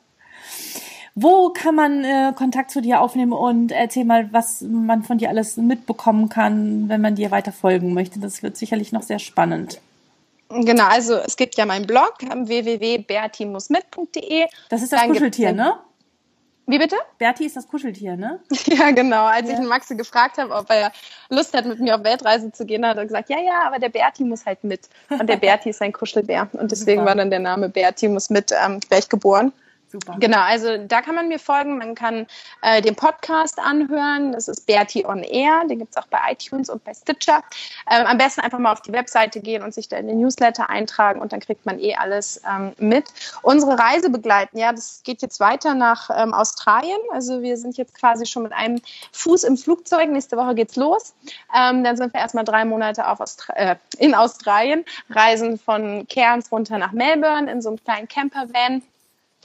Wo 1.13 1.49
kann 1.49 1.75
man 1.75 2.03
äh, 2.03 2.33
Kontakt 2.35 2.71
zu 2.71 2.81
dir 2.81 2.99
aufnehmen 3.01 3.31
und 3.31 3.71
erzähl 3.71 4.03
mal, 4.03 4.31
was 4.33 4.61
man 4.61 5.03
von 5.03 5.17
dir 5.17 5.29
alles 5.29 5.55
mitbekommen 5.55 6.27
kann, 6.27 6.89
wenn 6.89 6.99
man 6.99 7.15
dir 7.15 7.31
weiter 7.31 7.53
folgen 7.53 7.93
möchte? 7.93 8.19
Das 8.19 8.43
wird 8.43 8.57
sicherlich 8.57 8.91
noch 8.91 9.01
sehr 9.01 9.19
spannend. 9.19 9.79
Genau, 10.49 10.85
also 10.85 11.15
es 11.15 11.37
gibt 11.37 11.57
ja 11.57 11.65
meinen 11.65 11.87
Blog 11.87 12.17
www.bertimusmit.de. 12.19 14.45
Das 14.69 14.81
ist 14.81 14.91
das 14.91 15.01
Dann 15.01 15.09
Kuscheltier, 15.09 15.53
ne? 15.53 15.79
Wie 16.67 16.79
bitte? 16.79 16.95
Berti 17.19 17.45
ist 17.45 17.55
das 17.55 17.67
Kuscheltier, 17.67 18.17
ne? 18.17 18.39
Ja, 18.65 18.89
genau. 18.91 19.25
Als 19.25 19.47
ja. 19.49 19.59
ich 19.59 19.67
Maxi 19.67 19.95
gefragt 19.95 20.39
habe, 20.39 20.51
ob 20.53 20.67
er 20.69 20.91
Lust 21.29 21.55
hat, 21.55 21.65
mit 21.65 21.79
mir 21.79 21.95
auf 21.95 22.03
Weltreise 22.03 22.51
zu 22.51 22.65
gehen, 22.65 22.83
hat 22.85 22.97
er 22.97 23.05
gesagt, 23.05 23.29
ja, 23.29 23.37
ja, 23.39 23.67
aber 23.67 23.77
der 23.77 23.89
Berti 23.89 24.23
muss 24.23 24.43
halt 24.45 24.63
mit. 24.63 24.89
Und 25.09 25.27
der 25.27 25.37
Berti 25.37 25.69
ist 25.69 25.79
ein 25.81 25.93
Kuschelbär. 25.93 26.49
Und 26.53 26.71
deswegen 26.71 27.01
Super. 27.01 27.09
war 27.09 27.15
dann 27.15 27.29
der 27.29 27.39
Name 27.39 27.69
Berti 27.69 28.07
muss 28.07 28.31
mit 28.31 28.51
ähm, 28.51 28.79
gleich 28.79 29.09
geboren. 29.09 29.53
Super. 29.87 30.17
Genau, 30.19 30.39
also 30.39 30.77
da 30.77 31.01
kann 31.01 31.15
man 31.15 31.27
mir 31.27 31.39
folgen. 31.39 31.77
Man 31.77 31.95
kann 31.95 32.27
äh, 32.61 32.81
den 32.81 32.95
Podcast 32.95 33.59
anhören. 33.59 34.31
Das 34.31 34.47
ist 34.47 34.65
Bertie 34.65 35.05
on 35.05 35.23
Air. 35.23 35.63
Den 35.69 35.79
gibt 35.79 35.91
es 35.91 35.97
auch 35.97 36.07
bei 36.07 36.19
iTunes 36.31 36.69
und 36.69 36.83
bei 36.83 36.93
Stitcher. 36.93 37.43
Ähm, 37.89 38.05
am 38.05 38.17
besten 38.17 38.41
einfach 38.41 38.59
mal 38.59 38.71
auf 38.71 38.81
die 38.81 38.91
Webseite 38.91 39.39
gehen 39.39 39.63
und 39.63 39.73
sich 39.73 39.87
da 39.87 39.97
in 39.97 40.07
den 40.07 40.19
Newsletter 40.19 40.69
eintragen 40.69 41.21
und 41.21 41.33
dann 41.33 41.39
kriegt 41.39 41.65
man 41.65 41.79
eh 41.79 41.95
alles 41.95 42.41
ähm, 42.49 42.73
mit. 42.77 43.05
Unsere 43.41 43.77
Reise 43.77 44.09
begleiten, 44.09 44.57
ja, 44.57 44.71
das 44.71 45.01
geht 45.03 45.21
jetzt 45.21 45.39
weiter 45.39 45.75
nach 45.75 46.09
ähm, 46.15 46.33
Australien. 46.33 46.99
Also 47.13 47.41
wir 47.41 47.57
sind 47.57 47.77
jetzt 47.77 47.93
quasi 47.93 48.25
schon 48.25 48.43
mit 48.43 48.53
einem 48.53 48.81
Fuß 49.11 49.43
im 49.43 49.57
Flugzeug. 49.57 50.09
Nächste 50.09 50.35
Woche 50.35 50.55
geht's 50.55 50.75
los. 50.75 51.13
Ähm, 51.55 51.83
dann 51.83 51.95
sind 51.95 52.13
wir 52.13 52.19
erstmal 52.19 52.43
drei 52.43 52.65
Monate 52.65 53.07
auf 53.07 53.19
Austra 53.19 53.53
äh, 53.53 53.75
in 53.97 54.15
Australien, 54.15 54.83
reisen 55.09 55.59
von 55.59 56.07
Cairns 56.07 56.51
runter 56.51 56.77
nach 56.77 56.91
Melbourne 56.91 57.51
in 57.51 57.61
so 57.61 57.69
einem 57.69 57.83
kleinen 57.83 58.07
Campervan 58.07 58.81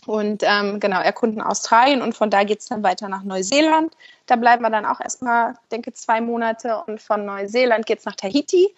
und 0.07 0.43
ähm, 0.45 0.81
genau, 0.81 1.01
erkunden 1.01 1.41
Australien 1.41 2.03
und 2.03 2.15
von 2.15 2.31
da 2.31 2.45
geht 2.45 2.61
es 2.61 2.67
dann 2.67 2.83
weiter 2.83 3.09
nach 3.09 3.23
Neuseeland. 3.23 3.95
Da 4.27 4.37
bleiben 4.37 4.63
wir 4.63 4.71
dann 4.71 4.87
auch 4.87 5.01
erstmal, 5.01 5.55
denke 5.71 5.93
zwei 5.93 6.21
Monate 6.21 6.83
und 6.87 7.01
von 7.01 7.25
Neuseeland 7.25 7.87
geht 7.87 8.01
es 8.01 8.05
nach 8.05 8.17
Tahiti, 8.17 8.75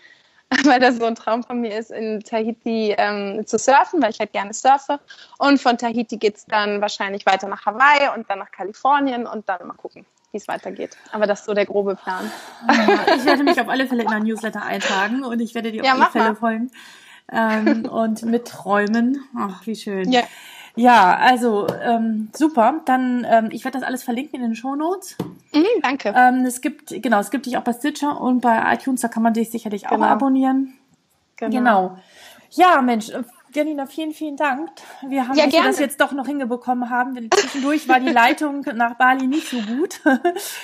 weil 0.64 0.80
das 0.80 0.96
so 0.96 1.04
ein 1.04 1.14
Traum 1.14 1.42
von 1.42 1.60
mir 1.60 1.78
ist, 1.78 1.90
in 1.90 2.20
Tahiti 2.20 2.94
ähm, 2.96 3.46
zu 3.46 3.58
surfen, 3.58 4.02
weil 4.02 4.10
ich 4.10 4.20
halt 4.20 4.32
gerne 4.32 4.52
surfe. 4.52 5.00
Und 5.38 5.60
von 5.60 5.78
Tahiti 5.78 6.16
geht 6.16 6.36
es 6.36 6.46
dann 6.46 6.80
wahrscheinlich 6.80 7.26
weiter 7.26 7.48
nach 7.48 7.64
Hawaii 7.66 8.16
und 8.16 8.28
dann 8.28 8.38
nach 8.38 8.50
Kalifornien 8.50 9.26
und 9.26 9.48
dann 9.48 9.66
mal 9.66 9.74
gucken, 9.74 10.04
wie 10.30 10.36
es 10.36 10.48
weitergeht. 10.48 10.96
Aber 11.12 11.26
das 11.26 11.40
ist 11.40 11.46
so 11.46 11.54
der 11.54 11.66
grobe 11.66 11.96
Plan. 11.96 12.30
Ja, 12.68 13.14
ich 13.16 13.24
werde 13.24 13.44
mich 13.44 13.60
auf 13.60 13.68
alle 13.68 13.86
Fälle 13.86 14.02
in 14.02 14.12
ein 14.12 14.22
Newsletter 14.24 14.62
eintragen 14.62 15.24
und 15.24 15.40
ich 15.40 15.54
werde 15.54 15.72
dir 15.72 15.82
auf 15.82 15.86
ja, 15.86 15.94
alle 15.94 16.10
Fälle 16.10 16.34
folgen 16.34 16.70
ähm, 17.30 17.86
und 17.86 18.22
mitträumen. 18.22 19.24
Ach, 19.36 19.66
wie 19.66 19.76
schön. 19.76 20.10
Ja. 20.10 20.22
Ja, 20.74 21.16
also 21.16 21.66
ähm, 21.82 22.28
super. 22.32 22.80
Dann, 22.86 23.26
ähm, 23.28 23.48
ich 23.50 23.64
werde 23.64 23.78
das 23.78 23.86
alles 23.86 24.02
verlinken 24.02 24.36
in 24.36 24.42
den 24.42 24.54
Show 24.54 24.74
Notes. 24.74 25.16
Mhm, 25.54 25.64
danke. 25.82 26.14
Ähm, 26.16 26.44
es 26.46 26.60
gibt, 26.60 26.88
genau, 27.02 27.20
es 27.20 27.30
gibt 27.30 27.46
dich 27.46 27.56
auch 27.58 27.62
bei 27.62 27.72
Stitcher 27.74 28.20
und 28.20 28.40
bei 28.40 28.72
iTunes, 28.72 29.02
da 29.02 29.08
kann 29.08 29.22
man 29.22 29.34
dich 29.34 29.50
sicherlich 29.50 29.84
Genau. 29.86 30.04
auch 30.06 30.08
abonnieren. 30.10 30.74
Genau. 31.36 31.50
Genau. 31.58 31.98
Ja, 32.52 32.80
Mensch, 32.82 33.10
Janina, 33.54 33.86
vielen, 33.86 34.12
vielen 34.12 34.36
Dank. 34.36 34.70
Wir 35.06 35.28
haben 35.28 35.36
Ja, 35.36 35.44
dass 35.44 35.52
wir 35.52 35.62
das 35.62 35.78
jetzt 35.78 36.00
doch 36.00 36.12
noch 36.12 36.26
hingebekommen 36.26 36.90
haben. 36.90 37.14
Denn 37.14 37.30
Zwischendurch 37.30 37.88
war 37.88 38.00
die 38.00 38.08
Leitung 38.12 38.64
nach 38.74 38.94
Bali 38.94 39.26
nicht 39.26 39.48
so 39.48 39.58
gut. 39.60 40.00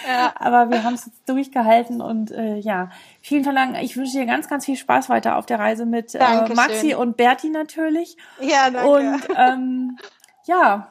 Ja. 0.07 0.33
Aber 0.37 0.71
wir 0.71 0.85
haben 0.85 0.95
es 0.95 1.07
jetzt 1.07 1.29
durchgehalten 1.29 2.01
und 2.01 2.31
äh, 2.31 2.57
ja, 2.57 2.91
vielen 3.21 3.43
Dank. 3.43 3.77
Ich 3.83 3.97
wünsche 3.97 4.13
dir 4.13 4.27
ganz, 4.27 4.49
ganz 4.49 4.65
viel 4.65 4.77
Spaß 4.77 5.09
weiter 5.09 5.37
auf 5.37 5.47
der 5.47 5.59
Reise 5.59 5.87
mit 5.87 6.15
äh. 6.15 6.55
Maxi 6.55 6.95
und 6.95 7.17
Berti 7.17 7.51
natürlich. 7.51 8.17
Ja, 8.41 8.71
danke. 8.71 8.89
Und 8.89 9.29
ähm, 9.37 9.99
ja, 10.47 10.89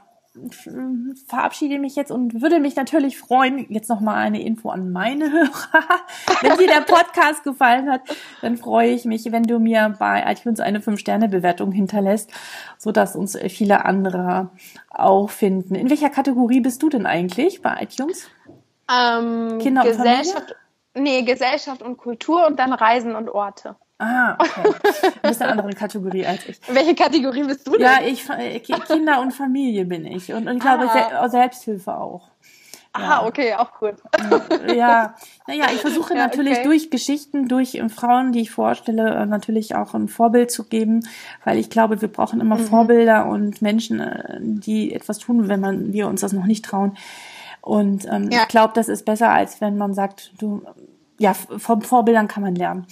verabschiede 1.27 1.79
mich 1.79 1.95
jetzt 1.95 2.11
und 2.11 2.41
würde 2.41 2.59
mich 2.59 2.75
natürlich 2.75 3.17
freuen, 3.17 3.65
jetzt 3.69 3.89
nochmal 3.89 4.15
eine 4.17 4.41
Info 4.41 4.69
an 4.69 4.91
meine 4.91 5.31
Hörer. 5.31 5.83
wenn 6.41 6.57
dir 6.57 6.67
der 6.67 6.81
Podcast 6.81 7.43
gefallen 7.43 7.89
hat, 7.89 8.01
dann 8.41 8.57
freue 8.57 8.89
ich 8.89 9.05
mich, 9.05 9.31
wenn 9.31 9.43
du 9.43 9.59
mir 9.59 9.95
bei 9.99 10.23
iTunes 10.27 10.59
eine 10.59 10.79
5-Sterne-Bewertung 10.79 11.71
hinterlässt, 11.71 12.31
sodass 12.77 13.15
uns 13.15 13.37
viele 13.49 13.85
andere 13.85 14.49
auch 14.89 15.29
finden. 15.29 15.75
In 15.75 15.89
welcher 15.89 16.09
Kategorie 16.09 16.61
bist 16.61 16.81
du 16.83 16.89
denn 16.89 17.05
eigentlich 17.05 17.61
bei 17.61 17.81
iTunes? 17.81 18.29
ähm, 18.89 19.59
Kinder 19.59 19.81
und 19.81 19.87
Gesellschaft, 19.87 20.55
nee, 20.93 21.21
Gesellschaft 21.23 21.81
und 21.81 21.97
Kultur 21.97 22.47
und 22.47 22.59
dann 22.59 22.73
Reisen 22.73 23.15
und 23.15 23.29
Orte. 23.29 23.75
Ah, 23.99 24.35
okay. 24.39 24.73
Du 25.23 25.29
bist 25.29 25.41
eine 25.41 25.51
andere 25.53 25.73
Kategorie 25.73 26.25
als 26.25 26.45
ich. 26.47 26.59
Welche 26.67 26.93
Kategorie 26.95 27.43
bist 27.43 27.65
du 27.67 27.71
denn? 27.71 27.81
Ja, 27.81 27.99
ich 28.05 28.25
Ki- 28.63 28.73
Kinder 28.87 29.21
und 29.21 29.31
Familie 29.33 29.85
bin 29.85 30.05
ich 30.05 30.31
und, 30.33 30.47
und 30.47 30.57
ich 30.57 30.61
glaube 30.61 30.89
Ah. 30.89 31.23
Se 31.27 31.31
Selbsthilfe 31.31 31.95
auch. 31.97 32.29
Ah, 32.93 33.27
okay, 33.27 33.53
auch 33.53 33.71
gut. 33.77 33.95
Ja, 34.75 35.13
naja, 35.45 35.65
ich 35.71 35.81
versuche 35.81 36.13
Ja, 36.15 36.21
natürlich 36.27 36.53
okay. 36.59 36.63
durch 36.63 36.89
Geschichten, 36.89 37.47
durch 37.47 37.75
äh, 37.75 37.89
Frauen, 37.89 38.31
die 38.31 38.41
ich 38.41 38.49
vorstelle, 38.51 39.13
äh, 39.15 39.25
natürlich 39.27 39.75
auch 39.75 39.93
ein 39.93 40.07
Vorbild 40.07 40.49
zu 40.49 40.63
geben, 40.63 41.05
weil 41.43 41.57
ich 41.59 41.69
glaube, 41.69 42.01
wir 42.01 42.07
brauchen 42.07 42.41
immer 42.41 42.55
Mhm. 42.57 42.65
Vorbilder 42.65 43.27
und 43.27 43.61
Menschen, 43.61 43.99
äh, 43.99 44.37
die 44.41 44.93
etwas 44.93 45.19
tun, 45.19 45.47
wenn 45.47 45.59
man 45.59 45.93
wir 45.93 46.07
uns 46.07 46.21
das 46.21 46.33
noch 46.33 46.45
nicht 46.45 46.65
trauen. 46.65 46.97
Und 47.61 48.05
ähm, 48.11 48.31
Ja. 48.31 48.41
ich 48.43 48.47
glaube, 48.47 48.73
das 48.73 48.87
ist 48.89 49.05
besser, 49.05 49.29
als 49.29 49.61
wenn 49.61 49.77
man 49.77 49.93
sagt, 49.93 50.31
du, 50.39 50.63
ja, 51.19 51.33
von 51.33 51.81
Vorbildern 51.83 52.27
kann 52.27 52.41
man 52.43 52.55
lernen. 52.55 52.87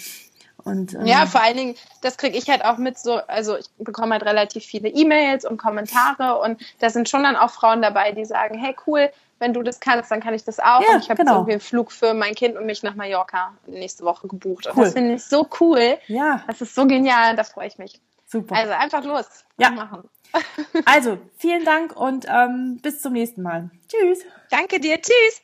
Und, 0.65 0.93
ähm, 0.95 1.05
Ja, 1.05 1.25
vor 1.27 1.41
allen 1.41 1.55
Dingen, 1.57 1.75
das 2.01 2.17
kriege 2.17 2.37
ich 2.37 2.49
halt 2.49 2.65
auch 2.65 2.77
mit 2.77 2.97
so, 2.97 3.13
also 3.27 3.55
ich 3.57 3.69
bekomme 3.77 4.13
halt 4.13 4.23
relativ 4.25 4.65
viele 4.65 4.89
E-Mails 4.89 5.45
und 5.45 5.57
Kommentare 5.57 6.39
und 6.41 6.59
da 6.79 6.89
sind 6.89 7.07
schon 7.07 7.23
dann 7.23 7.35
auch 7.35 7.51
Frauen 7.51 7.81
dabei, 7.81 8.11
die 8.11 8.25
sagen, 8.25 8.57
hey 8.57 8.75
cool, 8.87 9.09
wenn 9.37 9.53
du 9.53 9.61
das 9.63 9.79
kannst, 9.79 10.09
dann 10.11 10.21
kann 10.21 10.33
ich 10.33 10.43
das 10.43 10.59
auch. 10.59 10.81
Ja, 10.81 10.95
und 10.95 11.03
ich 11.03 11.09
habe 11.09 11.17
genau. 11.17 11.31
jetzt 11.31 11.37
irgendwie 11.37 11.51
einen 11.53 11.61
Flug 11.61 11.91
für 11.91 12.13
mein 12.13 12.33
Kind 12.35 12.57
und 12.57 12.65
mich 12.65 12.81
nach 12.83 12.95
Mallorca 12.95 13.53
nächste 13.67 14.03
Woche 14.03 14.27
gebucht. 14.27 14.65
Und 14.65 14.75
Cool. 14.77 14.83
das 14.85 14.93
finde 14.93 15.13
ich 15.15 15.23
so 15.23 15.47
cool. 15.59 15.97
ja, 16.07 16.43
Das 16.47 16.61
ist 16.61 16.73
so 16.73 16.87
genial, 16.87 17.35
da 17.35 17.43
freue 17.43 17.67
ich 17.67 17.77
mich. 17.77 18.01
super. 18.25 18.55
Also 18.55 18.73
einfach 18.73 19.03
los. 19.03 19.25
Ja. 19.57 19.69
Machen. 19.71 20.09
Also, 20.85 21.17
vielen 21.37 21.63
Dank 21.63 21.95
und 21.95 22.25
ähm, 22.27 22.79
bis 22.81 23.01
zum 23.01 23.13
nächsten 23.13 23.41
Mal. 23.43 23.69
Tschüss. 23.87 24.19
Danke 24.49 24.79
dir. 24.79 24.99
Tschüss. 24.99 25.41